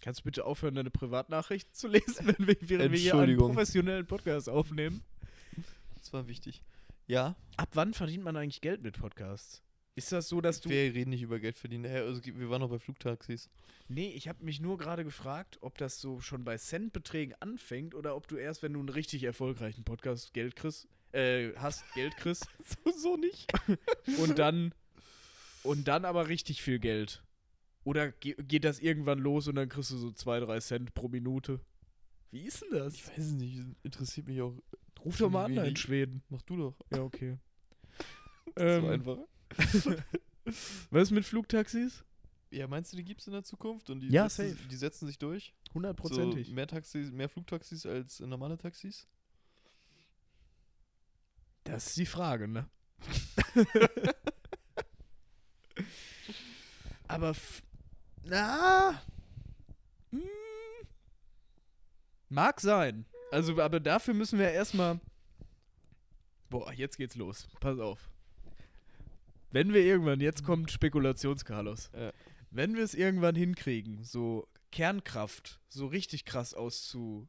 Kannst 0.00 0.20
du 0.20 0.24
bitte 0.24 0.44
aufhören, 0.44 0.74
deine 0.74 0.90
Privatnachrichten 0.90 1.72
zu 1.74 1.88
lesen, 1.88 2.26
wenn 2.38 2.46
wir, 2.46 2.56
während 2.60 2.92
wir 2.92 2.98
hier 2.98 3.14
einen 3.14 3.36
professionellen 3.36 4.06
Podcast 4.06 4.48
aufnehmen? 4.48 5.02
Das 6.08 6.14
war 6.14 6.26
wichtig. 6.26 6.62
Ja, 7.06 7.36
Ab 7.58 7.68
wann 7.74 7.92
verdient 7.92 8.24
man 8.24 8.36
eigentlich 8.36 8.60
Geld 8.62 8.82
mit 8.82 8.98
Podcasts? 8.98 9.62
Ist 9.94 10.12
das 10.12 10.28
so, 10.28 10.40
dass 10.40 10.60
du. 10.60 10.70
wir 10.70 10.94
reden 10.94 11.10
nicht 11.10 11.22
über 11.22 11.38
Geld 11.38 11.58
verdienen. 11.58 11.84
Ja, 11.84 12.02
Also, 12.02 12.24
wir 12.24 12.48
waren 12.48 12.60
noch 12.60 12.70
bei 12.70 12.78
Flugtaxis. 12.78 13.50
Nee, 13.88 14.10
ich 14.10 14.28
habe 14.28 14.44
mich 14.44 14.60
nur 14.60 14.78
gerade 14.78 15.04
gefragt, 15.04 15.58
ob 15.60 15.76
das 15.76 16.00
so 16.00 16.20
schon 16.20 16.44
bei 16.44 16.56
Centbeträgen 16.56 17.34
anfängt 17.40 17.94
oder 17.94 18.16
ob 18.16 18.26
du 18.28 18.36
erst, 18.36 18.62
wenn 18.62 18.72
du 18.74 18.80
einen 18.80 18.88
richtig 18.88 19.24
erfolgreichen 19.24 19.84
Podcast 19.84 20.32
Geld 20.32 20.56
kriegst, 20.56 20.88
äh, 21.12 21.52
hast, 21.56 21.84
Geld 21.94 22.16
kriegst 22.16 22.46
So, 22.84 22.92
so 22.92 23.16
nicht. 23.16 23.52
und 24.18 24.38
dann 24.38 24.72
und 25.62 25.88
dann 25.88 26.04
aber 26.04 26.28
richtig 26.28 26.62
viel 26.62 26.78
Geld. 26.78 27.22
Oder 27.84 28.12
ge 28.12 28.34
geht 28.38 28.64
das 28.64 28.78
irgendwann 28.78 29.18
los 29.18 29.48
und 29.48 29.56
dann 29.56 29.68
kriegst 29.68 29.90
du 29.90 29.96
so 29.96 30.10
zwei, 30.12 30.40
drei 30.40 30.60
Cent 30.60 30.94
pro 30.94 31.08
Minute? 31.08 31.60
Wie 32.30 32.42
ist 32.42 32.62
denn 32.62 32.70
das? 32.72 32.94
Ich 32.94 33.08
weiß 33.08 33.18
es 33.18 33.32
nicht. 33.32 33.60
Interessiert 33.82 34.26
mich 34.26 34.40
auch. 34.42 34.54
Ruf 35.04 35.16
doch 35.18 35.30
mal 35.30 35.44
an 35.44 35.56
in. 35.56 35.76
Schweden. 35.76 36.22
Mach 36.28 36.42
du 36.42 36.56
doch. 36.56 36.74
Ja, 36.92 37.02
okay. 37.02 37.38
Ist 38.46 38.54
so 38.56 38.60
ähm, 38.62 38.86
einfach. 38.86 39.18
Was 40.90 41.02
ist 41.04 41.10
mit 41.10 41.24
Flugtaxis? 41.26 42.04
Ja, 42.50 42.66
meinst 42.66 42.92
du, 42.92 42.96
die 42.96 43.04
gibt 43.04 43.20
es 43.20 43.26
in 43.26 43.34
der 43.34 43.44
Zukunft? 43.44 43.90
Und 43.90 44.00
die, 44.00 44.08
Ja, 44.08 44.28
setzen, 44.28 44.56
safe. 44.56 44.68
die 44.68 44.76
setzen 44.76 45.06
sich 45.06 45.18
durch? 45.18 45.54
Hundertprozentig. 45.74 46.48
So 46.48 46.54
mehr, 46.54 46.66
Taxis, 46.66 47.10
mehr 47.12 47.28
Flugtaxis 47.28 47.84
als 47.84 48.20
normale 48.20 48.56
Taxis? 48.56 49.06
Das 51.64 51.88
ist 51.88 51.98
die 51.98 52.06
Frage, 52.06 52.48
ne? 52.48 52.68
Aber, 57.08 57.34
na, 58.24 59.02
hm, 60.10 60.22
mag 62.30 62.60
sein. 62.60 63.04
Also, 63.30 63.60
aber 63.60 63.80
dafür 63.80 64.14
müssen 64.14 64.38
wir 64.38 64.50
erstmal, 64.50 65.00
boah, 66.50 66.72
jetzt 66.72 66.96
geht's 66.96 67.14
los. 67.14 67.46
Pass 67.60 67.78
auf. 67.78 68.10
Wenn 69.50 69.72
wir 69.72 69.82
irgendwann, 69.82 70.20
jetzt 70.20 70.44
kommt 70.44 70.70
Spekulations-Carlos. 70.70 71.90
Ja. 71.94 72.12
Wenn 72.50 72.76
wir 72.76 72.82
es 72.82 72.94
irgendwann 72.94 73.34
hinkriegen, 73.34 74.02
so 74.02 74.48
Kernkraft 74.70 75.60
so 75.68 75.86
richtig 75.86 76.24
krass 76.24 76.54
auszu, 76.54 77.28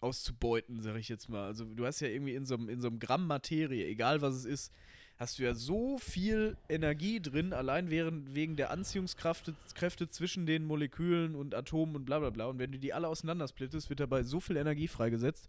auszubeuten, 0.00 0.82
sag 0.82 0.96
ich 0.96 1.08
jetzt 1.08 1.28
mal. 1.28 1.46
Also 1.46 1.64
du 1.64 1.86
hast 1.86 2.00
ja 2.00 2.08
irgendwie 2.08 2.34
in 2.34 2.44
so 2.44 2.54
einem 2.54 2.68
in 2.68 2.80
so 2.80 2.88
einem 2.88 2.98
Gramm 2.98 3.26
Materie, 3.26 3.86
egal 3.86 4.20
was 4.20 4.34
es 4.34 4.44
ist, 4.44 4.72
hast 5.16 5.38
du 5.38 5.44
ja 5.44 5.54
so 5.54 5.98
viel 5.98 6.56
Energie 6.68 7.20
drin, 7.20 7.52
allein 7.52 7.90
während, 7.90 8.34
wegen 8.34 8.56
der 8.56 8.70
Anziehungskräfte 8.70 9.54
Kräfte 9.74 10.08
zwischen 10.08 10.46
den 10.46 10.64
Molekülen 10.64 11.34
und 11.34 11.54
Atomen 11.54 11.96
und 11.96 12.04
bla 12.04 12.18
bla 12.18 12.30
bla. 12.30 12.46
Und 12.46 12.58
wenn 12.58 12.72
du 12.72 12.78
die 12.78 12.92
alle 12.92 13.08
auseinandersplittest, 13.08 13.88
wird 13.88 14.00
dabei 14.00 14.22
so 14.22 14.40
viel 14.40 14.56
Energie 14.56 14.88
freigesetzt, 14.88 15.48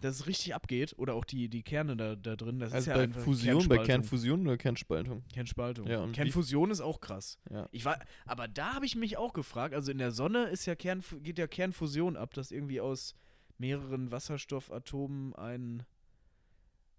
dass 0.00 0.16
es 0.16 0.26
richtig 0.26 0.54
abgeht. 0.54 0.94
Oder 0.96 1.14
auch 1.14 1.24
die, 1.24 1.48
die 1.48 1.62
Kerne 1.62 1.96
da, 1.96 2.16
da 2.16 2.36
drin. 2.36 2.58
Das 2.58 2.70
ist 2.70 2.74
Also 2.74 2.90
ja 2.90 2.96
bei 2.96 3.08
Fusion, 3.08 3.68
bei. 3.68 3.78
Kernfusion 3.78 4.46
oder 4.46 4.56
Kernspaltung? 4.56 5.22
Kernspaltung. 5.32 5.86
Ja, 5.86 6.06
Kernfusion 6.08 6.70
ist 6.70 6.80
auch 6.80 7.00
krass. 7.00 7.38
Ja. 7.50 7.68
Ich 7.72 7.84
war, 7.84 7.98
aber 8.24 8.48
da 8.48 8.74
habe 8.74 8.86
ich 8.86 8.96
mich 8.96 9.16
auch 9.16 9.32
gefragt, 9.32 9.74
also 9.74 9.90
in 9.90 9.98
der 9.98 10.12
Sonne 10.12 10.44
ist 10.46 10.66
ja 10.66 10.74
Kern, 10.74 11.02
geht 11.22 11.38
ja 11.38 11.46
Kernfusion 11.46 12.16
ab, 12.16 12.34
dass 12.34 12.50
irgendwie 12.50 12.80
aus 12.80 13.14
mehreren 13.58 14.10
Wasserstoffatomen 14.10 15.34
ein 15.34 15.84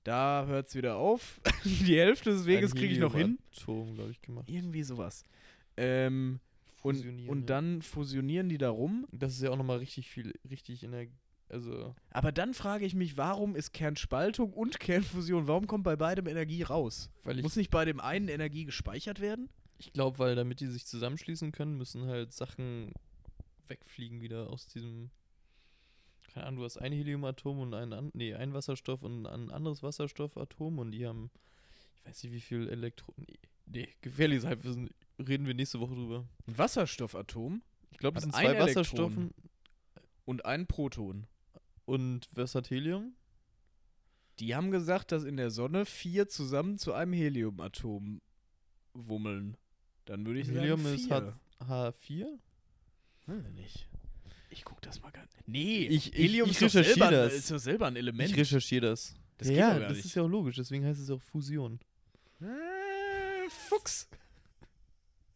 da 0.04 0.46
hört 0.46 0.68
es 0.68 0.76
wieder 0.76 0.96
auf. 0.96 1.42
Die 1.64 1.98
Hälfte 1.98 2.32
des 2.32 2.46
Weges 2.46 2.74
kriege 2.74 2.94
ich 2.94 3.00
noch 3.00 3.16
hin. 3.16 3.40
Atom, 3.56 3.98
ich. 4.10 4.20
Irgendwie 4.54 4.84
sowas. 4.84 5.24
Ähm, 5.78 6.40
und, 6.82 7.06
und 7.28 7.40
ja. 7.42 7.46
dann 7.46 7.82
fusionieren 7.82 8.50
die 8.50 8.58
da 8.58 8.70
rum. 8.70 9.08
Das 9.12 9.34
ist 9.34 9.42
ja 9.42 9.50
auch 9.50 9.58
nochmal 9.58 9.78
richtig 9.78 10.10
viel, 10.10 10.34
richtig 10.50 10.84
Energie. 10.84 11.14
Also, 11.50 11.94
Aber 12.10 12.32
dann 12.32 12.54
frage 12.54 12.86
ich 12.86 12.96
mich, 12.96 13.16
warum 13.16 13.56
ist 13.56 13.74
Kernspaltung 13.74 14.54
und 14.54 14.80
Kernfusion, 14.80 15.48
warum 15.48 15.68
kommt 15.68 15.84
bei 15.84 15.96
beidem 15.96 16.28
Energie 16.28 16.64
raus? 16.64 17.10
Muss 17.42 17.56
nicht 17.56 17.70
bei 17.70 17.86
dem 17.86 18.00
einen 18.00 18.28
Energie 18.28 18.66
gespeichert 18.66 19.20
werden? 19.20 19.50
ich 19.86 19.94
glaube, 19.94 20.20
weil 20.20 20.36
damit 20.36 20.60
die 20.60 20.68
sich 20.68 20.86
zusammenschließen 20.86 21.52
können, 21.52 21.78
müssen 21.78 22.08
halt 22.08 22.34
Sachen 22.34 22.94
wegfliegen 23.68 24.22
wieder 24.22 24.50
aus 24.50 24.68
diesem. 24.68 25.10
Keine 26.34 26.48
Ahnung, 26.48 26.60
du 26.62 26.66
hast 26.66 26.78
ein 26.78 26.92
Heliumatom 26.92 27.60
und 27.60 27.74
ein, 27.74 28.12
nee, 28.14 28.34
ein 28.34 28.54
Wasserstoff 28.54 29.04
und 29.04 29.28
ein 29.28 29.52
anderes 29.52 29.84
Wasserstoffatom 29.84 30.80
und 30.80 30.92
die 30.92 31.06
haben, 31.06 31.30
ich 31.96 32.06
weiß 32.06 32.24
nicht, 32.24 32.34
wie 32.34 32.40
viel 32.42 32.68
Elektronen. 32.70 33.26
Nee, 33.28 33.40
nee, 33.68 33.90
gefährliches 34.02 34.46
Halbwissen. 34.46 34.90
Reden 35.20 35.46
wir 35.46 35.54
nächste 35.54 35.80
Woche 35.80 35.94
drüber. 35.94 36.28
Ein 36.48 36.58
Wasserstoffatom 36.58 37.62
Ich 37.92 38.00
glaube, 38.00 38.18
es 38.18 38.26
Hat 38.26 38.34
sind 38.34 38.42
zwei 38.42 38.54
Elektron. 38.54 38.68
Wasserstoffen 38.68 39.34
und 40.26 40.46
ein 40.46 40.66
Proton. 40.66 41.28
und 41.86 42.28
was 42.32 42.56
hat 42.56 42.70
Helium? 42.72 43.14
Die 44.40 44.56
haben 44.56 44.72
gesagt, 44.72 45.12
dass 45.12 45.24
in 45.24 45.38
der 45.38 45.52
Sonne 45.52 45.86
vier 45.86 46.28
zusammen 46.28 46.80
zu 46.80 46.94
einem 46.94 47.14
Heliumatom 47.14 48.22
wummeln. 48.94 49.56
Dann 50.06 50.26
würde 50.26 50.40
ich 50.40 50.48
Helium 50.48 50.82
sagen 50.82 50.96
ist 50.96 51.06
vier. 51.06 51.38
H 51.68 51.90
H4? 51.90 52.26
Weiß 53.28 53.46
ich 53.46 53.54
nicht. 53.54 53.88
Ich 54.54 54.64
guck 54.64 54.82
das 54.82 55.02
mal 55.02 55.12
nicht. 55.12 55.48
Nee, 55.48 55.88
Ich- 55.88 56.14
ich- 56.14 56.20
Helium 56.20 56.50
ich 56.50 56.62
ist, 56.62 56.62
doch 56.64 56.70
selber, 56.84 56.90
recherchiere 57.08 57.24
das. 57.26 57.34
ist 57.34 57.52
doch 57.52 57.58
selber 57.58 57.88
ein 57.88 57.96
Element. 57.96 58.30
Ich 58.30 58.38
recherchiere 58.38 58.88
das. 58.88 59.16
Das 59.38 59.48
geht 59.48 59.58
ja, 59.58 59.74
doch 59.74 59.80
gar 59.80 59.88
das 59.90 59.98
nicht. 59.98 60.06
ist 60.06 60.16
ja 60.16 60.22
auch 60.24 60.28
logisch, 60.30 60.56
deswegen 60.56 60.86
heißt 60.86 61.02
es 61.02 61.10
auch 61.10 61.22
Fusion. 61.22 61.80
äh, 62.42 62.46
Fuchs. 63.70 64.08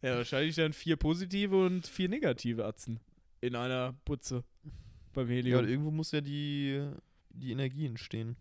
Ja, 0.02 0.16
wahrscheinlich 0.16 0.54
dann 0.54 0.72
vier 0.72 0.96
positive 0.96 1.56
und 1.66 1.86
vier 1.86 2.08
negative 2.08 2.64
Atzen 2.64 3.00
in 3.40 3.56
einer 3.56 3.92
Butze 4.04 4.44
beim 5.12 5.28
Ja, 5.28 5.34
Helium. 5.34 5.58
und 5.64 5.68
irgendwo 5.68 5.90
muss 5.90 6.12
ja 6.12 6.20
die, 6.20 6.88
die 7.30 7.50
Energie 7.50 7.86
entstehen. 7.86 8.36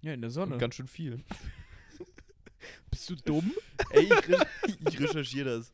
Ja, 0.00 0.14
in 0.14 0.20
der 0.20 0.28
Und 0.28 0.34
Sonne. 0.34 0.58
ganz 0.58 0.76
schön 0.76 0.86
viel. 0.86 1.24
Bist 2.90 3.10
du 3.10 3.16
dumm? 3.16 3.52
Ey, 3.90 4.04
ich, 4.04 4.28
re 4.28 4.46
ich 4.90 5.00
recherchiere 5.00 5.58
das. 5.58 5.72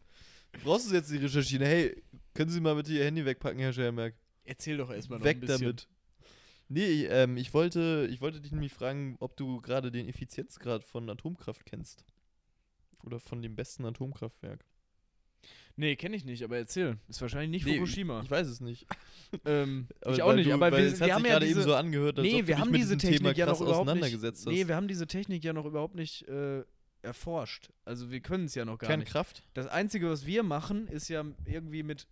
Brauchst 0.63 0.91
du 0.91 0.95
jetzt 0.95 1.11
nicht 1.11 1.23
recherchieren? 1.23 1.67
Hey, 1.67 2.03
können 2.35 2.51
Sie 2.51 2.61
mal 2.61 2.75
bitte 2.75 2.93
Ihr 2.93 3.05
Handy 3.05 3.25
wegpacken, 3.25 3.59
Herr 3.61 3.73
Schermerk? 3.73 4.15
Erzähl 4.45 4.77
doch 4.77 4.91
erstmal 4.91 5.19
noch 5.19 5.27
Weg 5.27 5.39
ein 5.39 5.41
bisschen. 5.41 5.61
damit. 5.61 5.89
Nee, 6.69 6.87
ich, 6.87 7.07
ähm, 7.11 7.37
ich, 7.37 7.53
wollte, 7.53 8.09
ich 8.11 8.21
wollte 8.21 8.41
dich 8.41 8.53
nämlich 8.53 8.73
fragen, 8.73 9.17
ob 9.21 9.37
du 9.37 9.61
gerade 9.61 9.91
den 9.91 10.09
Effizienzgrad 10.09 10.85
von 10.85 11.09
Atomkraft 11.11 11.67
kennst. 11.67 12.05
Oder 13.03 13.21
von 13.21 13.43
dem 13.43 13.55
besten 13.55 13.85
Atomkraftwerk. 13.85 14.65
Nee, 15.77 15.97
kenne 15.97 16.17
ich 16.17 16.25
nicht, 16.25 16.43
aber 16.45 16.57
erzähl. 16.57 16.99
Ist 17.09 17.21
wahrscheinlich 17.21 17.51
nicht 17.51 17.67
Nee, 17.67 17.75
Fukushima. 17.75 18.23
Ich 18.23 18.31
weiß 18.31 18.47
es 18.47 18.61
nicht. 18.61 18.87
ähm, 19.45 19.89
ich 20.09 20.23
auch 20.23 20.33
nicht, 20.33 20.49
du, 20.49 20.55
aber 20.55 20.71
wir, 20.71 21.01
wir 21.01 21.15
haben 21.15 21.25
ja 21.25 21.33
gerade 21.33 21.47
diese, 21.47 21.61
eben 21.61 21.69
so 21.69 21.75
angehört, 21.75 22.19
als 22.19 22.27
nee, 22.27 22.47
wir 22.47 22.59
haben 22.59 22.73
diese 22.73 22.97
Technik 22.97 23.37
ja 23.37 23.47
noch 23.47 23.61
überhaupt 23.61 23.87
nicht. 23.87 23.89
auseinandergesetzt 23.89 24.47
hast. 24.47 24.53
Nee, 24.53 24.69
wir 24.69 24.77
haben 24.77 24.87
diese 24.87 25.07
Technik 25.07 25.43
ja 25.43 25.53
noch 25.53 25.67
überhaupt 25.67 25.97
nicht 25.97 26.29
äh, 26.29 26.63
erforscht. 27.05 27.71
Also 27.85 28.11
wir 28.11 28.21
können 28.21 28.47
es 28.47 28.55
ja 28.55 28.65
noch 28.65 28.79
gar 28.79 28.89
nicht. 28.97 29.07
Kernkraft? 29.07 29.43
Das 29.55 29.67
Einzige, 29.67 30.11
was 30.11 30.27
wir 30.27 30.43
machen, 30.43 30.89
ist 30.89 31.09
ja 31.09 31.25
irgendwie 31.45 31.83
mit 31.83 32.07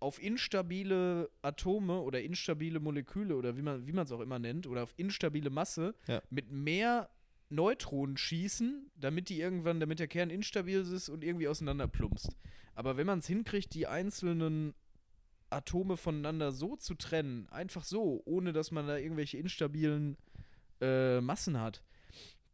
auf 0.00 0.22
instabile 0.22 1.30
Atome 1.42 2.00
oder 2.00 2.20
instabile 2.22 2.78
Moleküle 2.80 3.36
oder 3.36 3.56
wie 3.56 3.62
man 3.62 3.86
wie 3.86 3.96
es 3.98 4.12
auch 4.12 4.20
immer 4.20 4.38
nennt 4.38 4.66
oder 4.66 4.82
auf 4.82 4.92
instabile 4.96 5.50
Masse 5.50 5.94
Ja. 6.06 6.20
mit 6.30 6.50
mehr 6.50 7.08
Neutronen 7.48 8.16
schießen, 8.16 8.90
damit 8.96 9.28
die 9.28 9.40
irgendwann, 9.40 9.80
damit 9.80 9.98
der 10.00 10.08
Kern 10.08 10.30
instabil 10.30 10.80
ist 10.80 11.08
und 11.08 11.22
irgendwie 11.24 11.48
auseinanderplumpst. 11.48 12.36
Aber 12.74 12.96
wenn 12.96 13.06
man 13.06 13.20
es 13.20 13.26
hinkriegt, 13.26 13.74
die 13.74 13.86
einzelnen 13.86 14.74
Atome 15.50 15.96
voneinander 15.96 16.50
so 16.50 16.74
zu 16.76 16.94
trennen, 16.94 17.46
einfach 17.50 17.84
so, 17.84 18.22
ohne 18.24 18.52
dass 18.52 18.72
man 18.72 18.86
da 18.88 18.96
irgendwelche 18.98 19.38
instabilen 19.38 20.16
äh, 20.80 21.20
Massen 21.20 21.60
hat, 21.60 21.83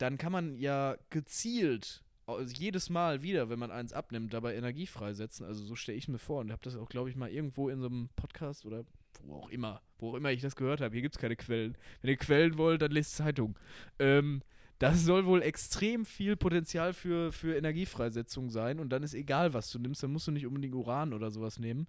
dann 0.01 0.19
kann 0.19 0.33
man 0.33 0.57
ja 0.57 0.97
gezielt 1.11 2.03
also 2.27 2.55
jedes 2.55 2.91
Mal 2.91 3.23
wieder, 3.23 3.49
wenn 3.49 3.59
man 3.59 3.71
eins 3.71 3.93
abnimmt, 3.93 4.33
dabei 4.33 4.55
Energie 4.55 4.87
freisetzen. 4.87 5.45
Also 5.45 5.65
so 5.65 5.75
stelle 5.75 5.99
ich 5.99 6.09
mir 6.09 6.19
vor 6.19 6.41
und 6.41 6.53
habe 6.53 6.63
das 6.63 6.77
auch, 6.77 6.89
glaube 6.89 7.11
ich, 7.11 7.17
mal 7.17 7.31
irgendwo 7.31 7.69
in 7.69 7.81
so 7.81 7.87
einem 7.87 8.09
Podcast 8.17 8.67
oder 8.67 8.85
wo 9.25 9.35
auch 9.35 9.51
immer, 9.51 9.83
wo 9.99 10.11
auch 10.11 10.15
immer 10.15 10.31
ich 10.31 10.41
das 10.41 10.57
gehört 10.57 10.81
habe. 10.81 10.95
Hier 10.95 11.03
gibt 11.03 11.17
es 11.17 11.21
keine 11.21 11.37
Quellen. 11.37 11.77
Wenn 12.01 12.11
ihr 12.11 12.17
Quellen 12.17 12.57
wollt, 12.57 12.83
dann 12.83 12.93
lest 12.93 13.17
Zeitung. 13.17 13.59
Ähm, 13.99 14.43
das 14.79 15.05
soll 15.05 15.27
wohl 15.27 15.43
extrem 15.43 16.07
viel 16.07 16.37
Potenzial 16.37 16.95
für, 16.95 17.33
für 17.33 17.55
Energiefreisetzung 17.55 18.49
sein 18.49 18.81
und 18.81 18.89
dann 18.91 19.03
ist 19.03 19.13
egal, 19.13 19.53
was 19.53 19.71
du 19.71 19.79
nimmst, 19.79 20.03
dann 20.03 20.13
musst 20.13 20.27
du 20.27 20.31
nicht 20.31 20.47
unbedingt 20.47 20.75
Uran 20.75 21.13
oder 21.13 21.31
sowas 21.31 21.59
nehmen. 21.59 21.87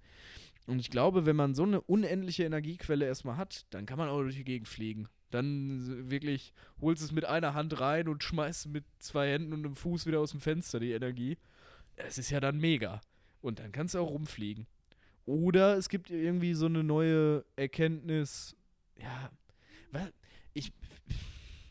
Und 0.68 0.80
ich 0.80 0.90
glaube, 0.90 1.26
wenn 1.26 1.36
man 1.36 1.56
so 1.56 1.64
eine 1.64 1.82
unendliche 1.82 2.44
Energiequelle 2.44 3.06
erstmal 3.06 3.38
hat, 3.38 3.66
dann 3.70 3.86
kann 3.86 3.98
man 3.98 4.10
auch 4.10 4.22
durch 4.22 4.36
die 4.36 4.44
Gegend 4.44 4.68
fliegen. 4.68 5.08
Dann 5.32 6.10
wirklich 6.12 6.54
holst 6.80 7.02
es 7.04 7.12
mit 7.12 7.26
einer 7.26 7.54
Hand 7.54 7.80
rein 7.80 8.08
und 8.08 8.24
schmeißt 8.24 8.68
mit 8.68 8.84
zwei 9.00 9.32
Händen 9.32 9.54
und 9.54 9.66
einem 9.66 9.76
Fuß 9.76 10.06
wieder 10.06 10.20
aus 10.20 10.32
dem 10.32 10.40
Fenster 10.42 10.80
die 10.80 10.92
Energie. 10.92 11.38
Es 11.96 12.18
ist 12.18 12.30
ja 12.30 12.40
dann 12.40 12.58
mega. 12.60 13.02
Und 13.42 13.60
dann 13.60 13.72
kannst 13.72 13.96
du 13.96 14.00
auch 14.00 14.10
rumfliegen. 14.12 14.68
Oder 15.26 15.78
es 15.78 15.90
gibt 15.90 16.10
irgendwie 16.12 16.54
so 16.54 16.66
eine 16.68 16.84
neue 16.84 17.44
Erkenntnis. 17.56 18.56
Ja, 19.00 19.32
wa- 19.92 20.10
ich. 20.54 20.72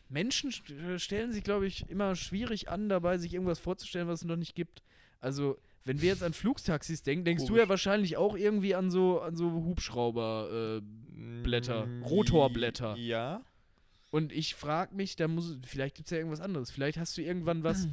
Menschen 0.09 0.51
st- 0.51 0.99
stellen 0.99 1.31
sich, 1.31 1.43
glaube 1.43 1.65
ich, 1.67 1.89
immer 1.89 2.15
schwierig 2.15 2.69
an, 2.69 2.89
dabei 2.89 3.17
sich 3.17 3.33
irgendwas 3.33 3.59
vorzustellen, 3.59 4.07
was 4.07 4.21
es 4.21 4.27
noch 4.27 4.35
nicht 4.35 4.55
gibt. 4.55 4.81
Also, 5.21 5.57
wenn 5.85 6.01
wir 6.01 6.09
jetzt 6.09 6.23
an 6.23 6.33
Flugtaxis 6.33 7.01
denken, 7.03 7.23
denkst 7.25 7.43
du 7.43 7.47
Komisch. 7.49 7.63
ja 7.63 7.69
wahrscheinlich 7.69 8.17
auch 8.17 8.35
irgendwie 8.35 8.75
an 8.75 8.91
so, 8.91 9.21
an 9.21 9.35
so 9.35 9.51
Hubschrauber. 9.51 10.79
Äh, 10.81 10.85
Mm, 11.21 12.03
Rotorblätter. 12.03 12.95
Ja. 12.97 13.41
Und 14.11 14.31
ich 14.31 14.53
frage 14.55 14.93
mich, 14.95 15.15
da 15.15 15.27
muss, 15.27 15.57
vielleicht 15.65 15.95
gibt 15.95 16.07
es 16.07 16.11
ja 16.11 16.17
irgendwas 16.17 16.41
anderes. 16.41 16.69
Vielleicht 16.69 16.97
hast 16.97 17.17
du 17.17 17.21
irgendwann 17.21 17.63
was, 17.63 17.87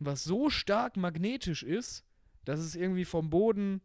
was 0.00 0.24
so 0.24 0.50
stark 0.50 0.96
magnetisch 0.96 1.62
ist, 1.62 2.04
dass 2.44 2.58
es 2.60 2.74
irgendwie 2.74 3.04
vom 3.04 3.30
Boden 3.30 3.80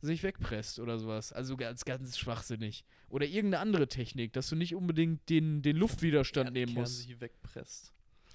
sich 0.00 0.22
wegpresst 0.22 0.78
oder 0.78 0.98
sowas. 0.98 1.32
Also 1.32 1.56
ganz, 1.56 1.84
ganz 1.84 2.16
schwachsinnig. 2.18 2.84
Oder 3.08 3.26
irgendeine 3.26 3.60
andere 3.60 3.88
Technik, 3.88 4.32
dass 4.32 4.48
du 4.48 4.56
nicht 4.56 4.74
unbedingt 4.74 5.28
den, 5.28 5.62
den 5.62 5.76
Luftwiderstand 5.76 6.52
nehmen 6.52 6.72
musst. 6.74 6.98
sich 6.98 7.20
wegpresst. 7.20 7.92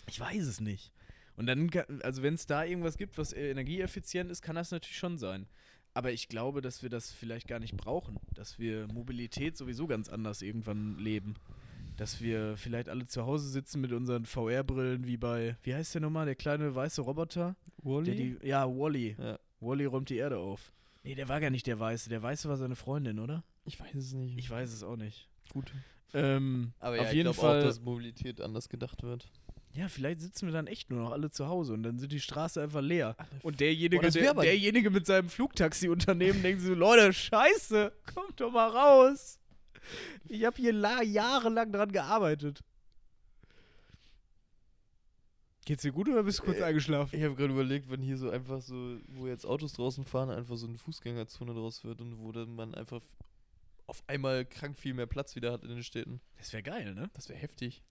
Ich 0.09 0.19
weiß 0.19 0.43
es 0.45 0.59
nicht. 0.59 0.91
Und 1.35 1.45
dann, 1.47 1.69
kann- 1.71 2.01
also 2.03 2.21
wenn 2.21 2.33
es 2.35 2.45
da 2.45 2.63
irgendwas 2.63 2.97
gibt, 2.97 3.17
was 3.17 3.33
äh, 3.33 3.49
energieeffizient 3.51 4.29
ist, 4.29 4.41
kann 4.41 4.55
das 4.55 4.71
natürlich 4.71 4.97
schon 4.97 5.17
sein. 5.17 5.47
Aber 5.93 6.11
ich 6.11 6.27
glaube, 6.27 6.61
dass 6.61 6.83
wir 6.83 6.89
das 6.89 7.11
vielleicht 7.11 7.47
gar 7.47 7.59
nicht 7.59 7.77
brauchen. 7.77 8.17
Dass 8.33 8.59
wir 8.59 8.87
Mobilität 8.91 9.57
sowieso 9.57 9.87
ganz 9.87 10.09
anders 10.09 10.41
irgendwann 10.41 10.97
leben. 10.99 11.35
Dass 12.03 12.19
wir 12.19 12.57
vielleicht 12.57 12.89
alle 12.89 13.05
zu 13.05 13.25
Hause 13.25 13.47
sitzen 13.47 13.79
mit 13.79 13.93
unseren 13.93 14.25
VR-Brillen 14.25 15.07
wie 15.07 15.15
bei, 15.15 15.55
wie 15.63 15.73
heißt 15.73 15.93
der 15.95 16.01
nochmal, 16.01 16.25
der 16.25 16.35
kleine 16.35 16.75
weiße 16.75 16.99
Roboter? 17.01 17.55
Wally? 17.77 18.05
Der 18.05 18.15
die, 18.15 18.37
ja, 18.45 18.67
Wally. 18.67 19.15
ja. 19.17 19.39
Wally 19.61 19.85
räumt 19.85 20.09
die 20.09 20.17
Erde 20.17 20.37
auf. 20.37 20.73
Nee, 21.03 21.15
der 21.15 21.29
war 21.29 21.39
gar 21.39 21.49
nicht 21.49 21.65
der 21.65 21.79
Weiße. 21.79 22.09
Der 22.09 22.21
Weiße 22.21 22.49
war 22.49 22.57
seine 22.57 22.75
Freundin, 22.75 23.19
oder? 23.19 23.45
Ich 23.63 23.79
weiß 23.79 23.95
es 23.95 24.11
nicht. 24.11 24.37
Ich 24.37 24.49
weiß 24.49 24.73
es 24.73 24.83
auch 24.83 24.97
nicht. 24.97 25.29
Gut. 25.53 25.71
Ähm, 26.13 26.73
Aber 26.79 26.99
auf 26.99 27.07
ja, 27.07 27.13
jeden 27.13 27.29
ich 27.31 27.37
Fall. 27.37 27.61
auch, 27.61 27.63
dass 27.63 27.79
Mobilität 27.79 28.41
anders 28.41 28.67
gedacht 28.67 29.01
wird. 29.01 29.29
ja, 29.73 29.87
vielleicht 29.87 30.19
sitzen 30.19 30.47
wir 30.47 30.53
dann 30.53 30.67
echt 30.67 30.89
nur 30.89 30.99
noch 30.99 31.11
alle 31.11 31.31
zu 31.31 31.47
Hause 31.47 31.71
und 31.71 31.83
dann 31.83 31.99
sind 31.99 32.11
die 32.11 32.19
Straße 32.19 32.61
einfach 32.61 32.81
leer. 32.81 33.15
Und 33.43 33.61
derjenige, 33.61 34.13
wär 34.13 34.33
der, 34.33 34.43
derjenige 34.43 34.89
mit 34.89 35.05
seinem 35.05 35.29
Flugtaxi-Unternehmen 35.29 36.43
denkt 36.43 36.61
so, 36.63 36.73
Leute, 36.73 37.13
scheiße, 37.13 37.93
kommt 38.13 38.41
doch 38.41 38.51
mal 38.51 38.67
raus. 38.69 39.39
Ich 40.27 40.45
habe 40.45 40.55
hier 40.57 40.73
la 40.73 41.01
jahrelang 41.01 41.71
dran 41.71 41.91
gearbeitet. 41.91 42.61
Geht's 45.65 45.83
dir 45.83 45.93
gut 45.93 46.09
oder 46.09 46.23
bist 46.23 46.39
du 46.39 46.43
kurz 46.43 46.57
Äh, 46.57 46.63
eingeschlafen? 46.63 47.17
Ich 47.17 47.23
habe 47.23 47.35
gerade 47.35 47.53
überlegt, 47.53 47.89
wenn 47.89 48.01
hier 48.01 48.17
so 48.17 48.29
einfach 48.29 48.61
so, 48.61 48.99
wo 49.07 49.27
jetzt 49.27 49.45
Autos 49.45 49.73
draußen 49.73 50.03
fahren, 50.03 50.29
einfach 50.29 50.57
so 50.57 50.67
eine 50.67 50.77
Fußgängerzone 50.77 51.53
draus 51.53 51.83
wird 51.85 52.01
und 52.01 52.19
wo 52.19 52.31
dann 52.33 52.53
man 52.55 52.75
einfach 52.75 53.01
auf 53.87 54.03
einmal 54.07 54.45
krank 54.45 54.77
viel 54.77 54.93
mehr 54.93 55.05
Platz 55.05 55.35
wieder 55.35 55.53
hat 55.53 55.63
in 55.63 55.69
den 55.69 55.83
Städten. 55.83 56.19
Das 56.37 56.51
wäre 56.51 56.63
geil, 56.63 56.93
ne? 56.93 57.09
Das 57.13 57.29
wäre 57.29 57.39
heftig. 57.39 57.81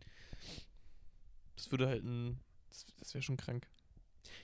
Das 1.56 1.70
würde 1.70 1.88
halt 1.88 2.04
ein. 2.04 2.40
Das, 2.68 2.86
das 2.98 3.14
wäre 3.14 3.22
schon 3.22 3.36
krank. 3.36 3.66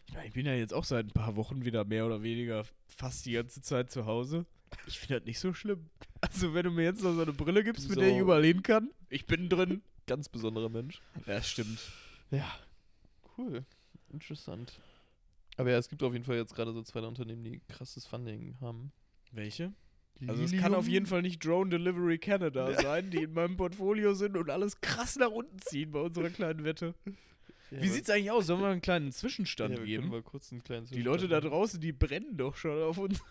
Ich 0.07 0.15
meine, 0.15 0.27
ich 0.27 0.33
bin 0.33 0.47
ja 0.47 0.55
jetzt 0.55 0.73
auch 0.73 0.85
seit 0.85 1.07
ein 1.07 1.13
paar 1.13 1.37
Wochen 1.37 1.65
wieder 1.65 1.85
mehr 1.85 2.07
oder 2.07 2.23
weniger 2.23 2.65
fast 2.87 3.27
die 3.27 3.33
ganze 3.33 3.61
Zeit 3.61 3.91
zu 3.91 4.07
Hause. 4.07 4.47
Ich 4.87 4.99
finde 4.99 5.21
das 5.21 5.27
nicht 5.27 5.39
so 5.39 5.53
schlimm. 5.55 5.89
Also, 6.21 6.53
wenn 6.55 6.65
du 6.65 6.71
mir 6.71 6.85
jetzt 6.85 7.03
noch 7.03 7.15
so 7.15 7.23
eine 7.23 7.33
Brille 7.33 7.63
gibst, 7.65 7.89
mit 7.89 7.99
der 7.99 8.09
ich 8.09 8.15
So. 8.15 8.21
überall 8.21 8.45
hin 8.45 8.63
kann, 8.63 8.91
ich 9.09 9.27
bin 9.27 9.49
drin. 9.49 9.83
Ganz 10.07 10.29
besonderer 10.29 10.69
Mensch. 10.69 11.01
Ja, 11.27 11.35
das 11.35 11.49
stimmt. 11.51 11.79
Ja. 12.31 12.51
Cool. 13.37 13.65
Interessant. 14.13 14.81
Aber 15.57 15.71
ja, 15.71 15.79
es 15.79 15.89
gibt 15.89 16.03
auf 16.03 16.13
jeden 16.13 16.25
Fall 16.25 16.37
jetzt 16.37 16.55
gerade 16.55 16.73
so 16.73 16.83
zwei 16.83 17.01
Unternehmen, 17.01 17.45
die 17.45 17.61
krasses 17.69 18.07
Funding 18.07 18.57
haben. 18.61 18.93
Welche? 19.33 19.73
Also 20.27 20.43
es 20.43 20.53
kann 20.57 20.75
auf 20.75 20.89
jeden 20.89 21.07
Fall. 21.07 21.23
Nicht 21.23 21.45
Drone 21.45 21.71
Delivery 21.71 22.19
Canada 22.19 22.73
sein, 22.81 23.11
die 23.11 23.23
in 23.23 23.33
meinem 23.35 23.57
Portfolio 23.57 24.15
sind 24.15 24.37
und 24.37 24.51
alles 24.51 24.81
krass 24.81 25.17
nach 25.17 25.31
unten 25.31 25.59
ziehen 25.61 25.93
bei 25.93 26.01
unserer 26.01 26.31
kleinen 26.31 26.65
Wette. 26.65 26.95
Ja, 27.71 27.83
Wie 27.83 27.89
sieht's 27.89 28.09
eigentlich 28.11 28.31
aus? 28.31 28.47
Sollen 28.47 28.61
wir 28.61 28.69
einen 28.69 28.81
kleinen 28.81 29.07
ja, 29.07 29.13
Zwischenstand 29.13 29.71
wir 29.73 29.77
können 29.79 29.87
geben? 29.87 30.09
mal 30.09 30.23
kurz 30.23 30.51
einen 30.51 30.65
kleinen 30.65 30.87
Die 30.87 31.03
Leute 31.03 31.29
da 31.29 31.37
Zwischenstand 31.41 31.53
draußen, 31.53 31.81
die 31.81 31.93
brennen 31.93 32.37
doch 32.37 32.57
schon 32.57 32.83
auf, 32.83 32.99
uns, 32.99 33.23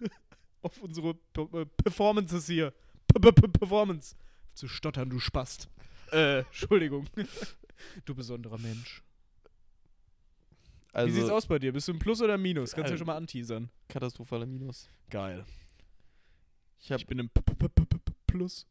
auf 0.61 0.81
unsere 0.81 1.13
P- 1.13 1.41
äh, 1.61 1.65
Performances 1.65 2.47
hier. 2.47 2.71
P 3.07 3.19
-p 3.19 3.47
Performance. 3.47 4.15
Zu 4.53 4.67
stottern, 4.67 5.09
du 5.09 5.19
Spast. 5.19 5.69
Äh, 6.11 6.39
Entschuldigung. 6.45 7.07
Du 8.05 8.15
besonderer 8.15 8.57
Mensch. 8.57 9.03
Also, 10.93 11.09
Wie 11.13 11.19
sieht's 11.19 11.29
aus 11.29 11.45
bei 11.45 11.59
dir? 11.59 11.71
Bist 11.73 11.87
du 11.87 11.91
im 11.91 11.99
Plus 11.99 12.21
oder 12.21 12.35
im 12.35 12.41
Minus? 12.41 12.71
Kannst 12.71 12.75
du 12.75 12.81
ja 12.81 12.93
Also- 12.93 12.97
schon 12.97 13.07
mal 13.07 13.17
anteasern. 13.17 13.69
Katastrophaler 13.87 14.45
Minus. 14.47 14.89
Geil. 15.09 15.45
Ich 16.79 16.89
Ich 16.91 17.05
bin 17.07 17.19
im 17.19 17.27
-p 17.29 17.41
-p 17.43 17.67
-p 17.69 17.87
Plus. 18.25 18.65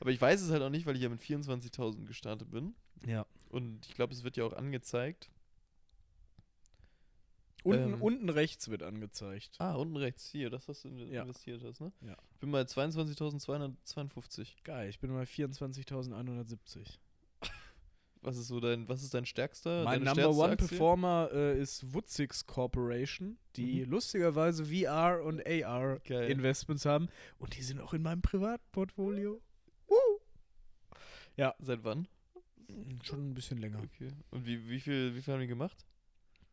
aber 0.00 0.10
ich 0.10 0.20
weiß 0.20 0.40
es 0.42 0.50
halt 0.50 0.62
auch 0.62 0.70
nicht, 0.70 0.86
weil 0.86 0.96
ich 0.96 1.02
ja 1.02 1.08
mit 1.08 1.20
24.000 1.20 2.04
gestartet 2.06 2.50
bin. 2.50 2.74
Ja. 3.06 3.26
Und 3.48 3.86
ich 3.86 3.94
glaube, 3.94 4.12
es 4.12 4.22
wird 4.24 4.36
ja 4.36 4.44
auch 4.44 4.52
angezeigt. 4.52 5.30
Unten, 7.62 7.94
Ähm. 7.94 8.02
unten 8.02 8.28
rechts 8.30 8.68
wird 8.68 8.82
angezeigt. 8.82 9.56
Ah, 9.58 9.74
unten 9.74 9.96
rechts, 9.96 10.28
hier, 10.30 10.48
das 10.50 10.66
hast 10.68 10.84
du 10.84 10.88
in- 10.88 11.12
Ja. 11.12 11.22
investiert 11.22 11.62
hast, 11.62 11.80
ne? 11.80 11.92
Ja. 12.00 12.16
Ich 12.32 12.38
bin 12.38 12.50
bei 12.50 12.62
22.252. 12.64 14.56
Geil, 14.64 14.88
ich 14.88 14.98
bin 14.98 15.12
bei 15.12 15.26
24.170. 15.26 16.98
Was 18.22 18.36
ist 18.36 18.48
so 18.48 18.60
dein, 18.60 18.86
was 18.86 19.02
ist 19.02 19.14
dein 19.14 19.24
stärkster? 19.24 19.82
Mein 19.84 20.02
Number 20.02 20.28
One 20.30 20.52
Aktie? 20.52 20.68
Performer 20.68 21.30
äh, 21.32 21.58
ist 21.58 21.94
Woodsix 21.94 22.44
Corporation, 22.46 23.38
die 23.56 23.86
Mhm. 23.86 23.90
lustigerweise 23.92 24.66
VR 24.66 25.22
und 25.24 25.40
AR 25.46 26.00
Geil. 26.00 26.30
Investments 26.30 26.84
haben. 26.84 27.08
Und 27.38 27.56
die 27.56 27.62
sind 27.62 27.80
auch 27.80 27.94
in 27.94 28.02
meinem 28.02 28.20
Privatportfolio. 28.22 29.40
Seit 31.60 31.82
wann? 31.84 32.06
Schon 33.02 33.30
ein 33.30 33.34
bisschen 33.34 33.56
länger. 33.56 33.78
Okay. 33.82 34.12
Und 34.30 34.44
wie, 34.44 34.68
wie, 34.68 34.78
viel, 34.80 35.14
wie 35.14 35.22
viel 35.22 35.32
haben 35.32 35.40
die 35.40 35.46
gemacht? 35.46 35.86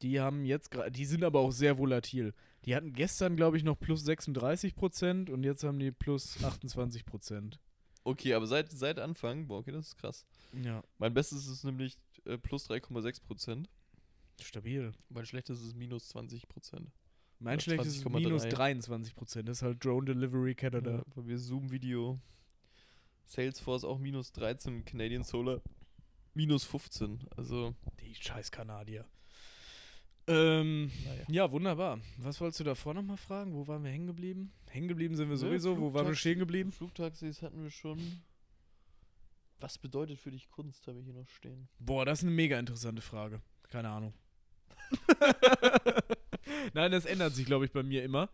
Die 0.01 0.19
haben 0.19 0.45
jetzt 0.45 0.69
gerade, 0.71 0.91
die 0.91 1.05
sind 1.05 1.23
aber 1.23 1.39
auch 1.39 1.51
sehr 1.51 1.77
volatil. 1.77 2.33
Die 2.65 2.75
hatten 2.75 2.93
gestern, 2.93 3.35
glaube 3.35 3.57
ich, 3.57 3.63
noch 3.63 3.79
plus 3.79 4.03
36 4.03 4.75
Prozent 4.75 5.29
und 5.29 5.43
jetzt 5.43 5.63
haben 5.63 5.79
die 5.79 5.91
plus 5.91 6.43
28 6.43 7.05
Prozent. 7.05 7.59
Okay, 8.03 8.33
aber 8.33 8.47
seit, 8.47 8.71
seit 8.71 8.99
Anfang, 8.99 9.47
boah, 9.47 9.59
okay, 9.59 9.71
das 9.71 9.87
ist 9.87 9.97
krass. 9.97 10.25
Ja, 10.63 10.83
Mein 10.97 11.13
bestes 11.13 11.47
ist 11.47 11.63
nämlich 11.63 11.97
äh, 12.25 12.37
plus 12.37 12.69
3,6 12.69 13.21
Prozent. 13.23 13.69
stabil. 14.41 14.93
Mein 15.09 15.25
schlechtestes 15.25 15.67
ist 15.69 15.75
minus 15.75 16.09
20 16.09 16.47
Prozent. 16.47 16.91
Mein 17.39 17.55
Oder 17.55 17.61
schlechtes 17.61 17.97
ist 17.97 18.05
20,3. 18.05 18.09
minus 18.19 18.43
23 18.43 19.15
Prozent. 19.15 19.49
Das 19.49 19.57
ist 19.57 19.61
halt 19.63 19.83
Drone 19.83 20.05
Delivery 20.05 20.55
Canada. 20.55 20.91
Ja, 20.97 21.03
bei 21.15 21.21
mir 21.23 21.37
Zoom-Video. 21.37 22.19
Salesforce 23.25 23.83
auch 23.83 23.99
minus 23.99 24.31
13, 24.31 24.85
Canadian 24.85 25.23
Solar 25.23 25.61
minus 26.33 26.63
15. 26.63 27.27
Also, 27.35 27.75
Die 27.99 28.15
scheiß 28.15 28.51
Kanadier. 28.51 29.05
Ähm, 30.27 30.91
naja. 31.05 31.23
ja, 31.29 31.51
wunderbar. 31.51 31.99
Was 32.17 32.39
wolltest 32.41 32.59
du 32.59 32.63
davor 32.65 32.93
nochmal 32.93 33.17
fragen? 33.17 33.53
Wo 33.53 33.65
waren 33.67 33.83
wir 33.83 33.91
hängen 33.91 34.07
geblieben? 34.07 34.51
Hängen 34.69 34.87
geblieben 34.89 35.15
sind 35.15 35.27
wir 35.29 35.35
Ne, 35.35 35.39
sowieso. 35.39 35.79
Wo 35.79 35.93
waren 35.93 36.07
wir 36.07 36.15
stehen 36.15 36.39
geblieben? 36.39 36.71
Flugtaxis 36.71 37.41
hatten 37.41 37.63
wir 37.63 37.69
schon. 37.71 37.99
Was 39.59 39.77
bedeutet 39.77 40.19
für 40.19 40.31
dich 40.31 40.49
Kunst, 40.49 40.85
habe 40.87 40.99
ich 40.99 41.05
hier 41.05 41.13
noch 41.13 41.27
stehen. 41.29 41.67
Boah, 41.79 42.05
das 42.05 42.19
ist 42.19 42.23
eine 42.25 42.31
mega 42.35 42.59
interessante 42.59 43.01
Frage. 43.01 43.41
Keine 43.69 43.89
Ahnung. 43.89 44.13
Nein, 46.73 46.91
das 46.91 47.05
ändert 47.05 47.33
sich, 47.33 47.45
glaube 47.45 47.65
ich, 47.65 47.71
bei 47.71 47.83
mir 47.83 48.03
immer. 48.03 48.29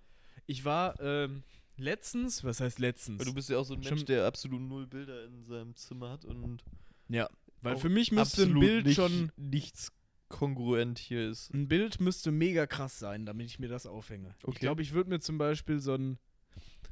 Ich 0.45 0.65
war 0.65 0.99
ähm, 0.99 1.43
letztens, 1.77 2.43
was 2.43 2.59
heißt 2.59 2.79
letztens? 2.79 3.23
Du 3.23 3.33
bist 3.33 3.49
ja 3.49 3.57
auch 3.57 3.63
so 3.63 3.73
ein 3.75 3.79
Mensch, 3.79 3.99
Schon- 3.99 4.05
der 4.07 4.25
absolut 4.25 4.61
null 4.61 4.87
Bilder 4.87 5.25
in 5.25 5.43
seinem 5.45 5.75
Zimmer 5.75 6.09
hat 6.09 6.25
und 6.25 6.63
ja, 7.07 7.29
weil 7.61 7.77
für 7.77 7.89
mich 7.89 8.11
müsste 8.11 8.43
ein 8.43 8.59
Bild 8.59 8.85
nicht, 8.85 8.95
schon, 8.95 9.31
nichts 9.37 9.91
kongruent 10.30 10.97
hier 10.99 11.30
ist. 11.30 11.53
ein 11.53 11.67
Bild 11.67 11.99
müsste 12.01 12.32
mega 12.32 12.65
krass 12.65 12.97
sein, 12.99 13.26
damit 13.26 13.47
ich 13.47 13.59
mir 13.59 13.67
das 13.69 13.86
aufhänge. 13.86 14.36
Ich 14.39 14.45
Okay. 14.47 14.59
glaube, 14.59 14.82
ich 14.82 14.93
würde 14.93 15.09
mir 15.09 15.19
zum 15.19 15.38
Beispiel 15.38 15.80
so 15.80 15.93
ein, 15.95 16.17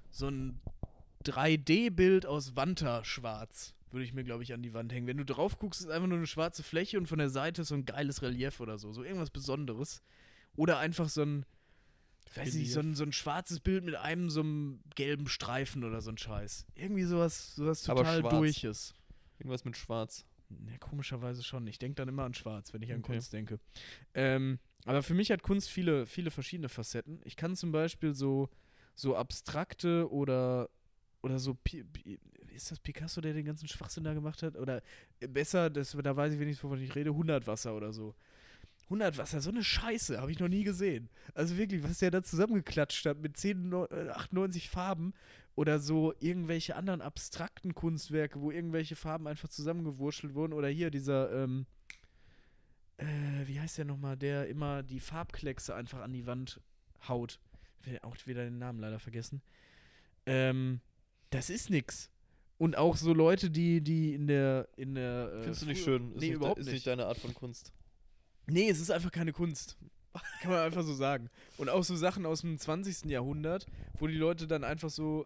so 0.09 0.27
ein 0.27 0.59
3D-Bild 1.25 2.25
aus 2.25 2.55
Wanta 2.55 3.03
schwarz, 3.03 3.73
würde 3.91 4.05
ich 4.05 4.13
mir, 4.13 4.23
glaube 4.23 4.43
ich, 4.43 4.53
an 4.53 4.61
die 4.61 4.73
Wand 4.73 4.93
hängen. 4.93 5.07
Wenn 5.07 5.17
du 5.17 5.25
drauf 5.25 5.57
guckst, 5.57 5.81
ist 5.81 5.89
einfach 5.89 6.07
nur 6.07 6.17
eine 6.17 6.27
schwarze 6.27 6.63
Fläche 6.63 6.97
und 6.97 7.07
von 7.07 7.19
der 7.19 7.29
Seite 7.29 7.61
ist 7.63 7.69
so 7.69 7.75
ein 7.75 7.85
geiles 7.85 8.21
Relief 8.21 8.59
oder 8.59 8.77
so. 8.77 8.91
So 8.93 9.03
irgendwas 9.03 9.29
Besonderes. 9.31 10.01
Oder 10.55 10.79
einfach 10.79 11.09
so 11.09 11.23
ein, 11.23 11.45
weiß 12.35 12.53
nicht, 12.55 12.71
so 12.71 12.79
ein, 12.79 12.95
so 12.95 13.03
ein 13.03 13.11
schwarzes 13.11 13.59
Bild 13.59 13.83
mit 13.83 13.95
einem 13.95 14.29
so 14.29 14.41
einem 14.41 14.81
gelben 14.95 15.27
Streifen 15.27 15.83
oder 15.83 16.01
so 16.01 16.09
ein 16.11 16.17
Scheiß. 16.17 16.65
Irgendwie 16.75 17.03
sowas, 17.03 17.55
sowas 17.55 17.83
total 17.83 18.21
durches. 18.23 18.93
Irgendwas 19.39 19.65
mit 19.65 19.75
Schwarz. 19.77 20.25
Ja, 20.69 20.77
komischerweise 20.79 21.43
schon. 21.43 21.67
Ich 21.67 21.79
denke 21.79 21.95
dann 21.95 22.07
immer 22.07 22.23
an 22.23 22.33
Schwarz, 22.33 22.73
wenn 22.73 22.81
ich 22.81 22.91
an 22.91 22.99
Okay. 22.99 23.13
Kunst 23.13 23.33
denke. 23.33 23.59
Ähm, 24.13 24.59
aber 24.85 25.03
für 25.03 25.13
mich 25.13 25.31
hat 25.31 25.43
Kunst 25.43 25.69
viele, 25.69 26.05
viele 26.05 26.31
verschiedene 26.31 26.69
Facetten. 26.69 27.19
Ich 27.23 27.35
kann 27.35 27.55
zum 27.55 27.71
Beispiel 27.71 28.13
so, 28.13 28.49
so 28.95 29.15
abstrakte 29.15 30.11
oder, 30.11 30.69
oder 31.21 31.39
so. 31.39 31.53
Pi 31.55 31.83
Pi 31.83 32.19
ist 32.55 32.69
das 32.71 32.79
Picasso, 32.79 33.21
der 33.21 33.33
den 33.33 33.45
ganzen 33.45 33.67
Schwachsinn 33.67 34.03
da 34.03 34.13
gemacht 34.13 34.43
hat? 34.43 34.57
Oder 34.57 34.81
äh, 35.19 35.27
besser, 35.27 35.69
das, 35.69 35.91
da 36.01 36.15
weiß 36.15 36.33
ich 36.33 36.39
wenigstens, 36.39 36.63
wovon 36.63 36.81
ich 36.81 36.93
rede, 36.95 37.11
100 37.11 37.47
Wasser 37.47 37.75
oder 37.75 37.93
so. 37.93 38.15
100 38.85 39.17
Wasser, 39.17 39.39
so 39.39 39.51
eine 39.51 39.63
Scheiße, 39.63 40.19
habe 40.19 40.31
ich 40.33 40.39
noch 40.39 40.49
nie 40.49 40.65
gesehen. 40.65 41.09
Also 41.33 41.57
wirklich, 41.57 41.81
was 41.81 41.99
der 41.99 42.11
da 42.11 42.21
zusammengeklatscht 42.23 43.05
hat 43.05 43.19
mit 43.21 43.37
10, 43.37 43.69
neu- 43.69 43.85
äh, 43.85 44.09
98 44.09 44.69
Farben 44.69 45.13
oder 45.55 45.79
so 45.79 46.13
irgendwelche 46.19 46.75
anderen 46.75 47.01
abstrakten 47.01 47.75
Kunstwerke, 47.75 48.41
wo 48.41 48.51
irgendwelche 48.51 48.95
Farben 48.95 49.27
einfach 49.27 49.49
zusammengewurschtelt 49.49 50.33
wurden. 50.33 50.53
Oder 50.53 50.69
hier 50.69 50.91
dieser, 50.91 51.31
ähm, 51.31 51.65
äh, 52.97 53.05
wie 53.45 53.59
heißt 53.59 53.77
der 53.77 53.85
nochmal, 53.85 54.17
der 54.17 54.47
immer 54.47 54.83
die 54.83 54.99
Farbkleckse 54.99 55.75
einfach 55.75 56.01
an 56.01 56.13
die 56.13 56.25
Wand 56.25 56.61
haut. 57.07 57.39
Ich 57.81 57.87
will 57.87 57.99
auch 58.03 58.15
wieder 58.25 58.43
den 58.43 58.59
Namen 58.59 58.79
leider 58.79 58.99
vergessen. 58.99 59.41
Ähm, 60.25 60.79
das 61.31 61.49
ist 61.49 61.69
nix. 61.69 62.09
Und 62.57 62.77
auch 62.77 62.95
so 62.95 63.13
Leute, 63.13 63.49
die, 63.49 63.81
die 63.81 64.13
in 64.13 64.27
der, 64.27 64.69
in 64.77 64.93
der. 64.93 65.33
Äh, 65.33 65.41
Findest 65.41 65.61
du 65.63 65.65
nicht 65.65 65.83
schön? 65.83 66.11
Ist 66.11 66.21
nee, 66.21 66.27
nicht, 66.27 66.35
überhaupt 66.35 66.59
ist 66.59 66.65
nicht. 66.67 66.75
nicht 66.75 66.87
deine 66.87 67.07
Art 67.07 67.17
von 67.17 67.33
Kunst. 67.33 67.73
Nee, 68.45 68.69
es 68.69 68.79
ist 68.79 68.91
einfach 68.91 69.11
keine 69.11 69.33
Kunst. 69.33 69.77
Kann 70.41 70.51
man 70.51 70.59
einfach 70.59 70.83
so 70.83 70.93
sagen. 70.93 71.29
Und 71.57 71.69
auch 71.69 71.83
so 71.83 71.95
Sachen 71.95 72.25
aus 72.25 72.41
dem 72.41 72.57
20. 72.59 73.05
Jahrhundert, 73.05 73.65
wo 73.97 74.07
die 74.07 74.15
Leute 74.15 74.45
dann 74.45 74.63
einfach 74.63 74.89
so 74.89 75.25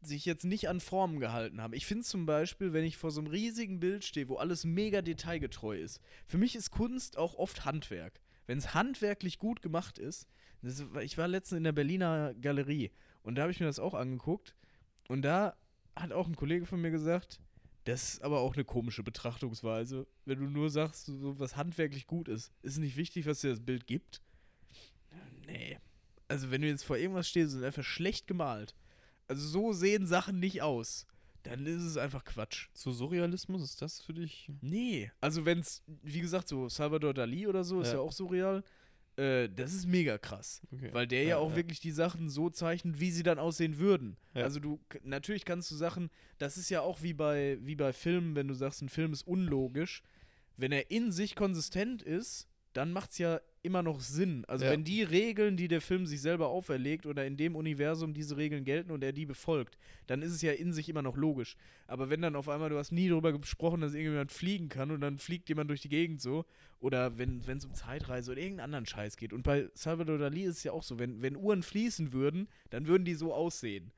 sich 0.00 0.24
jetzt 0.24 0.44
nicht 0.44 0.68
an 0.68 0.80
Formen 0.80 1.20
gehalten 1.20 1.60
haben. 1.60 1.72
Ich 1.72 1.86
finde 1.86 2.04
zum 2.04 2.26
Beispiel, 2.26 2.72
wenn 2.72 2.84
ich 2.84 2.96
vor 2.96 3.10
so 3.10 3.20
einem 3.20 3.30
riesigen 3.30 3.80
Bild 3.80 4.04
stehe, 4.04 4.28
wo 4.28 4.36
alles 4.36 4.64
mega 4.64 5.02
detailgetreu 5.02 5.78
ist, 5.78 6.00
für 6.26 6.38
mich 6.38 6.54
ist 6.54 6.70
Kunst 6.70 7.18
auch 7.18 7.34
oft 7.34 7.64
Handwerk. 7.64 8.20
Wenn 8.46 8.58
es 8.58 8.74
handwerklich 8.74 9.38
gut 9.38 9.60
gemacht 9.60 9.98
ist, 9.98 10.26
das, 10.62 10.84
ich 11.02 11.18
war 11.18 11.28
letztens 11.28 11.58
in 11.58 11.64
der 11.64 11.72
Berliner 11.72 12.34
Galerie 12.34 12.90
und 13.22 13.34
da 13.34 13.42
habe 13.42 13.52
ich 13.52 13.60
mir 13.60 13.66
das 13.66 13.78
auch 13.78 13.94
angeguckt 13.94 14.54
und 15.08 15.22
da 15.22 15.56
hat 15.94 16.12
auch 16.12 16.26
ein 16.26 16.36
Kollege 16.36 16.66
von 16.66 16.80
mir 16.80 16.90
gesagt, 16.90 17.40
Das 17.88 18.14
ist 18.14 18.22
aber 18.22 18.40
auch 18.40 18.52
eine 18.52 18.66
komische 18.66 19.02
Betrachtungsweise. 19.02 20.06
Wenn 20.26 20.40
du 20.40 20.44
nur 20.44 20.68
sagst, 20.68 21.06
so, 21.06 21.38
was 21.38 21.56
handwerklich 21.56 22.06
gut 22.06 22.28
ist, 22.28 22.52
ist 22.60 22.76
nicht 22.76 22.98
wichtig, 22.98 23.24
was 23.24 23.40
dir 23.40 23.48
das 23.48 23.64
Bild 23.64 23.86
gibt. 23.86 24.20
Nee. 25.46 25.78
Also, 26.28 26.50
wenn 26.50 26.60
du 26.60 26.68
jetzt 26.68 26.84
vor 26.84 26.98
irgendwas 26.98 27.30
stehst 27.30 27.54
und 27.54 27.64
einfach 27.64 27.82
schlecht 27.82 28.26
gemalt, 28.26 28.74
also 29.28 29.46
so 29.46 29.72
sehen 29.72 30.06
Sachen 30.06 30.40
nicht 30.40 30.62
aus, 30.62 31.06
dann 31.44 31.64
ist 31.66 31.82
es 31.82 31.96
einfach 31.96 32.24
Quatsch. 32.24 32.68
Zu 32.74 32.92
Surrealismus 32.92 33.62
ist 33.62 33.80
das 33.80 34.00
für 34.00 34.12
dich? 34.14 34.50
Nee. 34.60 35.10
Also, 35.20 35.44
wenn 35.44 35.60
es, 35.60 35.82
wie 36.02 36.20
gesagt, 36.20 36.48
so 36.48 36.68
Salvador 36.68 37.14
Dali 37.14 37.46
oder 37.46 37.64
so, 37.64 37.80
ist 37.80 37.88
Ja. 37.88 37.94
ja 37.94 38.00
auch 38.00 38.12
surreal. 38.12 38.64
Äh, 39.16 39.48
das 39.48 39.72
ist 39.72 39.86
mega 39.86 40.18
krass. 40.18 40.60
Okay. 40.72 40.90
Weil 40.92 41.06
der 41.06 41.24
ja, 41.24 41.36
auch 41.38 41.54
wirklich 41.56 41.80
die 41.80 41.90
Sachen 41.90 42.28
so 42.28 42.50
zeichnet, 42.50 43.00
wie 43.00 43.10
sie 43.10 43.22
dann 43.22 43.38
aussehen 43.38 43.78
würden. 43.78 44.16
Ja. 44.34 44.44
Also 44.44 44.60
du, 44.60 44.80
natürlich 45.02 45.44
kannst 45.44 45.70
du 45.70 45.76
Sachen, 45.76 46.10
das 46.38 46.56
ist 46.56 46.70
ja 46.70 46.80
auch 46.82 47.02
wie 47.02 47.14
bei, 47.14 47.58
wie 47.60 47.74
bei 47.76 47.92
Filmen, 47.92 48.34
wenn 48.34 48.48
du 48.48 48.54
sagst, 48.54 48.82
ein 48.82 48.88
Film 48.88 49.12
ist 49.12 49.26
unlogisch. 49.26 50.02
Wenn 50.56 50.72
er 50.72 50.90
in 50.90 51.12
sich 51.12 51.36
konsistent 51.36 52.02
ist, 52.02 52.47
dann 52.78 52.92
macht 52.92 53.10
es 53.10 53.18
ja 53.18 53.40
immer 53.62 53.82
noch 53.82 54.00
Sinn. 54.00 54.44
Also 54.46 54.64
Ja. 54.64 54.70
wenn 54.70 54.84
die 54.84 55.02
Regeln, 55.02 55.56
die 55.56 55.66
der 55.66 55.80
Film 55.80 56.06
sich 56.06 56.20
selber 56.20 56.46
auferlegt 56.46 57.06
oder 57.06 57.26
in 57.26 57.36
dem 57.36 57.56
Universum 57.56 58.14
diese 58.14 58.36
Regeln 58.36 58.64
gelten 58.64 58.92
und 58.92 59.02
er 59.02 59.12
die 59.12 59.26
befolgt, 59.26 59.76
dann 60.06 60.22
ist 60.22 60.30
es 60.32 60.42
ja 60.42 60.52
in 60.52 60.72
sich 60.72 60.88
immer 60.88 61.02
noch 61.02 61.16
logisch. 61.16 61.56
Aber 61.88 62.08
wenn 62.08 62.22
dann 62.22 62.36
auf 62.36 62.48
einmal, 62.48 62.70
du 62.70 62.78
hast 62.78 62.92
nie 62.92 63.08
darüber 63.08 63.36
gesprochen, 63.36 63.80
dass 63.80 63.94
irgendjemand 63.94 64.30
fliegen 64.30 64.68
kann 64.68 64.92
und 64.92 65.00
dann 65.00 65.18
fliegt 65.18 65.48
jemand 65.48 65.68
durch 65.70 65.80
die 65.82 65.88
Gegend 65.88 66.20
so, 66.22 66.44
oder 66.78 67.18
wenn 67.18 67.42
es 67.48 67.64
um 67.64 67.74
Zeitreise 67.74 68.30
oder 68.30 68.40
irgendeinen 68.40 68.66
anderen 68.66 68.86
Scheiß 68.86 69.16
geht. 69.16 69.32
Und 69.32 69.42
bei 69.42 69.68
Salvador 69.74 70.18
Dali 70.18 70.44
ist 70.44 70.58
es 70.58 70.62
ja 70.62 70.70
auch 70.70 70.84
so, 70.84 71.00
wenn, 71.00 71.20
wenn 71.20 71.34
Uhren 71.36 71.64
fließen 71.64 72.12
würden, 72.12 72.46
dann 72.70 72.86
würden 72.86 73.04
die 73.04 73.14
so 73.14 73.34
aussehen. 73.34 73.90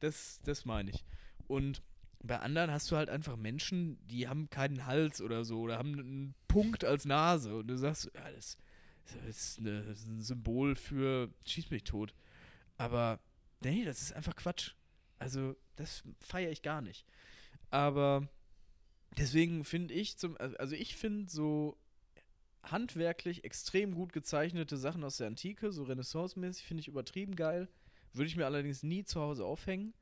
Das, 0.00 0.40
das 0.44 0.66
meine 0.66 0.90
ich. 0.90 1.06
Und 1.48 1.80
bei 2.22 2.38
anderen 2.40 2.70
hast 2.70 2.90
du 2.90 2.96
halt 2.96 3.08
einfach 3.08 3.36
Menschen, 3.36 3.98
die 4.06 4.28
haben 4.28 4.50
keinen 4.50 4.86
Hals 4.86 5.20
oder 5.20 5.44
so 5.44 5.60
oder 5.60 5.78
haben 5.78 5.98
einen 5.98 6.34
Punkt 6.48 6.84
als 6.84 7.04
Nase 7.04 7.56
und 7.56 7.68
du 7.68 7.76
sagst, 7.76 8.10
ja, 8.14 8.30
das, 8.30 8.56
das, 9.04 9.36
ist, 9.36 9.58
eine, 9.60 9.82
das 9.82 10.00
ist 10.00 10.06
ein 10.08 10.22
Symbol 10.22 10.74
für 10.76 11.30
schieß 11.44 11.70
mich 11.70 11.84
tot. 11.84 12.14
Aber 12.78 13.20
nee, 13.62 13.84
das 13.84 14.02
ist 14.02 14.12
einfach 14.12 14.36
Quatsch. 14.36 14.72
Also, 15.18 15.56
das 15.76 16.02
feiere 16.20 16.50
ich 16.50 16.62
gar 16.62 16.82
nicht. 16.82 17.06
Aber 17.70 18.28
deswegen 19.18 19.64
finde 19.64 19.94
ich 19.94 20.18
zum, 20.18 20.36
also 20.38 20.74
ich 20.74 20.96
finde 20.96 21.30
so 21.30 21.78
handwerklich 22.62 23.44
extrem 23.44 23.94
gut 23.94 24.12
gezeichnete 24.12 24.76
Sachen 24.76 25.04
aus 25.04 25.18
der 25.18 25.28
Antike, 25.28 25.72
so 25.72 25.84
Renaissance-mäßig, 25.84 26.64
finde 26.64 26.80
ich 26.80 26.88
übertrieben 26.88 27.36
geil. 27.36 27.68
Würde 28.12 28.28
ich 28.28 28.36
mir 28.36 28.46
allerdings 28.46 28.82
nie 28.82 29.04
zu 29.04 29.20
Hause 29.20 29.44
aufhängen, 29.44 29.94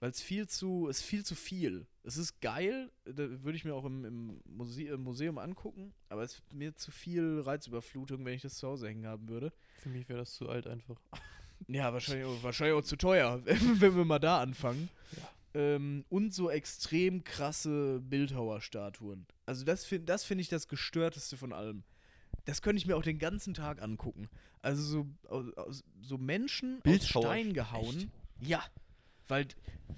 weil 0.00 0.10
es 0.10 0.20
viel 0.20 0.46
zu, 0.48 0.88
es 0.88 0.98
ist 0.98 1.04
viel 1.06 1.24
zu 1.24 1.34
viel. 1.34 1.86
Es 2.02 2.16
ist 2.16 2.40
geil, 2.40 2.90
da 3.04 3.16
würde 3.42 3.56
ich 3.56 3.64
mir 3.64 3.74
auch 3.74 3.84
im, 3.84 4.04
im, 4.04 4.40
Muse 4.44 4.82
im 4.82 5.02
Museum 5.02 5.38
angucken, 5.38 5.92
aber 6.08 6.22
es 6.22 6.34
ist 6.34 6.52
mir 6.52 6.74
zu 6.76 6.90
viel 6.90 7.40
Reizüberflutung, 7.40 8.24
wenn 8.24 8.34
ich 8.34 8.42
das 8.42 8.56
zu 8.56 8.68
Hause 8.68 8.88
hängen 8.88 9.06
haben 9.06 9.28
würde. 9.28 9.52
Für 9.78 9.88
mich 9.88 10.08
wäre 10.08 10.20
das 10.20 10.34
zu 10.34 10.48
alt 10.48 10.66
einfach. 10.66 11.00
Ja, 11.68 11.90
wahrscheinlich, 11.90 12.26
auch- 12.26 12.42
wahrscheinlich 12.42 12.76
auch 12.76 12.84
zu 12.84 12.96
teuer, 12.96 13.40
wenn 13.46 13.96
wir 13.96 14.04
mal 14.04 14.18
da 14.18 14.40
anfangen. 14.42 14.90
Ja. 15.16 15.28
Ähm, 15.54 16.04
und 16.10 16.34
so 16.34 16.50
extrem 16.50 17.24
krasse 17.24 17.98
Bildhauerstatuen. 18.00 19.26
Also 19.46 19.64
das 19.64 19.86
finde 19.86 20.04
das 20.04 20.22
find 20.22 20.40
ich 20.42 20.48
das 20.50 20.68
gestörteste 20.68 21.38
von 21.38 21.54
allem. 21.54 21.82
Das 22.44 22.60
könnte 22.60 22.76
ich 22.78 22.86
mir 22.86 22.94
auch 22.94 23.02
den 23.02 23.18
ganzen 23.18 23.54
Tag 23.54 23.80
angucken. 23.82 24.28
Also 24.60 24.82
so, 24.82 25.06
aus, 25.56 25.82
so 26.02 26.18
Menschen 26.18 26.82
aus 26.86 27.06
Stein 27.08 27.54
gehauen. 27.54 27.96
echt? 27.96 28.08
Ja, 28.40 28.62
weil 29.28 29.46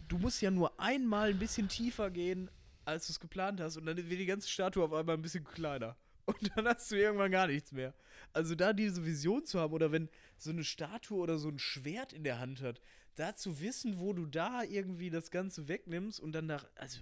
du 0.09 0.19
musst 0.19 0.41
ja 0.43 0.51
nur 0.51 0.79
einmal 0.81 1.31
ein 1.31 1.39
bisschen 1.39 1.69
tiefer 1.69 2.11
gehen, 2.11 2.51
als 2.85 3.07
du 3.07 3.13
es 3.13 3.21
geplant 3.21 3.61
hast 3.61 3.77
und 3.77 3.87
dann 3.87 3.97
wird 3.97 4.21
die 4.21 4.27
ganze 4.27 4.49
Statue 4.49 4.85
auf 4.85 4.93
einmal 4.93 5.17
ein 5.17 5.23
bisschen 5.23 5.45
kleiner. 5.45 5.97
Und 6.29 6.51
dann 6.55 6.67
hast 6.69 6.91
du 6.91 6.97
irgendwann 6.97 7.31
gar 7.31 7.47
nichts 7.47 7.73
mehr. 7.73 7.95
Also 8.35 8.55
da 8.55 8.75
diese 8.75 9.07
Vision 9.07 9.47
zu 9.47 9.61
haben 9.61 9.73
oder 9.73 9.93
wenn 9.93 10.11
so 10.37 10.51
eine 10.51 10.63
Statue 10.63 11.17
oder 11.17 11.39
so 11.39 11.49
ein 11.49 11.59
Schwert 11.59 12.13
in 12.13 12.23
der 12.23 12.39
Hand 12.39 12.61
hat, 12.61 12.83
da 13.15 13.35
zu 13.35 13.61
wissen, 13.61 13.99
wo 13.99 14.13
du 14.13 14.27
da 14.27 14.63
irgendwie 14.63 15.09
das 15.09 15.31
Ganze 15.31 15.69
wegnimmst 15.69 16.21
und 16.21 16.33
dann 16.33 16.45
nach, 16.45 16.67
also 16.77 17.01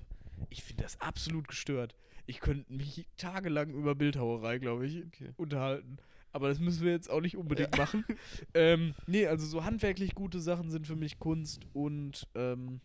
ich 0.48 0.62
finde 0.62 0.84
das 0.84 1.00
absolut 1.00 1.48
gestört. 1.48 1.96
Ich 2.26 2.38
könnte 2.38 2.72
mich 2.72 3.08
tagelang 3.16 3.70
über 3.70 3.96
Bildhauerei, 3.96 4.58
glaube 4.58 4.86
ich, 4.86 5.04
Okay. 5.06 5.32
unterhalten. 5.36 5.98
Aber 6.36 6.50
das 6.50 6.58
müssen 6.58 6.84
wir 6.84 6.92
jetzt 6.92 7.08
auch 7.08 7.22
nicht 7.22 7.38
unbedingt 7.38 7.76
machen. 7.78 8.04
Ähm, 8.52 8.94
nee, 9.06 9.26
also 9.26 9.46
so 9.46 9.64
handwerklich 9.64 10.14
gute 10.14 10.40
Sachen 10.40 10.70
sind 10.70 10.86
für 10.86 10.96
mich 10.96 11.18
Kunst 11.18 11.66
und 11.72 12.28
ähm, 12.34 12.80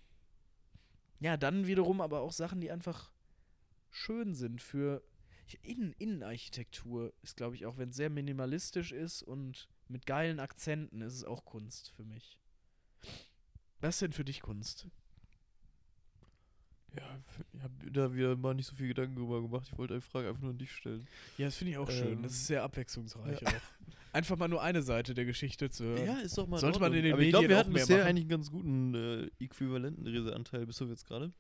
ja, 1.20 1.36
dann 1.36 1.68
wiederum 1.68 2.00
aber 2.00 2.22
auch 2.22 2.32
Sachen, 2.32 2.62
die 2.62 2.72
einfach 2.72 3.12
schön 3.90 4.34
sind 4.36 4.62
für 4.62 5.04
Innen 5.64 5.94
Innenarchitektur 5.98 7.14
ist, 7.24 7.36
glaube 7.36 7.56
ich, 7.56 7.66
auch 7.66 7.78
wenn 7.78 7.90
es 7.90 7.98
sehr 7.98 8.10
minimalistisch 8.10 8.94
ist 8.94 9.22
und 9.22 9.68
mit 9.90 10.06
geilen 10.06 10.40
Akzenten, 10.40 11.02
ist 11.02 11.14
es 11.14 11.26
auch 11.26 11.44
Kunst 11.44 11.92
für 11.92 12.06
mich. 12.06 12.40
Was 13.82 13.96
ist 13.96 14.02
denn 14.02 14.14
für 14.14 14.24
dich 14.24 14.42
Kunst? 14.42 14.88
Ja, 17.62 17.68
ich 17.68 17.86
habe 17.86 17.92
da 17.92 18.14
wieder 18.14 18.36
mal 18.36 18.54
nicht 18.54 18.68
so 18.68 18.76
viel 18.76 18.88
Gedanken 18.88 19.16
drüber 19.16 19.42
gemacht. 19.42 19.68
Ich 19.72 19.78
wollte 19.78 19.94
eine 19.94 20.02
Frage 20.02 20.30
einfach 20.30 20.42
nur 20.42 20.52
an 20.52 20.58
dich 20.58 20.72
stellen. 20.72 21.08
Ja, 21.38 21.46
das 21.46 21.56
finde 21.56 21.72
ich 21.72 21.78
auch 21.78 21.90
schön. 21.90 22.22
Das 22.24 22.32
Ähm, 22.32 22.38
ist 22.38 22.48
sehr 22.48 22.64
abwechslungsreich 22.64 23.42
ja. 23.42 23.48
auch. 23.50 23.54
Einfach 24.14 24.38
mal 24.38 24.48
nur 24.48 24.62
eine 24.62 24.82
Seite 24.82 25.14
der 25.14 25.26
Geschichte 25.26 25.70
zu 25.70 25.86
hören. 25.86 26.20
ist 26.20 26.38
doch 26.38 26.48
mal 26.48 26.60
Sollte 26.60 26.80
man 26.80 26.94
in 26.94 27.04
den 27.04 27.14
Aber 27.14 27.22
ich 27.22 27.30
glaube, 27.30 27.44
Medien 27.44 27.50
wir 27.50 27.58
hatten 27.60 27.74
bisher 27.74 27.98
machen. 28.00 28.08
eigentlich 28.08 28.24
einen 28.24 28.30
ganz 28.30 28.52
guten 28.52 28.94
äh, 28.96 29.30
äquivalenten 29.40 30.06
Reseanteil, 30.06 30.66
bis 30.66 30.82
auf 30.82 30.90
jetzt 30.90 31.06
gerade. 31.08 31.32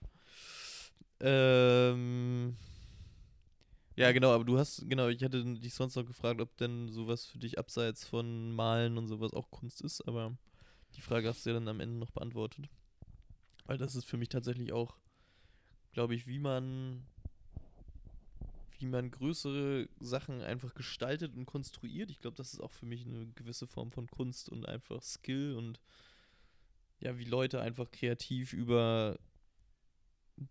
Ähm. 1.19 2.55
Ja, 3.97 4.11
genau, 4.13 4.31
aber 4.31 4.45
du 4.45 4.57
hast, 4.57 4.89
genau, 4.89 5.09
ich 5.09 5.21
hatte 5.23 5.43
dich 5.43 5.73
sonst 5.73 5.95
noch 5.95 6.05
gefragt, 6.05 6.39
ob 6.39 6.55
denn 6.57 6.87
sowas 6.89 7.25
für 7.25 7.39
dich 7.39 7.59
abseits 7.59 8.05
von 8.05 8.51
Malen 8.53 8.97
und 8.97 9.07
sowas 9.07 9.33
auch 9.33 9.51
Kunst 9.51 9.81
ist, 9.81 10.07
aber 10.07 10.35
die 10.95 11.01
Frage 11.01 11.27
hast 11.27 11.45
du 11.45 11.49
ja 11.49 11.55
dann 11.55 11.67
am 11.67 11.81
Ende 11.81 11.97
noch 11.97 12.11
beantwortet. 12.11 12.65
Weil 13.65 13.77
das 13.77 13.95
ist 13.95 14.05
für 14.05 14.17
mich 14.17 14.29
tatsächlich 14.29 14.71
auch, 14.71 14.95
glaube 15.91 16.15
ich, 16.15 16.27
wie 16.27 16.39
man, 16.39 17.03
wie 18.79 18.85
man 18.85 19.11
größere 19.11 19.89
Sachen 19.99 20.41
einfach 20.41 20.73
gestaltet 20.73 21.35
und 21.35 21.45
konstruiert. 21.45 22.09
Ich 22.11 22.19
glaube, 22.19 22.37
das 22.37 22.53
ist 22.53 22.59
auch 22.59 22.71
für 22.71 22.85
mich 22.85 23.05
eine 23.05 23.27
gewisse 23.35 23.67
Form 23.67 23.91
von 23.91 24.07
Kunst 24.07 24.49
und 24.49 24.65
einfach 24.67 25.01
Skill 25.01 25.55
und 25.55 25.79
ja, 26.99 27.17
wie 27.17 27.25
Leute 27.25 27.61
einfach 27.61 27.89
kreativ 27.91 28.53
über 28.53 29.17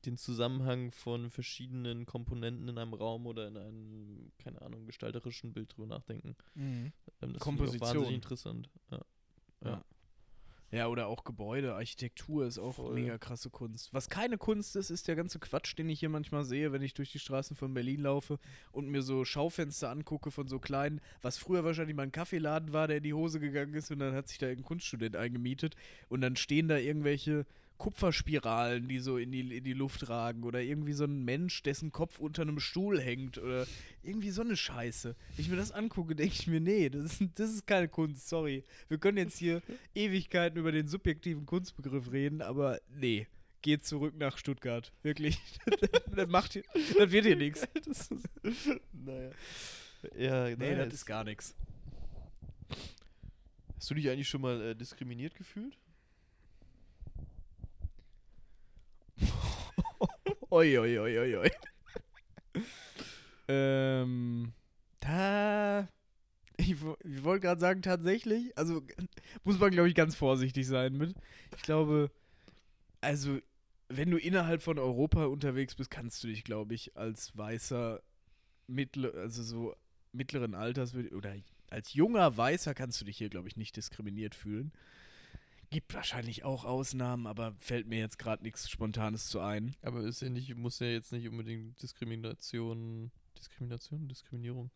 den 0.05 0.16
Zusammenhang 0.16 0.93
von 0.93 1.30
verschiedenen 1.30 2.07
Komponenten 2.07 2.68
in 2.68 2.78
einem 2.78 2.95
Raum 2.95 3.26
oder 3.26 3.49
in 3.49 3.57
einem, 3.57 4.32
keine 4.38 4.62
Ahnung, 4.62 4.86
gestalterischen 4.86 5.53
Bild 5.53 5.76
drüber 5.76 5.86
nachdenken. 5.86 6.36
Mhm. 6.55 6.93
Ähm, 7.22 7.32
das 7.32 7.43
Komposition. 7.43 7.80
wahnsinnig 7.80 8.14
interessant. 8.14 8.70
Ja. 8.91 9.01
Ja. 9.62 9.70
Ja, 9.70 9.84
oder 10.73 11.09
auch 11.09 11.25
Gebäude, 11.25 11.75
Architektur 11.75 12.47
ist 12.47 12.59
auch 12.59 12.77
Voll. 12.77 12.95
mega 12.95 13.18
krasse 13.18 13.51
Kunst. 13.51 13.93
Was 13.93 14.09
keine 14.09 14.39
Kunst 14.39 14.77
ist, 14.77 14.91
ist 14.91 15.09
der 15.09 15.16
ganze 15.16 15.39
Quatsch, 15.39 15.77
den 15.77 15.89
ich 15.89 16.01
hier 16.01 16.09
manchmal 16.09 16.45
sehe, 16.45 16.73
wenn 16.73 16.83
ich 16.83 16.95
durch 16.95 17.11
die 17.11 17.18
Straßen 17.18 17.57
von 17.57 17.75
Berlin 17.75 18.03
laufe 18.03 18.39
und 18.71 18.89
mir 18.89 19.03
so 19.03 19.25
Schaufenster 19.25 19.91
angucke 19.91 20.31
von 20.31 20.47
so 20.47 20.59
kleinen, 20.59 21.01
was 21.23 21.39
früher 21.39 21.64
wahrscheinlich 21.64 21.97
mal 21.97 22.05
ein 22.05 22.12
Kaffeeladen 22.12 22.73
war, 22.73 22.87
der 22.87 22.99
in 22.99 23.03
die 23.03 23.14
Hose 23.14 23.41
gegangen 23.41 23.75
ist 23.75 23.91
und 23.91 23.99
dann 23.99 24.14
hat 24.14 24.29
sich 24.29 24.39
da 24.39 24.47
irgendein 24.47 24.68
Kunststudent 24.68 25.16
eingemietet 25.16 25.75
und 26.09 26.21
dann 26.21 26.37
stehen 26.37 26.68
da 26.68 26.77
irgendwelche 26.77 27.47
Kupferspiralen, 27.81 28.89
die 28.89 28.99
so 28.99 29.16
in 29.16 29.33
die, 29.33 29.57
in 29.57 29.64
die 29.64 29.72
Luft 29.72 30.11
ragen 30.11 30.45
oder 30.45 30.61
irgendwie 30.61 30.93
so 30.93 31.05
ein 31.05 31.24
Mensch, 31.24 31.62
dessen 31.62 31.91
Kopf 31.91 32.18
unter 32.18 32.43
einem 32.43 32.61
Stuhl 32.61 33.01
hängt 33.01 33.39
oder 33.39 33.66
irgendwie 34.03 34.31
so 34.31 34.43
eine 34.43 34.55
Scheiße. 34.55 35.16
Wenn 35.35 35.45
ich 35.45 35.51
mir 35.51 35.57
das 35.57 35.72
angucke, 35.72 36.14
denke 36.14 36.35
ich 36.39 36.47
mir, 36.47 36.61
nee, 36.61 36.91
das 36.91 37.20
ist, 37.20 37.22
das 37.37 37.51
ist 37.51 37.66
keine 37.66 37.89
Kunst, 37.89 38.28
sorry. 38.28 38.64
Wir 38.89 38.99
können 38.99 39.16
jetzt 39.16 39.39
hier 39.39 39.62
Ewigkeiten 39.95 40.59
über 40.59 40.72
den 40.72 40.89
subjektiven 40.89 41.47
Kunstbegriff 41.47 42.12
reden, 42.12 42.43
aber 42.43 42.81
nee, 42.95 43.26
geht 43.62 43.87
zurück 43.87 44.14
nach 44.18 44.37
Stuttgart. 44.37 44.93
Wirklich. 45.03 45.39
das, 46.14 46.28
macht 46.28 46.53
hier, 46.53 46.64
das 46.99 47.11
wird 47.11 47.24
hier 47.24 47.37
nichts. 47.37 47.66
naja. 48.93 49.31
Ja, 50.18 50.45
Nee, 50.51 50.57
naja, 50.57 50.85
das 50.85 50.95
ist 50.95 51.07
gar 51.07 51.24
nichts. 51.24 51.55
Hast 53.74 53.89
du 53.89 53.95
dich 53.95 54.11
eigentlich 54.11 54.28
schon 54.28 54.43
mal 54.43 54.61
äh, 54.61 54.76
diskriminiert 54.76 55.35
gefühlt? 55.35 55.78
Oi, 60.51 60.78
oi, 60.78 60.98
oi, 60.98 61.18
oi, 61.18 61.36
oi. 61.36 61.51
ähm, 63.48 64.53
da. 64.98 65.88
Ich, 66.57 66.70
ich 66.70 67.24
wollte 67.24 67.46
gerade 67.46 67.61
sagen, 67.61 67.82
tatsächlich, 67.82 68.57
also 68.59 68.82
muss 69.44 69.59
man, 69.59 69.70
glaube 69.70 69.88
ich, 69.88 69.94
ganz 69.94 70.16
vorsichtig 70.16 70.66
sein 70.66 70.94
mit. 70.96 71.14
Ich 71.57 71.62
glaube, 71.62 72.11
also, 73.01 73.38
wenn 73.88 74.11
du 74.11 74.18
innerhalb 74.18 74.62
von 74.62 74.78
Europa 74.78 75.26
unterwegs 75.26 75.76
bist, 75.76 75.90
kannst 75.90 76.22
du 76.24 76.28
dich, 76.28 76.44
glaube 76.44 76.74
ich, 76.74 76.96
als 76.96 77.36
weißer, 77.36 78.03
mittler, 78.66 79.14
also 79.14 79.42
so 79.42 79.74
mittleren 80.12 80.55
Alters 80.55 80.94
oder 80.94 81.34
als 81.70 81.94
junger 81.94 82.36
Weißer 82.36 82.74
kannst 82.74 83.01
du 83.01 83.05
dich 83.05 83.18
hier, 83.18 83.30
glaube 83.30 83.48
ich, 83.48 83.57
nicht 83.57 83.76
diskriminiert 83.76 84.34
fühlen. 84.34 84.72
Gibt 85.71 85.95
wahrscheinlich 85.95 86.45
auch 86.45 86.64
Ausnahmen, 86.64 87.27
aber 87.27 87.55
fällt 87.59 87.87
mir 87.87 87.99
jetzt 88.01 88.18
gerade 88.18 88.43
nichts 88.43 88.68
Spontanes 88.68 89.27
zu 89.29 89.41
ein. 89.41 89.77
Aber 89.83 90.01
ist 90.03 90.21
ja 90.21 90.29
nicht, 90.29 90.55
muss 90.57 90.81
ja 90.81 90.89
jetzt 90.89 91.12
nicht 91.12 91.29
unbedingt 91.29 91.81
Diskrimination, 91.81 93.12
Diskrimination, 93.39 94.09
Diskriminierung, 94.09 94.71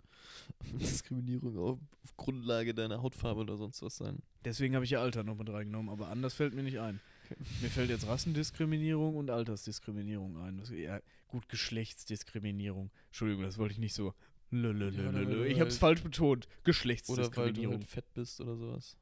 Diskriminierung 0.81 1.59
auf, 1.59 1.79
auf 2.05 2.17
Grundlage 2.17 2.75
deiner 2.75 3.03
Hautfarbe 3.03 3.41
oder 3.41 3.57
sonst 3.57 3.83
was 3.83 3.97
sein. 3.97 4.21
Deswegen 4.45 4.75
habe 4.77 4.85
ich 4.85 4.93
ja 4.93 5.01
Alter 5.01 5.25
noch 5.25 5.37
mit 5.37 5.49
reingenommen, 5.51 5.91
aber 5.91 6.09
anders 6.09 6.35
fällt 6.35 6.55
mir 6.55 6.63
nicht 6.63 6.79
ein. 6.79 7.01
Okay. 7.25 7.37
Mir 7.63 7.71
fällt 7.71 7.91
jetzt 7.91 8.07
Rassendiskriminierung 8.07 9.17
und 9.17 9.31
Altersdiskriminierung 9.31 10.37
ein. 10.39 10.61
Was, 10.61 10.71
ja, 10.71 11.01
gut, 11.27 11.49
Geschlechtsdiskriminierung. 11.49 12.91
Entschuldigung, 13.07 13.45
das 13.45 13.59
wollte 13.59 13.73
ich 13.73 13.79
nicht 13.81 13.95
so. 13.95 14.15
Lölölölö. 14.51 15.03
Ja, 15.07 15.13
weil 15.15 15.27
du 15.27 15.45
ich 15.47 15.59
habe 15.59 15.69
es 15.69 15.75
halt- 15.83 15.99
falsch 15.99 16.03
betont. 16.03 16.45
Oder 16.45 16.47
weil 16.47 16.55
du 16.59 16.63
Geschlechtsdiskriminierung. 16.65 17.75
halt 17.79 17.85
fett 17.87 18.15
bist 18.15 18.41
oder 18.41 18.57
sowas. 18.57 18.97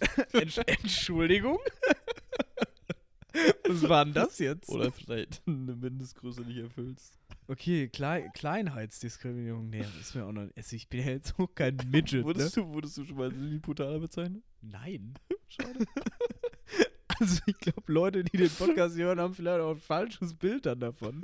Entsch 0.32 0.58
Entschuldigung? 0.66 1.58
Was 3.68 3.88
war 3.88 4.04
denn 4.04 4.14
das 4.14 4.38
jetzt? 4.38 4.68
Oder 4.68 4.90
vielleicht 4.90 5.42
eine 5.46 5.74
Mindestgröße 5.76 6.42
nicht 6.42 6.56
erfüllst. 6.58 7.18
Okay, 7.46 7.88
Klei 7.88 8.28
Kleinheitsdiskriminierung. 8.34 9.70
Nee, 9.70 9.80
das 9.80 9.94
ist 9.96 10.14
mir 10.14 10.24
auch 10.24 10.32
noch. 10.32 10.48
Also 10.56 10.76
ich 10.76 10.88
bin 10.88 11.00
ja 11.00 11.12
jetzt 11.12 11.34
auch 11.38 11.48
kein 11.54 11.76
Midget. 11.90 12.24
Wurdest, 12.24 12.56
Ne? 12.56 12.62
du, 12.62 12.68
wurdest 12.72 12.96
du 12.98 13.04
schon 13.04 13.16
mal 13.16 13.24
als 13.28 13.34
Lilliputaner 13.36 13.98
bezeichnet? 13.98 14.42
Nein. 14.60 15.14
Schade. 15.48 15.86
also 17.20 17.40
ich 17.46 17.58
glaube, 17.58 17.92
Leute, 17.92 18.24
die 18.24 18.36
den 18.36 18.50
Podcast 18.50 18.96
hören, 18.96 19.20
haben 19.20 19.34
vielleicht 19.34 19.60
auch 19.60 19.70
ein 19.70 19.80
falsches 19.80 20.34
Bild 20.34 20.66
dann 20.66 20.80
davon. 20.80 21.22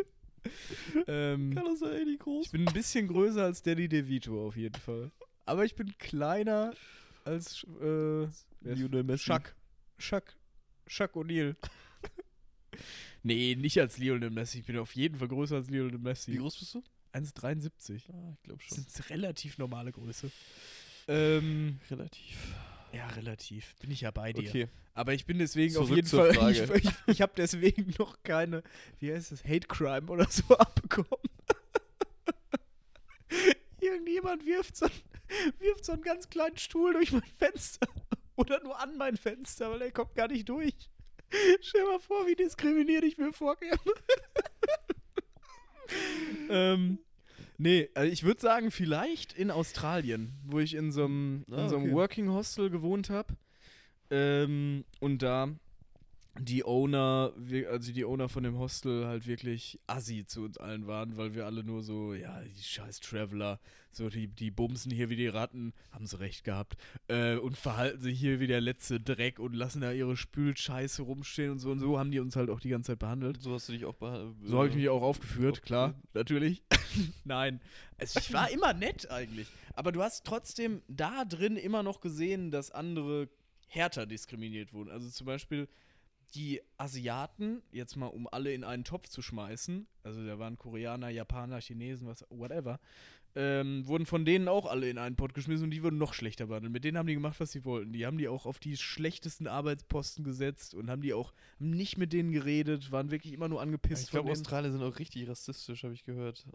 ähm, 1.07 1.55
Kann 1.55 1.65
das 1.65 1.83
eh 1.83 2.05
nicht 2.05 2.21
groß 2.21 2.47
ich 2.47 2.53
bin 2.53 2.69
ein 2.69 2.75
bisschen 2.75 3.09
größer 3.09 3.45
als 3.45 3.63
Danny 3.63 3.89
DeVito 3.89 4.47
auf 4.47 4.57
jeden 4.57 4.79
Fall. 4.81 5.11
Aber 5.47 5.65
ich 5.65 5.75
bin 5.75 5.97
kleiner 5.99 6.73
als 7.25 7.65
äh, 7.83 8.27
Lionel 8.65 9.05
Messi. 9.05 9.25
Chuck. 9.25 9.55
Chuck. 9.99 10.35
Chuck 10.87 11.15
O'Neal. 11.17 11.57
nee, 13.23 13.55
nicht 13.55 13.79
als 13.79 13.99
Lionel 13.99 14.31
Messi. 14.31 14.59
Ich 14.61 14.65
bin 14.67 14.79
auf 14.79 14.95
jeden 14.95 15.19
Fall 15.19 15.29
größer 15.29 15.57
als 15.57 15.71
Lionel 15.71 15.99
Wie 15.99 16.03
Messi. 16.03 16.37
groß 16.37 16.59
bist 16.59 16.75
du? 16.75 16.83
1,73. 17.13 18.03
Ah, 18.13 18.33
ich 18.35 18.43
glaube 18.43 18.63
Das 18.69 18.77
schon. 18.77 18.87
ist 18.87 19.01
eine 19.01 19.11
relativ 19.11 19.59
normale 19.59 19.93
Größe. 19.93 20.31
Ähm, 21.07 21.79
Relativ. 21.91 22.55
ja, 22.93 23.07
relativ. 23.09 23.77
Bin 23.77 23.91
ich 23.91 24.01
ja 24.01 24.11
bei 24.11 24.33
dir. 24.33 24.49
Okay. 24.49 24.69
Aber 24.95 25.13
ich 25.13 25.27
bin 25.27 25.39
deswegen 25.39 25.77
auf 25.77 25.85
Zurück 25.85 25.97
jeden 25.97 26.09
zur 26.09 26.33
Fall. 26.35 26.53
Ich, 26.53 26.59
Frage. 26.67 26.81
ich, 26.81 26.91
ich 27.07 27.21
habe 27.23 27.33
deswegen 27.37 27.93
noch 27.99 28.17
keine, 28.23 28.63
wie 29.01 29.13
heißt 29.13 29.31
es, 29.33 29.45
Hate 29.45 29.67
Crime 29.69 30.07
oder 30.11 30.27
so 30.31 30.43
abbekommen. 30.59 31.09
Irgendjemand 33.81 34.47
wirft 34.47 34.77
so, 34.77 34.87
wirft 35.59 35.85
so 35.85 35.93
einen 35.93 36.03
ganz 36.03 36.29
kleinen 36.31 36.57
Stuhl 36.57 36.93
durch 36.95 37.13
mein 37.13 37.23
Fenster. 37.39 37.87
Oder 38.37 38.63
nur 38.63 38.81
an 38.81 38.97
mein 38.97 39.17
Fenster, 39.17 39.71
weil 39.71 39.83
er 39.83 39.93
kommt 39.93 40.15
gar 40.15 40.29
nicht 40.29 40.49
durch. 40.49 40.75
Stell 41.61 41.85
mal 41.85 42.01
vor, 42.01 42.27
wie 42.27 42.35
diskriminiert 42.35 43.05
ich 43.05 43.19
mir 43.19 43.33
vorkäme. 43.33 43.79
ähm, 46.51 46.99
nee, 47.59 47.89
also 47.95 48.13
ich 48.13 48.25
würde 48.25 48.41
sagen, 48.41 48.71
vielleicht 48.71 49.33
in 49.33 49.51
Australien, 49.51 50.33
wo 50.45 50.59
ich 50.59 50.75
in 50.75 50.93
so 50.93 51.05
einem, 51.05 51.45
in 51.49 51.55
Ah, 51.55 51.69
so 51.69 51.77
einem 51.77 51.87
okay. 51.87 51.95
Working 51.95 52.31
Hostel 52.31 52.71
gewohnt 52.71 53.11
habe. 53.11 53.35
Ähm, 54.11 54.85
und 55.01 55.23
da 55.23 55.49
die 56.39 56.65
Owner, 56.65 57.33
also 57.71 57.93
die 57.93 58.05
Owner 58.05 58.29
von 58.29 58.43
dem 58.43 58.59
Hostel 58.59 59.07
halt 59.07 59.27
wirklich 59.27 59.79
assi 59.87 60.25
zu 60.27 60.43
uns 60.43 60.59
allen 60.59 60.87
waren, 60.87 61.17
weil 61.17 61.35
wir 61.35 61.47
alle 61.47 61.63
nur 61.63 61.83
so, 61.83 62.13
ja, 62.13 62.43
die 62.43 62.63
scheiß 62.63 63.01
Traveler, 63.01 63.61
so 63.97 64.09
die, 64.09 64.29
die 64.29 64.51
bumsen 64.51 64.91
hier 64.91 65.11
wie 65.11 65.17
die 65.17 65.29
Ratten, 65.29 65.73
haben 65.91 66.07
sie 66.07 66.19
recht 66.19 66.45
gehabt, 66.45 66.77
äh, 67.09 67.37
und 67.37 67.57
verhalten 67.57 68.01
sich 68.01 68.19
hier 68.19 68.41
wie 68.41 68.47
der 68.47 68.61
letzte 68.61 69.01
Dreck 69.01 69.39
und 69.39 69.55
lassen 69.55 69.81
da 69.81 69.93
ihre 69.93 70.17
Spülscheiße 70.17 71.03
rumstehen 71.03 71.53
und 71.53 71.59
so 71.59 71.71
und 71.71 71.79
so 71.79 71.99
haben 71.99 72.11
die 72.11 72.21
uns 72.21 72.37
halt 72.37 72.51
auch 72.51 72.61
die 72.61 72.71
ganze 72.71 72.93
Zeit 72.93 72.99
behandelt. 72.99 73.41
So 73.41 73.55
hast 73.55 73.69
du 73.69 73.73
dich 73.73 73.85
auch 73.85 73.95
behandelt. 73.95 74.35
So 74.45 74.59
habe 74.59 74.69
ich 74.69 74.75
mich 74.75 74.89
auch 74.89 75.03
aufgeführt, 75.03 75.63
klar, 75.63 75.95
natürlich. 76.13 76.63
Nein, 77.25 77.61
also 77.99 78.21
ich 78.21 78.33
war 78.33 78.51
immer 78.51 78.73
nett 78.73 79.11
eigentlich. 79.11 79.49
Aber 79.75 79.93
du 79.93 80.03
hast 80.03 80.25
trotzdem 80.25 80.83
da 80.89 81.25
drin 81.25 81.57
immer 81.57 81.83
noch 81.83 82.01
gesehen, 82.01 82.51
dass 82.51 82.71
andere 82.71 83.29
härter 83.67 84.07
diskriminiert 84.07 84.73
wurden. 84.73 84.91
Also 84.91 85.11
zum 85.11 85.27
Beispiel 85.27 85.69
die 86.35 86.61
Asiaten, 86.79 87.63
jetzt 87.71 87.97
mal 87.97 88.07
um 88.07 88.27
alle 88.27 88.53
in 88.53 88.65
einen 88.65 88.85
Topf 88.85 89.09
zu 89.09 89.23
schmeißen, 89.23 89.87
also 90.03 90.27
da 90.27 90.39
waren 90.39 90.59
Koreaner, 90.59 91.09
Japaner, 91.09 91.61
Chinesen, 91.61 92.07
was, 92.07 92.25
whatever, 92.29 92.81
ähm, 93.37 93.87
wurden 93.87 94.07
von 94.07 94.25
denen 94.25 94.47
auch 94.49 94.67
alle 94.67 94.89
in 94.89 94.99
einen 94.99 95.17
Pott 95.17 95.35
geschmissen 95.35 95.65
und 95.65 95.71
die 95.71 95.83
wurden 95.83 95.99
noch 95.99 96.15
schlechter 96.15 96.47
behandelt. 96.47 96.73
Mit 96.73 96.85
denen 96.85 96.97
haben 96.99 97.07
die 97.09 97.15
gemacht, 97.15 97.41
was 97.41 97.51
sie 97.53 97.65
wollten. 97.65 97.93
Die 97.93 98.07
haben 98.07 98.19
die 98.19 98.29
auch 98.29 98.47
auf 98.47 98.59
die 98.61 98.77
schlechtesten 98.77 99.47
Arbeitsposten 99.49 100.25
gesetzt 100.25 100.75
und 100.75 100.89
haben 100.91 101.03
die 101.03 101.15
auch 101.15 101.33
haben 101.59 101.71
nicht 101.71 101.99
mit 101.99 102.13
denen 102.13 102.31
geredet, 102.33 102.93
waren 102.93 103.11
wirklich 103.11 103.33
immer 103.33 103.49
nur 103.49 103.61
angepisst 103.61 104.05
Ich 104.05 104.11
glaube. 104.11 104.31
Australier 104.31 104.71
sind 104.71 104.83
auch 104.83 104.99
richtig 104.99 105.29
rassistisch, 105.29 105.83
habe 105.83 105.95
ich 105.95 106.05
gehört. 106.05 106.47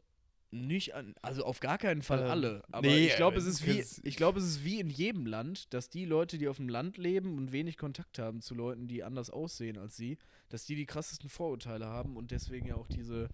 Nicht 0.51 0.95
an, 0.95 1.13
also 1.21 1.43
auf 1.45 1.59
gar 1.59 1.77
keinen 1.77 2.01
Fall 2.01 2.21
Ähm, 2.23 2.31
alle. 2.31 2.63
Aber 2.71 2.87
nee, 2.87 3.05
ich 3.05 3.15
glaube, 3.17 3.35
äh, 3.35 3.39
es 3.39 3.45
ist 3.45 3.67
wie, 3.67 3.77
ist- 3.77 4.01
ich 4.03 4.15
glaube, 4.15 4.39
es 4.39 4.45
ist 4.45 4.63
wie 4.65 4.79
in 4.79 4.89
jedem 4.89 5.27
Land, 5.27 5.71
dass 5.75 5.89
die 5.91 6.05
Leute, 6.05 6.39
die 6.39 6.47
auf 6.47 6.57
dem 6.57 6.69
Land 6.69 6.97
leben 6.97 7.37
und 7.37 7.51
wenig 7.51 7.77
Kontakt 7.77 8.17
haben 8.17 8.41
zu 8.41 8.55
Leuten, 8.55 8.87
die 8.87 9.03
anders 9.03 9.29
aussehen 9.29 9.77
als 9.77 9.95
sie, 9.95 10.17
dass 10.47 10.65
die 10.65 10.73
die 10.75 10.87
krassesten 10.87 11.29
Vorurteile 11.29 11.85
haben 11.85 12.17
und 12.17 12.31
deswegen 12.31 12.65
ja 12.65 12.75
auch 12.77 12.87
diese, 12.87 13.29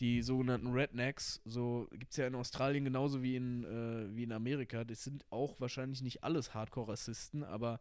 die 0.00 0.22
sogenannten 0.22 0.68
Rednecks, 0.68 1.40
so 1.44 1.86
gibt 1.92 2.12
es 2.12 2.16
ja 2.16 2.26
in 2.26 2.34
Australien 2.34 2.84
genauso 2.84 3.22
wie 3.22 3.36
in, 3.36 3.64
äh, 3.64 4.16
wie 4.16 4.24
in 4.24 4.32
Amerika. 4.32 4.84
Das 4.84 5.04
sind 5.04 5.24
auch 5.30 5.60
wahrscheinlich 5.60 6.02
nicht 6.02 6.24
alles 6.24 6.54
Hardcore-Rassisten, 6.54 7.44
aber 7.44 7.80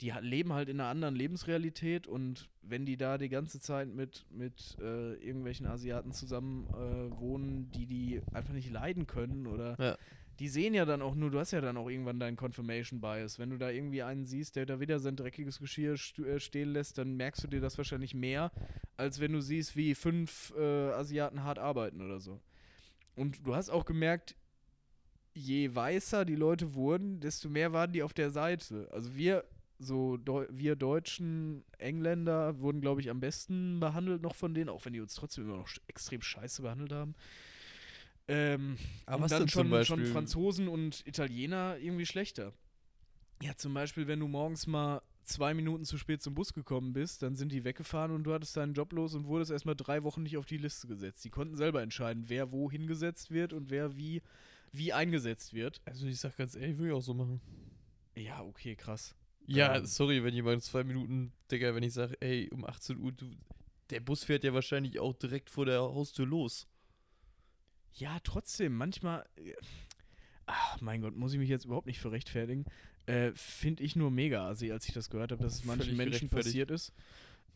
die 0.00 0.12
leben 0.20 0.52
halt 0.52 0.68
in 0.68 0.80
einer 0.80 0.88
anderen 0.88 1.14
Lebensrealität 1.14 2.06
und 2.06 2.48
wenn 2.62 2.86
die 2.86 2.96
da 2.96 3.18
die 3.18 3.28
ganze 3.28 3.60
Zeit 3.60 3.88
mit, 3.88 4.24
mit 4.30 4.78
äh, 4.80 5.14
irgendwelchen 5.14 5.66
Asiaten 5.66 6.12
zusammen 6.12 6.66
äh, 6.68 7.20
wohnen, 7.20 7.70
die 7.72 7.86
die 7.86 8.22
einfach 8.32 8.54
nicht 8.54 8.70
leiden 8.70 9.06
können 9.06 9.46
oder 9.46 9.76
Ja. 9.78 9.98
Die 10.40 10.48
sehen 10.48 10.72
ja 10.72 10.86
dann 10.86 11.02
auch 11.02 11.14
nur, 11.14 11.30
du 11.30 11.38
hast 11.38 11.50
ja 11.50 11.60
dann 11.60 11.76
auch 11.76 11.90
irgendwann 11.90 12.18
deinen 12.18 12.36
Confirmation 12.36 12.98
Bias. 13.00 13.38
Wenn 13.38 13.50
du 13.50 13.58
da 13.58 13.68
irgendwie 13.68 14.02
einen 14.02 14.24
siehst, 14.24 14.56
der 14.56 14.64
da 14.64 14.80
wieder 14.80 14.98
sein 14.98 15.14
dreckiges 15.14 15.58
Geschirr 15.58 15.94
äh, 15.94 16.40
stehen 16.40 16.72
lässt, 16.72 16.96
dann 16.96 17.14
merkst 17.18 17.44
du 17.44 17.48
dir 17.48 17.60
das 17.60 17.76
wahrscheinlich 17.76 18.14
mehr, 18.14 18.50
als 18.96 19.20
wenn 19.20 19.32
du 19.32 19.42
siehst, 19.42 19.76
wie 19.76 19.94
fünf 19.94 20.54
äh, 20.56 20.92
Asiaten 20.92 21.44
hart 21.44 21.58
arbeiten 21.58 22.00
oder 22.00 22.20
so. 22.20 22.40
Und 23.14 23.46
du 23.46 23.54
hast 23.54 23.68
auch 23.68 23.84
gemerkt, 23.84 24.34
je 25.34 25.74
weißer 25.74 26.24
die 26.24 26.36
Leute 26.36 26.74
wurden, 26.74 27.20
desto 27.20 27.50
mehr 27.50 27.74
waren 27.74 27.92
die 27.92 28.02
auf 28.02 28.14
der 28.14 28.30
Seite. 28.30 28.88
Also 28.92 29.14
wir, 29.14 29.44
so 29.78 30.16
Deu 30.16 30.46
wir 30.48 30.74
Deutschen, 30.74 31.64
Engländer 31.76 32.58
wurden, 32.60 32.80
glaube 32.80 33.02
ich, 33.02 33.10
am 33.10 33.20
besten 33.20 33.78
behandelt 33.78 34.22
noch 34.22 34.34
von 34.34 34.54
denen, 34.54 34.70
auch 34.70 34.86
wenn 34.86 34.94
die 34.94 35.00
uns 35.00 35.14
trotzdem 35.14 35.44
immer 35.44 35.58
noch 35.58 35.68
extrem 35.86 36.22
scheiße 36.22 36.62
behandelt 36.62 36.92
haben. 36.92 37.14
Ähm, 38.30 38.78
Aber 39.06 39.16
und 39.16 39.22
was 39.24 39.30
dann 39.30 39.48
schon, 39.48 39.84
schon? 39.84 40.06
Franzosen 40.06 40.68
und 40.68 41.04
Italiener 41.06 41.76
irgendwie 41.78 42.06
schlechter. 42.06 42.52
Ja, 43.42 43.56
zum 43.56 43.74
Beispiel, 43.74 44.06
wenn 44.06 44.20
du 44.20 44.28
morgens 44.28 44.66
mal 44.66 45.02
zwei 45.24 45.52
Minuten 45.52 45.84
zu 45.84 45.98
spät 45.98 46.22
zum 46.22 46.34
Bus 46.34 46.52
gekommen 46.52 46.92
bist, 46.92 47.22
dann 47.22 47.34
sind 47.34 47.50
die 47.50 47.64
weggefahren 47.64 48.12
und 48.12 48.24
du 48.24 48.32
hattest 48.32 48.56
deinen 48.56 48.74
Job 48.74 48.92
los 48.92 49.14
und 49.14 49.26
wurdest 49.26 49.50
erstmal 49.50 49.74
drei 49.76 50.02
Wochen 50.04 50.22
nicht 50.22 50.36
auf 50.36 50.46
die 50.46 50.58
Liste 50.58 50.86
gesetzt. 50.86 51.24
Die 51.24 51.30
konnten 51.30 51.56
selber 51.56 51.82
entscheiden, 51.82 52.24
wer 52.28 52.52
wo 52.52 52.70
hingesetzt 52.70 53.30
wird 53.30 53.52
und 53.52 53.70
wer 53.70 53.96
wie, 53.96 54.22
wie 54.72 54.92
eingesetzt 54.92 55.52
wird. 55.52 55.80
Also 55.84 56.06
ich 56.06 56.20
sag 56.20 56.36
ganz 56.36 56.54
ehrlich, 56.54 56.78
würde 56.78 56.90
ich 56.92 56.96
auch 56.96 57.02
so 57.02 57.14
machen. 57.14 57.40
Ja, 58.14 58.42
okay, 58.42 58.76
krass. 58.76 59.14
Ja, 59.46 59.76
Ähm. 59.76 59.86
sorry, 59.86 60.22
wenn 60.22 60.34
jemand 60.34 60.62
zwei 60.62 60.84
Minuten, 60.84 61.32
Digga, 61.50 61.74
wenn 61.74 61.82
ich 61.82 61.94
sage, 61.94 62.16
ey, 62.20 62.48
um 62.52 62.64
18 62.64 62.98
Uhr, 62.98 63.12
du, 63.12 63.26
der 63.90 64.00
Bus 64.00 64.22
fährt 64.22 64.44
ja 64.44 64.54
wahrscheinlich 64.54 65.00
auch 65.00 65.14
direkt 65.14 65.50
vor 65.50 65.66
der 65.66 65.80
Haustür 65.80 66.26
los. 66.26 66.68
Ja, 67.94 68.18
trotzdem, 68.24 68.76
manchmal. 68.76 69.24
äh, 69.36 69.54
Ach, 70.46 70.80
mein 70.80 71.00
Gott, 71.00 71.16
muss 71.16 71.32
ich 71.32 71.38
mich 71.38 71.48
jetzt 71.48 71.64
überhaupt 71.64 71.86
nicht 71.86 72.00
für 72.00 72.10
rechtfertigen. 72.10 72.64
Äh, 73.06 73.30
Finde 73.34 73.84
ich 73.84 73.94
nur 73.94 74.10
mega 74.10 74.48
assi, 74.48 74.72
als 74.72 74.88
ich 74.88 74.94
das 74.94 75.08
gehört 75.08 75.30
habe, 75.32 75.42
dass 75.42 75.54
es 75.54 75.64
manchen 75.64 75.96
Menschen 75.96 76.28
passiert 76.28 76.70
ist. 76.72 76.92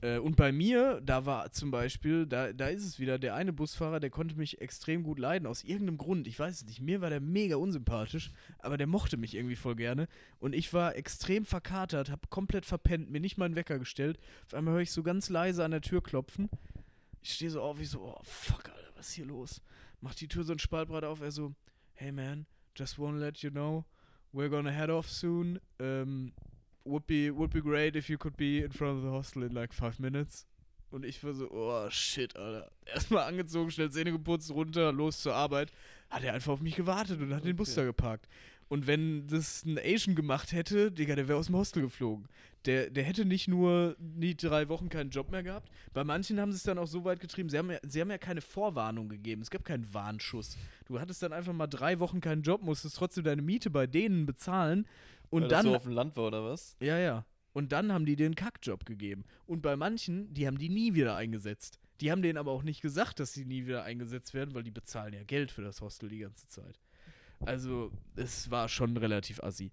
Äh, 0.01 0.19
und 0.19 0.37
bei 0.37 0.53
mir, 0.53 1.01
da 1.01 1.27
war 1.27 1.51
zum 1.51 1.71
Beispiel, 1.71 2.27
da, 2.27 2.53
da 2.53 2.69
ist 2.69 2.85
es 2.85 3.01
wieder, 3.01 3.19
der 3.19 3.35
eine 3.35 3.53
Busfahrer, 3.53 3.99
der 3.99 4.11
konnte 4.11 4.37
mich 4.37 4.61
extrem 4.61 5.03
gut 5.03 5.19
leiden, 5.19 5.47
aus 5.47 5.65
irgendeinem 5.65 5.99
Grund. 5.99 6.29
Ich 6.29 6.39
weiß 6.39 6.55
es 6.55 6.67
nicht. 6.67 6.81
Mir 6.81 7.01
war 7.01 7.11
der 7.11 7.21
mega 7.21 7.57
unsympathisch, 7.57 8.31
aber 8.59 8.77
der 8.77 8.87
mochte 8.87 9.17
mich 9.17 9.35
irgendwie 9.35 9.57
voll 9.57 9.75
gerne. 9.77 10.07
Und 10.39 10.55
ich 10.55 10.73
war 10.73 10.95
extrem 10.95 11.45
verkatert, 11.45 12.11
habe 12.11 12.29
komplett 12.29 12.67
verpennt, 12.67 13.11
mir 13.11 13.21
nicht 13.21 13.39
meinen 13.39 13.57
Wecker 13.57 13.79
gestellt. 13.79 14.21
Auf 14.47 14.55
einmal 14.55 14.75
höre 14.75 14.83
ich 14.83 14.93
so 14.93 15.03
ganz 15.03 15.31
leise 15.31 15.65
an 15.65 15.73
der 15.73 15.81
Tür 15.81 16.03
klopfen. 16.03 16.49
Ich 17.23 17.33
stehe 17.33 17.51
so 17.51 17.61
auf, 17.63 17.79
wie 17.81 17.87
so, 17.87 18.03
oh 18.03 18.21
fuck, 18.23 18.69
Alter, 18.69 18.91
was 18.97 19.09
ist 19.09 19.15
hier 19.15 19.27
los? 19.27 19.63
Macht 20.05 20.21
die 20.21 20.29
Tür 20.29 20.45
so 20.45 20.53
ein 20.53 20.59
Spaltbrett 20.59 21.03
auf, 21.03 21.23
er 21.23 21.31
so, 21.33 21.55
hey 21.95 22.13
man, 22.13 22.45
just 22.77 22.99
wanna 22.99 23.17
let 23.19 23.39
you 23.39 23.51
know, 23.51 23.87
we're 24.35 24.51
gonna 24.51 24.71
head 24.71 24.91
off 24.91 25.09
soon. 25.09 25.59
Um, 25.81 26.33
would 26.85 27.07
be 27.07 27.31
would 27.31 27.51
be 27.51 27.63
great 27.63 27.97
if 27.97 28.11
you 28.11 28.19
could 28.19 28.37
be 28.37 28.59
in 28.63 28.71
front 28.71 28.99
of 28.99 29.03
the 29.03 29.09
hostel 29.09 29.43
in 29.43 29.53
like 29.55 29.73
five 29.73 29.99
minutes. 29.99 30.47
Und 30.91 31.07
ich 31.07 31.25
war 31.25 31.33
so, 31.33 31.51
oh 31.51 31.89
shit, 31.89 32.37
Alter. 32.37 32.71
Erstmal 32.85 33.25
angezogen, 33.25 33.71
schnell 33.71 33.91
Zähne 33.91 34.13
geputzt, 34.13 34.51
runter, 34.51 34.93
los 34.93 35.23
zur 35.23 35.35
Arbeit. 35.35 35.73
Hat 36.11 36.23
er 36.23 36.35
einfach 36.35 36.53
auf 36.53 36.61
mich 36.61 36.77
gewartet 36.77 37.21
und 37.23 37.33
hat 37.35 37.45
den 37.47 37.57
Bus 37.57 37.71
Okay. 37.71 37.81
da 37.81 37.85
geparkt. 37.87 38.29
Und 38.69 38.87
wenn 38.87 39.27
das 39.27 39.65
ein 39.65 39.79
Asian 39.79 40.15
gemacht 40.15 40.53
hätte, 40.53 40.91
Digga, 40.91 41.15
der 41.15 41.29
wäre 41.29 41.39
aus 41.39 41.47
dem 41.47 41.57
Hostel 41.57 41.83
geflogen. 41.83 42.29
Der, 42.65 42.89
der 42.89 43.05
hätte 43.05 43.27
nicht 43.27 43.47
nur 43.47 43.95
die 43.99 44.37
drei 44.37 44.69
Wochen 44.69 44.89
keinen 44.89 45.11
Job 45.11 45.31
mehr 45.31 45.43
gehabt. 45.43 45.71
Bei 45.93 46.03
manchen 46.03 46.41
haben 46.41 46.51
sie 46.51 46.57
es 46.57 46.63
dann 46.63 46.79
auch 46.79 46.87
so 46.87 47.05
weit 47.05 47.21
getrieben, 47.21 47.51
sie 47.51 47.59
haben, 47.59 47.71
ja, 47.71 47.79
sie 47.87 48.01
haben 48.01 48.11
ja 48.11 48.17
keine 48.17 48.41
Vorwarnung 48.41 49.09
gegeben. 49.09 49.43
Es 49.43 49.51
gab 49.51 49.65
keinen 49.65 49.93
Warnschuss. 49.93 50.57
Du 50.87 50.99
hattest 50.99 51.23
dann 51.23 51.35
einfach 51.35 51.53
mal 51.53 51.67
drei 51.67 52.01
Wochen 52.01 52.21
keinen 52.21 52.43
Job, 52.43 52.63
musstest 52.63 52.97
trotzdem 52.97 53.25
deine 53.25 53.43
Miete 53.43 53.69
bei 53.69 53.87
denen 53.87 54.25
bezahlen. 54.25 54.87
Und 55.29 55.43
Weil 55.43 55.49
dann. 55.49 55.65
das 55.65 55.73
so 55.73 55.77
auf 55.77 55.83
dem 55.83 55.93
Land 55.93 56.17
war, 56.17 56.29
oder 56.29 56.45
was? 56.45 56.77
ja, 56.81 56.99
ja. 56.99 57.27
Und 57.53 57.71
dann 57.71 57.93
haben 57.93 58.05
die 58.05 58.17
dir 58.17 58.27
einen 58.27 58.35
Kackjob 58.35 58.85
gegeben. 58.85 59.25
Und 59.47 59.63
bei 59.63 59.77
manchen, 59.77 60.35
die 60.35 60.47
haben 60.49 60.59
die 60.59 60.69
nie 60.69 60.95
wieder 60.95 61.15
eingesetzt. 61.15 61.79
Die 62.01 62.11
haben 62.11 62.21
denen 62.21 62.37
aber 62.37 62.51
auch 62.51 62.65
nicht 62.65 62.81
gesagt, 62.81 63.21
dass 63.21 63.33
sie 63.33 63.45
nie 63.45 63.65
wieder 63.67 63.85
eingesetzt 63.85 64.35
werden, 64.35 64.55
weil 64.55 64.65
die 64.65 64.73
bezahlen 64.73 65.15
ja 65.15 65.23
Geld 65.23 65.53
für 65.53 65.63
das 65.63 65.81
Hostel 65.81 66.09
die 66.09 66.19
ganze 66.19 66.49
Zeit. 66.49 66.81
Also, 67.41 67.91
es 68.17 68.51
war 68.51 68.69
schon 68.69 68.97
relativ 68.97 69.43
assi. 69.43 69.73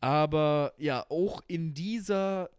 Aber 0.00 0.74
ja, 0.78 1.04
auch 1.08 1.42
in 1.48 1.74
dieser, 1.74 2.50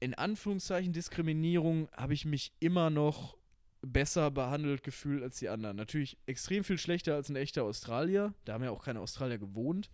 in 0.00 0.14
Anführungszeichen, 0.14 0.92
Diskriminierung 0.92 1.88
habe 1.96 2.14
ich 2.14 2.24
mich 2.24 2.52
immer 2.60 2.90
noch 2.90 3.36
besser 3.82 4.30
behandelt 4.30 4.82
gefühlt 4.82 5.22
als 5.22 5.38
die 5.38 5.48
anderen. 5.48 5.76
Natürlich 5.76 6.16
extrem 6.26 6.64
viel 6.64 6.78
schlechter 6.78 7.14
als 7.14 7.28
ein 7.28 7.36
echter 7.36 7.64
Australier. 7.64 8.34
Da 8.44 8.54
haben 8.54 8.64
ja 8.64 8.70
auch 8.70 8.84
keine 8.84 9.00
Australier 9.00 9.38
gewohnt. 9.38 9.90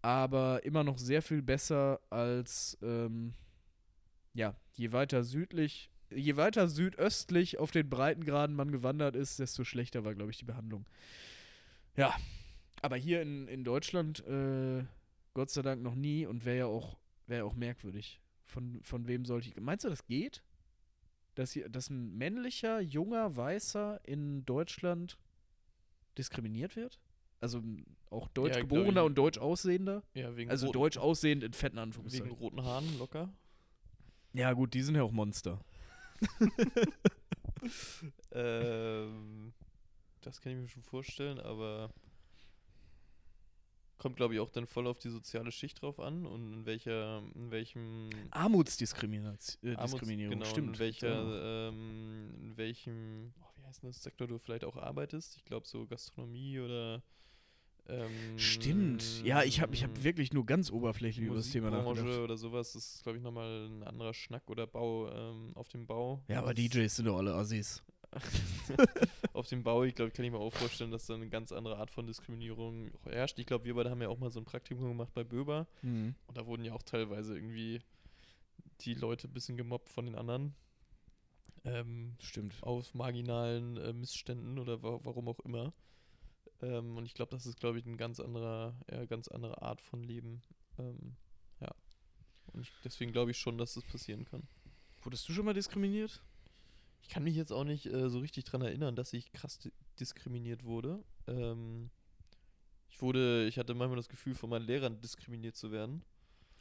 Aber 0.00 0.64
immer 0.64 0.84
noch 0.84 0.98
sehr 0.98 1.22
viel 1.22 1.42
besser 1.42 2.00
als, 2.08 2.78
ähm, 2.82 3.34
ja, 4.32 4.54
je 4.74 4.92
weiter 4.92 5.24
südlich, 5.24 5.90
je 6.10 6.36
weiter 6.36 6.68
südöstlich 6.68 7.58
auf 7.58 7.72
den 7.72 7.90
Breitengraden 7.90 8.54
man 8.54 8.70
gewandert 8.70 9.16
ist, 9.16 9.40
desto 9.40 9.64
schlechter 9.64 10.04
war, 10.04 10.14
glaube 10.14 10.30
ich, 10.30 10.38
die 10.38 10.44
Behandlung. 10.44 10.86
Ja, 11.96 12.14
aber 12.82 12.96
hier 12.96 13.22
in, 13.22 13.48
in 13.48 13.64
Deutschland, 13.64 14.24
äh, 14.26 14.84
Gott 15.34 15.50
sei 15.50 15.62
Dank 15.62 15.82
noch 15.82 15.94
nie 15.94 16.26
und 16.26 16.44
wäre 16.44 16.58
ja 16.58 16.66
auch, 16.66 16.98
wäre 17.26 17.44
auch 17.44 17.54
merkwürdig. 17.54 18.20
Von, 18.44 18.82
von 18.82 19.06
wem 19.06 19.24
sollte 19.24 19.48
ich. 19.48 19.60
Meinst 19.60 19.84
du, 19.84 19.88
das 19.88 20.06
geht? 20.06 20.42
Dass, 21.34 21.52
hier, 21.52 21.68
dass 21.68 21.90
ein 21.90 22.16
männlicher, 22.16 22.80
junger, 22.80 23.36
weißer 23.36 24.00
in 24.04 24.44
Deutschland 24.46 25.18
diskriminiert 26.16 26.74
wird? 26.76 26.98
Also 27.40 27.62
auch 28.10 28.26
deutsch 28.28 28.54
Ja, 28.54 28.60
geborener 28.62 29.04
und 29.04 29.16
deutsch 29.16 29.38
aussehender? 29.38 30.02
Ja, 30.14 30.34
wegen 30.36 30.50
Also 30.50 30.66
roten, 30.66 30.78
deutsch 30.78 30.96
aussehend 30.96 31.44
in 31.44 31.52
fetten 31.52 31.76
wegen 31.76 31.82
Anführungszeichen. 31.84 32.30
roten 32.32 32.64
Haaren 32.64 32.98
locker. 32.98 33.32
Ja, 34.32 34.52
gut, 34.52 34.74
die 34.74 34.82
sind 34.82 34.96
ja 34.96 35.02
auch 35.02 35.12
Monster. 35.12 35.60
ähm, 38.32 39.52
das 40.20 40.40
kann 40.40 40.52
ich 40.52 40.58
mir 40.58 40.68
schon 40.68 40.82
vorstellen, 40.82 41.38
aber 41.38 41.90
kommt, 43.98 44.16
glaube 44.16 44.34
ich, 44.34 44.40
auch 44.40 44.50
dann 44.50 44.66
voll 44.66 44.86
auf 44.86 44.98
die 44.98 45.10
soziale 45.10 45.52
Schicht 45.52 45.82
drauf 45.82 46.00
an 46.00 46.26
und 46.26 46.52
in 46.52 46.66
welcher, 46.66 47.22
in 47.34 47.50
welchem 47.50 48.08
Armutsdiskriminierung, 48.30 49.36
äh, 49.62 49.74
Armuts- 49.74 50.06
genau, 50.06 50.44
stimmt. 50.44 50.68
in 50.74 50.78
welcher, 50.78 51.68
ähm, 51.68 52.34
in 52.40 52.56
welchem, 52.56 53.32
oh, 53.40 53.46
wie 53.56 53.64
heißt 53.66 53.84
das 53.84 54.02
Sektor 54.02 54.26
du 54.26 54.38
vielleicht 54.38 54.64
auch 54.64 54.76
arbeitest? 54.76 55.36
Ich 55.36 55.44
glaube 55.44 55.66
so 55.66 55.86
Gastronomie 55.86 56.60
oder 56.60 57.02
ähm, 57.88 58.38
Stimmt. 58.38 59.24
Ja, 59.24 59.42
ich 59.42 59.60
habe 59.60 59.74
ich 59.74 59.82
hab 59.82 60.04
wirklich 60.04 60.32
nur 60.32 60.44
ganz 60.44 60.70
oberflächlich 60.70 61.26
über 61.26 61.36
das 61.36 61.50
Thema 61.50 61.70
nachgedacht. 61.70 62.18
oder 62.18 62.36
sowas, 62.36 62.74
das 62.74 62.94
ist, 62.96 63.02
glaube 63.02 63.16
ich, 63.16 63.24
nochmal 63.24 63.66
ein 63.66 63.82
anderer 63.82 64.12
Schnack 64.12 64.42
oder 64.50 64.66
Bau 64.66 65.10
ähm, 65.10 65.52
auf 65.54 65.68
dem 65.68 65.86
Bau. 65.86 66.22
Ja, 66.28 66.40
aber 66.40 66.52
DJs 66.52 66.94
sind 66.94 67.06
doch 67.06 67.16
alle 67.16 67.34
Assis. 67.34 67.82
auf 69.32 69.48
dem 69.48 69.62
Bau, 69.62 69.84
ich 69.84 69.94
glaube, 69.94 70.10
kann 70.10 70.24
ich 70.24 70.30
mir 70.30 70.38
auch 70.38 70.52
vorstellen, 70.52 70.90
dass 70.90 71.06
da 71.06 71.14
eine 71.14 71.28
ganz 71.28 71.52
andere 71.52 71.76
Art 71.78 71.90
von 71.90 72.06
Diskriminierung 72.06 72.90
herrscht. 73.04 73.38
Ich 73.38 73.46
glaube, 73.46 73.64
wir 73.64 73.74
beide 73.74 73.90
haben 73.90 74.00
ja 74.02 74.08
auch 74.08 74.18
mal 74.18 74.30
so 74.30 74.40
ein 74.40 74.44
Praktikum 74.44 74.88
gemacht 74.88 75.12
bei 75.14 75.24
Böber 75.24 75.66
Mhm. 75.82 76.14
und 76.26 76.36
da 76.36 76.46
wurden 76.46 76.64
ja 76.64 76.72
auch 76.72 76.82
teilweise 76.82 77.34
irgendwie 77.36 77.80
die 78.80 78.94
Leute 78.94 79.28
ein 79.28 79.32
bisschen 79.34 79.56
gemobbt 79.56 79.88
von 79.90 80.06
den 80.06 80.14
anderen. 80.14 80.54
Ähm, 81.64 82.14
Stimmt. 82.20 82.54
auf 82.62 82.94
marginalen 82.94 83.76
äh, 83.76 83.92
Missständen 83.92 84.58
oder 84.58 84.82
wa 84.82 85.00
warum 85.02 85.28
auch 85.28 85.40
immer. 85.40 85.72
Ähm, 86.62 86.96
und 86.96 87.04
ich 87.04 87.14
glaube, 87.14 87.30
das 87.32 87.46
ist, 87.46 87.58
glaube 87.60 87.78
ich, 87.78 87.86
eine 87.86 87.96
ganz 87.96 88.20
andere, 88.20 88.74
ja, 88.90 89.04
ganz 89.06 89.28
andere 89.28 89.60
Art 89.62 89.80
von 89.80 90.02
Leben. 90.02 90.40
Ähm, 90.78 91.16
ja. 91.60 91.70
Und 92.52 92.62
ich, 92.62 92.72
deswegen 92.84 93.12
glaube 93.12 93.32
ich 93.32 93.38
schon, 93.38 93.58
dass 93.58 93.74
das 93.74 93.84
passieren 93.84 94.24
kann. 94.24 94.44
Wurdest 95.02 95.28
du 95.28 95.32
schon 95.32 95.44
mal 95.44 95.54
diskriminiert? 95.54 96.22
Ich 97.00 97.08
kann 97.08 97.22
mich 97.24 97.34
jetzt 97.36 97.52
auch 97.52 97.64
nicht 97.64 97.86
äh, 97.86 98.10
so 98.10 98.18
richtig 98.18 98.44
dran 98.44 98.62
erinnern, 98.62 98.96
dass 98.96 99.12
ich 99.12 99.32
krass 99.32 99.58
di 99.58 99.72
diskriminiert 99.98 100.62
wurde. 100.64 101.02
Ähm, 101.26 101.90
ich 102.88 103.02
wurde, 103.02 103.46
ich 103.46 103.58
hatte 103.58 103.74
manchmal 103.74 103.96
das 103.96 104.08
Gefühl, 104.08 104.34
von 104.34 104.48
meinen 104.50 104.66
Lehrern 104.66 105.00
diskriminiert 105.00 105.56
zu 105.56 105.72
werden. 105.72 106.04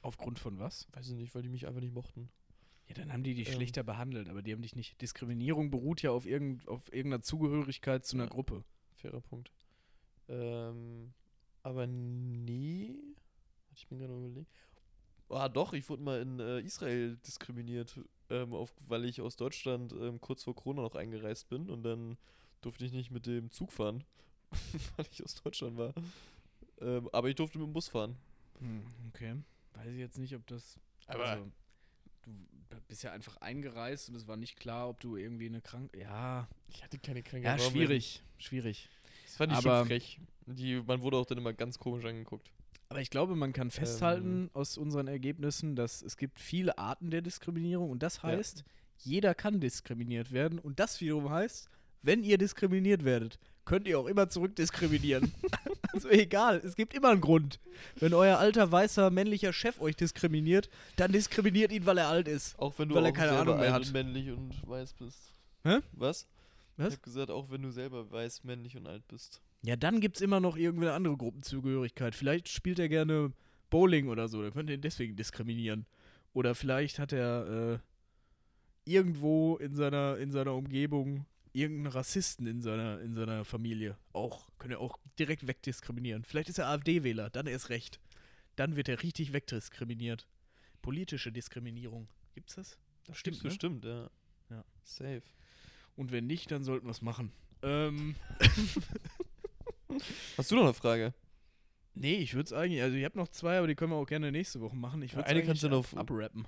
Aufgrund 0.01 0.39
von 0.39 0.57
was? 0.59 0.88
Weiß 0.93 1.07
ich 1.09 1.15
nicht, 1.15 1.35
weil 1.35 1.41
die 1.43 1.49
mich 1.49 1.67
einfach 1.67 1.81
nicht 1.81 1.93
mochten. 1.93 2.29
Ja, 2.88 2.95
dann 2.95 3.11
haben 3.11 3.23
die 3.23 3.35
dich 3.35 3.49
Ähm. 3.49 3.55
schlechter 3.55 3.83
behandelt, 3.83 4.29
aber 4.29 4.41
die 4.41 4.53
haben 4.53 4.61
dich 4.61 4.75
nicht. 4.75 5.01
Diskriminierung 5.01 5.69
beruht 5.69 6.01
ja 6.01 6.11
auf, 6.11 6.25
irgend, 6.25 6.67
auf 6.67 6.91
irgendeiner 6.93 7.21
Zugehörigkeit 7.21 8.05
zu 8.05 8.15
einer 8.15 8.25
Ja. 8.25 8.29
Gruppe. 8.29 8.63
Fairer 8.93 9.21
Punkt. 9.21 9.51
Ähm, 10.29 11.13
aber 11.63 11.85
nee. 11.88 12.95
Ich 13.75 13.88
bin 13.88 13.99
gerade 13.99 14.13
überlegt. 14.15 14.51
Ah, 15.29 15.49
doch, 15.49 15.73
ich 15.73 15.88
wurde 15.89 16.01
mal 16.01 16.21
in 16.21 16.39
äh, 16.39 16.59
Israel 16.61 17.17
diskriminiert, 17.17 17.99
ähm, 18.30 18.53
auf, 18.53 18.73
weil 18.88 19.05
ich 19.05 19.21
aus 19.21 19.36
Deutschland 19.36 19.93
ähm, 19.93 20.19
kurz 20.21 20.43
vor 20.43 20.55
Corona 20.55 20.82
noch 20.82 20.95
eingereist 20.95 21.49
bin 21.49 21.69
und 21.69 21.84
dann 21.84 22.17
durfte 22.61 22.86
ich 22.86 22.91
nicht 22.91 23.11
mit 23.11 23.25
dem 23.25 23.51
Zug 23.51 23.71
fahren, 23.71 24.03
weil 24.97 25.05
ich 25.11 25.23
aus 25.23 25.36
Deutschland 25.36 25.78
war. 25.78 25.93
Ähm, 26.82 27.09
aber 27.11 27.30
ich 27.30 27.36
durfte 27.36 27.57
mit 27.59 27.67
dem 27.67 27.73
Bus 27.73 27.88
fahren. 27.88 28.15
Hm, 28.59 28.84
okay. 29.09 29.36
Weiß 29.73 29.88
ich 29.91 29.99
jetzt 29.99 30.17
nicht, 30.17 30.36
ob 30.36 30.45
das. 30.47 30.80
Aber- 31.07 31.25
also, 31.25 31.51
du 32.25 32.78
bist 32.88 33.03
ja 33.03 33.11
einfach 33.13 33.38
eingereist 33.38 34.09
und 34.09 34.15
es 34.15 34.28
war 34.28 34.36
nicht 34.38 34.57
klar, 34.59 34.89
ob 34.89 34.99
du 34.99 35.15
irgendwie 35.15 35.45
eine 35.47 35.61
Krank. 35.61 35.95
Ja. 35.95 36.47
Ich 36.69 36.84
hatte 36.84 36.97
keine 36.99 37.23
Krankheit. 37.23 37.59
Ja, 37.61 37.69
schwierig. 37.69 38.21
Schwierig. 38.38 38.89
Das 39.25 39.36
fand 39.38 39.51
ich 39.53 39.57
Aber- 39.59 39.80
schon 39.80 39.88
frech. 39.88 40.19
Die, 40.47 40.82
man 40.82 41.01
wurde 41.01 41.17
auch 41.17 41.25
dann 41.25 41.38
immer 41.38 41.51
ganz 41.53 41.78
komisch 41.78 42.05
angeguckt. 42.05 42.51
Aber 42.89 43.01
ich 43.01 43.09
glaube, 43.09 43.35
man 43.35 43.51
kann 43.53 43.69
festhalten 43.71 44.49
aus 44.53 44.77
unseren 44.77 45.07
Ergebnissen, 45.07 45.75
dass 45.75 46.01
es 46.01 46.15
gibt 46.17 46.39
viele 46.39 46.77
Arten 46.77 47.11
der 47.11 47.21
Diskriminierung 47.21 47.89
und 47.89 48.01
das 48.03 48.17
Ja. 48.17 48.23
heißt, 48.23 48.63
jeder 48.99 49.35
kann 49.35 49.59
diskriminiert 49.59 50.31
werden 50.31 50.57
und 50.59 50.79
das 50.79 51.01
wiederum 51.01 51.29
heißt, 51.29 51.69
wenn 52.01 52.23
ihr 52.23 52.38
diskriminiert 52.38 53.03
werdet, 53.03 53.39
könnt 53.65 53.88
ihr 53.88 53.99
auch 53.99 54.05
immer 54.07 54.29
zurückdiskriminieren. 54.29 55.33
also 55.91 56.07
egal, 56.09 56.61
es 56.63 56.75
gibt 56.75 56.93
immer 56.93 57.09
einen 57.09 57.19
Grund. 57.21 57.59
Wenn 57.99 58.13
euer 58.13 58.38
alter 58.38 58.71
weißer 58.71 59.09
männlicher 59.11 59.51
Chef 59.51 59.81
euch 59.81 59.97
diskriminiert, 59.97 60.69
dann 60.95 61.11
diskriminiert 61.11 61.71
ihn, 61.73 61.85
weil 61.85 61.97
er 61.97 62.07
alt 62.07 62.27
ist. 62.29 62.57
Auch 62.57 62.79
wenn 62.79 62.88
du 62.89 62.95
Weil 62.95 63.05
er 63.05 63.11
auch 63.11 63.15
keine 63.15 63.29
selber 63.33 63.41
Ahnung 63.41 63.59
mehr 63.59 63.73
alt 63.73 63.85
hat. 63.88 63.93
männlich 63.93 64.31
und 64.31 64.53
weiß 64.67 64.93
bist. 64.93 65.33
Hä? 65.63 65.79
Was? 65.91 66.25
Was? 66.77 66.88
Ich 66.89 66.93
hab 66.95 67.03
gesagt, 67.03 67.31
auch 67.31 67.49
wenn 67.51 67.61
du 67.63 67.71
selber 67.71 68.09
weiß, 68.09 68.45
männlich 68.45 68.77
und 68.77 68.88
alt 68.88 69.05
bist. 69.09 69.41
Ja, 69.63 69.75
dann 69.75 69.99
gibt 69.99 70.17
es 70.17 70.21
immer 70.21 70.39
noch 70.39 70.55
irgendeine 70.55 70.93
andere 70.93 71.17
Gruppenzugehörigkeit. 71.17 72.15
Vielleicht 72.15 72.49
spielt 72.49 72.79
er 72.79 72.89
gerne 72.89 73.33
Bowling 73.69 74.07
oder 74.07 74.27
so, 74.27 74.41
dann 74.41 74.53
könnt 74.53 74.69
ihr 74.69 74.75
ihn 74.75 74.81
deswegen 74.81 75.15
diskriminieren. 75.15 75.85
Oder 76.33 76.55
vielleicht 76.55 76.99
hat 76.99 77.11
er 77.11 77.73
äh, 77.73 77.79
irgendwo 78.85 79.57
in 79.57 79.75
seiner, 79.75 80.17
in 80.17 80.31
seiner 80.31 80.53
Umgebung 80.53 81.25
irgendeinen 81.57 81.91
Rassisten 81.91 82.45
in 82.45 82.61
seiner, 82.61 83.01
in 83.01 83.15
seiner 83.15 83.43
Familie. 83.43 83.97
Auch, 84.13 84.47
könnt 84.59 84.73
ihr 84.73 84.79
auch 84.79 84.99
direkt 85.17 85.47
wegdiskriminieren. 85.47 86.23
Vielleicht 86.23 86.49
ist 86.49 86.59
er 86.59 86.67
AfD-Wähler, 86.67 87.29
dann 87.31 87.47
erst 87.47 87.69
recht. 87.69 87.99
Dann 88.55 88.75
wird 88.75 88.89
er 88.89 89.01
richtig 89.01 89.33
wegdiskriminiert. 89.33 90.27
Politische 90.81 91.31
Diskriminierung. 91.31 92.07
Gibt's 92.35 92.55
das? 92.55 92.77
Das 93.05 93.23
Gibt's 93.23 93.43
ne? 93.43 93.49
bestimmt, 93.49 93.85
ja. 93.85 94.09
Ja. 94.49 94.63
Safe. 94.83 95.23
Und 95.95 96.11
wenn 96.11 96.27
nicht, 96.27 96.51
dann 96.51 96.63
sollten 96.63 96.85
wir 96.85 96.91
es 96.91 97.01
machen. 97.01 97.31
Ähm, 97.63 98.15
Hast 100.38 100.51
du 100.51 100.55
noch 100.55 100.63
eine 100.63 100.73
Frage? 100.73 101.13
nee, 101.99 102.15
ich 102.17 102.35
würde 102.35 102.45
es 102.45 102.53
eigentlich, 102.53 102.81
also 102.83 102.95
ich 102.95 103.03
habe 103.05 103.17
noch 103.17 103.27
zwei, 103.29 103.57
aber 103.57 103.65
die 103.67 103.73
können 103.75 103.91
wir 103.91 103.95
auch 103.97 104.05
gerne 104.05 104.31
nächste 104.31 104.61
Woche 104.61 104.75
machen. 104.75 105.01
Ich 105.01 105.11
Ja, 105.13 105.17
würde 105.17 105.29
eine 105.29 105.43
kannst 105.43 105.63
du 105.63 105.69
noch- 105.69 105.91
abrappen. 105.95 106.45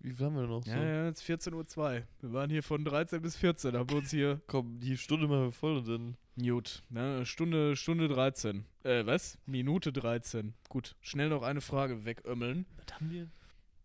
Wie 0.00 0.12
viel 0.12 0.26
haben 0.26 0.34
wir 0.36 0.46
noch? 0.46 0.64
Ja, 0.66 0.74
so? 0.76 0.80
ja, 0.82 1.06
jetzt 1.06 1.22
14.02 1.22 1.78
Uhr. 2.00 2.02
Wir 2.20 2.32
waren 2.32 2.50
hier 2.50 2.62
von 2.62 2.84
13 2.84 3.20
bis 3.22 3.36
14, 3.36 3.76
haben 3.76 3.88
wir 3.90 3.96
uns 3.98 4.10
hier. 4.10 4.40
Komm, 4.48 4.78
die 4.80 4.96
Stunde 4.96 5.26
machen 5.28 5.44
wir 5.46 5.52
voll 5.52 5.76
und 5.78 5.88
dann. 5.88 6.16
Gut, 6.40 6.82
ne, 6.88 7.26
Stunde, 7.26 7.74
Stunde 7.76 8.06
13. 8.08 8.64
Äh, 8.84 9.04
was? 9.06 9.38
Minute 9.46 9.92
13. 9.92 10.54
Gut, 10.68 10.94
schnell 11.00 11.28
noch 11.28 11.42
eine 11.42 11.60
Frage 11.60 12.04
wegömmeln. 12.04 12.64
Was 12.76 12.94
haben 12.94 13.10
wir? 13.10 13.24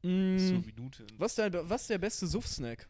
Mm, 0.10 0.38
So, 0.38 0.54
Minute. 0.56 1.06
was, 1.18 1.34
der, 1.36 1.68
was 1.70 1.82
ist 1.82 1.90
der 1.90 1.98
beste 1.98 2.28
Suff-Snack? 2.28 2.88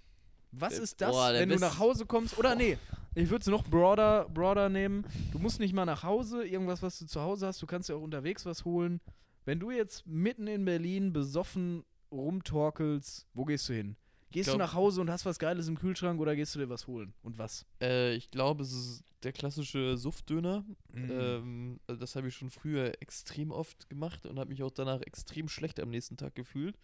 Was 0.51 0.73
Der- 0.75 0.83
ist 0.83 0.99
das, 1.01 1.11
boah, 1.11 1.33
wenn 1.33 1.47
du 1.49 1.55
nach 1.59 1.79
Hause 1.79 2.05
kommst? 2.05 2.37
Oder 2.37 2.55
nee, 2.55 2.77
ich 3.15 3.29
würde 3.29 3.41
es 3.41 3.47
noch 3.47 3.63
broader, 3.63 4.27
broader 4.29 4.69
nehmen. 4.69 5.05
Du 5.31 5.39
musst 5.39 5.59
nicht 5.59 5.73
mal 5.73 5.85
nach 5.85 6.03
Hause, 6.03 6.45
irgendwas, 6.45 6.81
was 6.81 6.99
du 6.99 7.05
zu 7.05 7.21
Hause 7.21 7.47
hast. 7.47 7.61
Du 7.61 7.67
kannst 7.67 7.89
ja 7.89 7.95
auch 7.95 8.01
unterwegs 8.01 8.45
was 8.45 8.65
holen. 8.65 9.01
Wenn 9.45 9.59
du 9.59 9.71
jetzt 9.71 10.07
mitten 10.07 10.47
in 10.47 10.65
Berlin 10.65 11.13
besoffen 11.13 11.83
rumtorkelst, 12.11 13.27
wo 13.33 13.45
gehst 13.45 13.67
du 13.69 13.73
hin? 13.73 13.95
Gehst 14.31 14.47
glaub- 14.47 14.57
du 14.57 14.63
nach 14.63 14.73
Hause 14.73 15.01
und 15.01 15.11
hast 15.11 15.25
was 15.25 15.37
Geiles 15.37 15.67
im 15.67 15.77
Kühlschrank 15.77 16.19
oder 16.19 16.35
gehst 16.35 16.55
du 16.55 16.59
dir 16.59 16.69
was 16.69 16.87
holen? 16.87 17.13
Und 17.21 17.37
was? 17.37 17.65
Äh, 17.81 18.15
ich 18.15 18.31
glaube, 18.31 18.63
es 18.63 18.73
ist 18.73 19.03
der 19.21 19.31
klassische 19.31 19.95
Suftdöner. 19.95 20.65
Mhm. 20.91 21.11
Ähm, 21.11 21.79
also 21.87 21.99
das 21.99 22.15
habe 22.15 22.27
ich 22.27 22.35
schon 22.35 22.49
früher 22.49 22.93
extrem 22.99 23.51
oft 23.51 23.89
gemacht 23.89 24.25
und 24.25 24.39
habe 24.39 24.49
mich 24.49 24.63
auch 24.63 24.71
danach 24.71 25.01
extrem 25.01 25.47
schlecht 25.49 25.79
am 25.79 25.89
nächsten 25.89 26.17
Tag 26.17 26.33
gefühlt. 26.33 26.79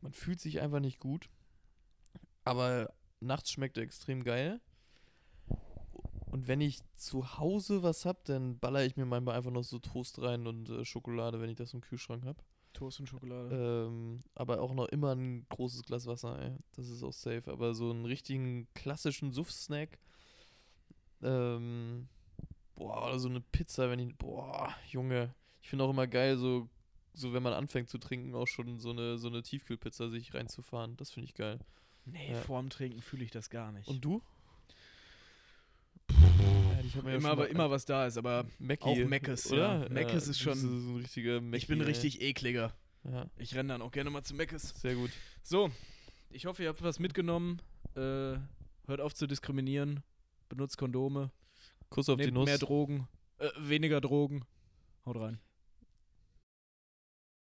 Man 0.00 0.12
fühlt 0.12 0.40
sich 0.40 0.60
einfach 0.60 0.80
nicht 0.80 0.98
gut. 0.98 1.28
Aber 2.44 2.92
nachts 3.20 3.52
schmeckt 3.52 3.76
er 3.76 3.84
extrem 3.84 4.24
geil. 4.24 4.60
Und 6.38 6.46
wenn 6.46 6.60
ich 6.60 6.78
zu 6.94 7.36
Hause 7.36 7.82
was 7.82 8.06
hab, 8.06 8.24
dann 8.26 8.60
baller 8.60 8.84
ich 8.84 8.96
mir 8.96 9.06
manchmal 9.06 9.34
einfach 9.34 9.50
noch 9.50 9.64
so 9.64 9.80
Toast 9.80 10.22
rein 10.22 10.46
und 10.46 10.70
äh, 10.70 10.84
Schokolade, 10.84 11.40
wenn 11.40 11.50
ich 11.50 11.56
das 11.56 11.74
im 11.74 11.80
Kühlschrank 11.80 12.24
hab. 12.24 12.44
Toast 12.74 13.00
und 13.00 13.08
Schokolade. 13.08 13.88
Ähm, 13.88 14.20
aber 14.36 14.60
auch 14.60 14.72
noch 14.72 14.86
immer 14.86 15.16
ein 15.16 15.46
großes 15.48 15.82
Glas 15.82 16.06
Wasser, 16.06 16.40
ey. 16.40 16.56
Das 16.76 16.88
ist 16.90 17.02
auch 17.02 17.12
safe. 17.12 17.50
Aber 17.50 17.74
so 17.74 17.90
einen 17.90 18.04
richtigen 18.04 18.68
klassischen 18.74 19.32
Suff-Snack. 19.32 19.98
Ähm, 21.22 22.06
boah, 22.76 23.08
oder 23.08 23.18
so 23.18 23.28
eine 23.28 23.40
Pizza, 23.40 23.90
wenn 23.90 23.98
ich. 23.98 24.16
Boah, 24.16 24.72
Junge. 24.88 25.34
Ich 25.60 25.70
finde 25.70 25.86
auch 25.86 25.90
immer 25.90 26.06
geil, 26.06 26.36
so, 26.36 26.68
so 27.14 27.32
wenn 27.32 27.42
man 27.42 27.52
anfängt 27.52 27.88
zu 27.88 27.98
trinken, 27.98 28.36
auch 28.36 28.46
schon 28.46 28.78
so 28.78 28.90
eine, 28.90 29.18
so 29.18 29.26
eine 29.26 29.42
Tiefkühlpizza 29.42 30.08
sich 30.08 30.34
reinzufahren. 30.34 30.96
Das 30.98 31.10
finde 31.10 31.24
ich 31.24 31.34
geil. 31.34 31.58
nee, 32.04 32.30
ja. 32.30 32.40
vorm 32.42 32.70
Trinken 32.70 33.02
fühle 33.02 33.24
ich 33.24 33.32
das 33.32 33.50
gar 33.50 33.72
nicht. 33.72 33.88
Und 33.88 34.04
du? 34.04 34.22
Ja, 36.10 37.10
ja 37.10 37.16
immer, 37.16 37.30
aber, 37.30 37.48
immer 37.48 37.70
was 37.70 37.84
da 37.84 38.06
ist, 38.06 38.16
aber 38.16 38.46
Mackie, 38.58 38.84
auch 38.84 38.96
Meckes, 39.08 39.50
ja. 39.50 39.86
Meckes 39.88 40.26
ist 40.28 40.40
du 40.44 40.50
bist 40.50 40.60
schon- 40.60 40.82
So 40.84 40.92
ein 40.92 40.96
richtiger 41.02 41.40
Mackie, 41.40 41.56
ich 41.58 41.66
bin 41.66 41.80
ey. 41.80 41.86
richtig 41.86 42.20
ekliger. 42.22 42.74
Ja, 43.04 43.26
Ich 43.36 43.54
renne 43.54 43.68
dann 43.74 43.82
auch 43.82 43.92
gerne 43.92 44.10
mal 44.10 44.22
zu 44.22 44.34
Meckes. 44.34 44.74
sehr 44.80 44.94
gut. 44.94 45.10
So, 45.42 45.70
ich 46.30 46.46
hoffe, 46.46 46.62
ihr 46.62 46.68
habt 46.68 46.82
was 46.82 46.98
mitgenommen. 46.98 47.60
Äh, 47.94 48.36
hört 48.86 49.00
auf 49.00 49.14
zu 49.14 49.26
diskriminieren. 49.26 50.02
Benutzt 50.48 50.76
Kondome. 50.78 51.30
Kuss 51.90 52.08
auf 52.08 52.16
die 52.16 52.24
Nehmt 52.24 52.34
Nuss. 52.34 52.46
mehr 52.46 52.58
Drogen. 52.58 53.08
Äh, 53.38 53.48
weniger 53.58 54.00
Drogen. 54.00 54.44
Haut 55.06 55.16
rein. 55.16 55.38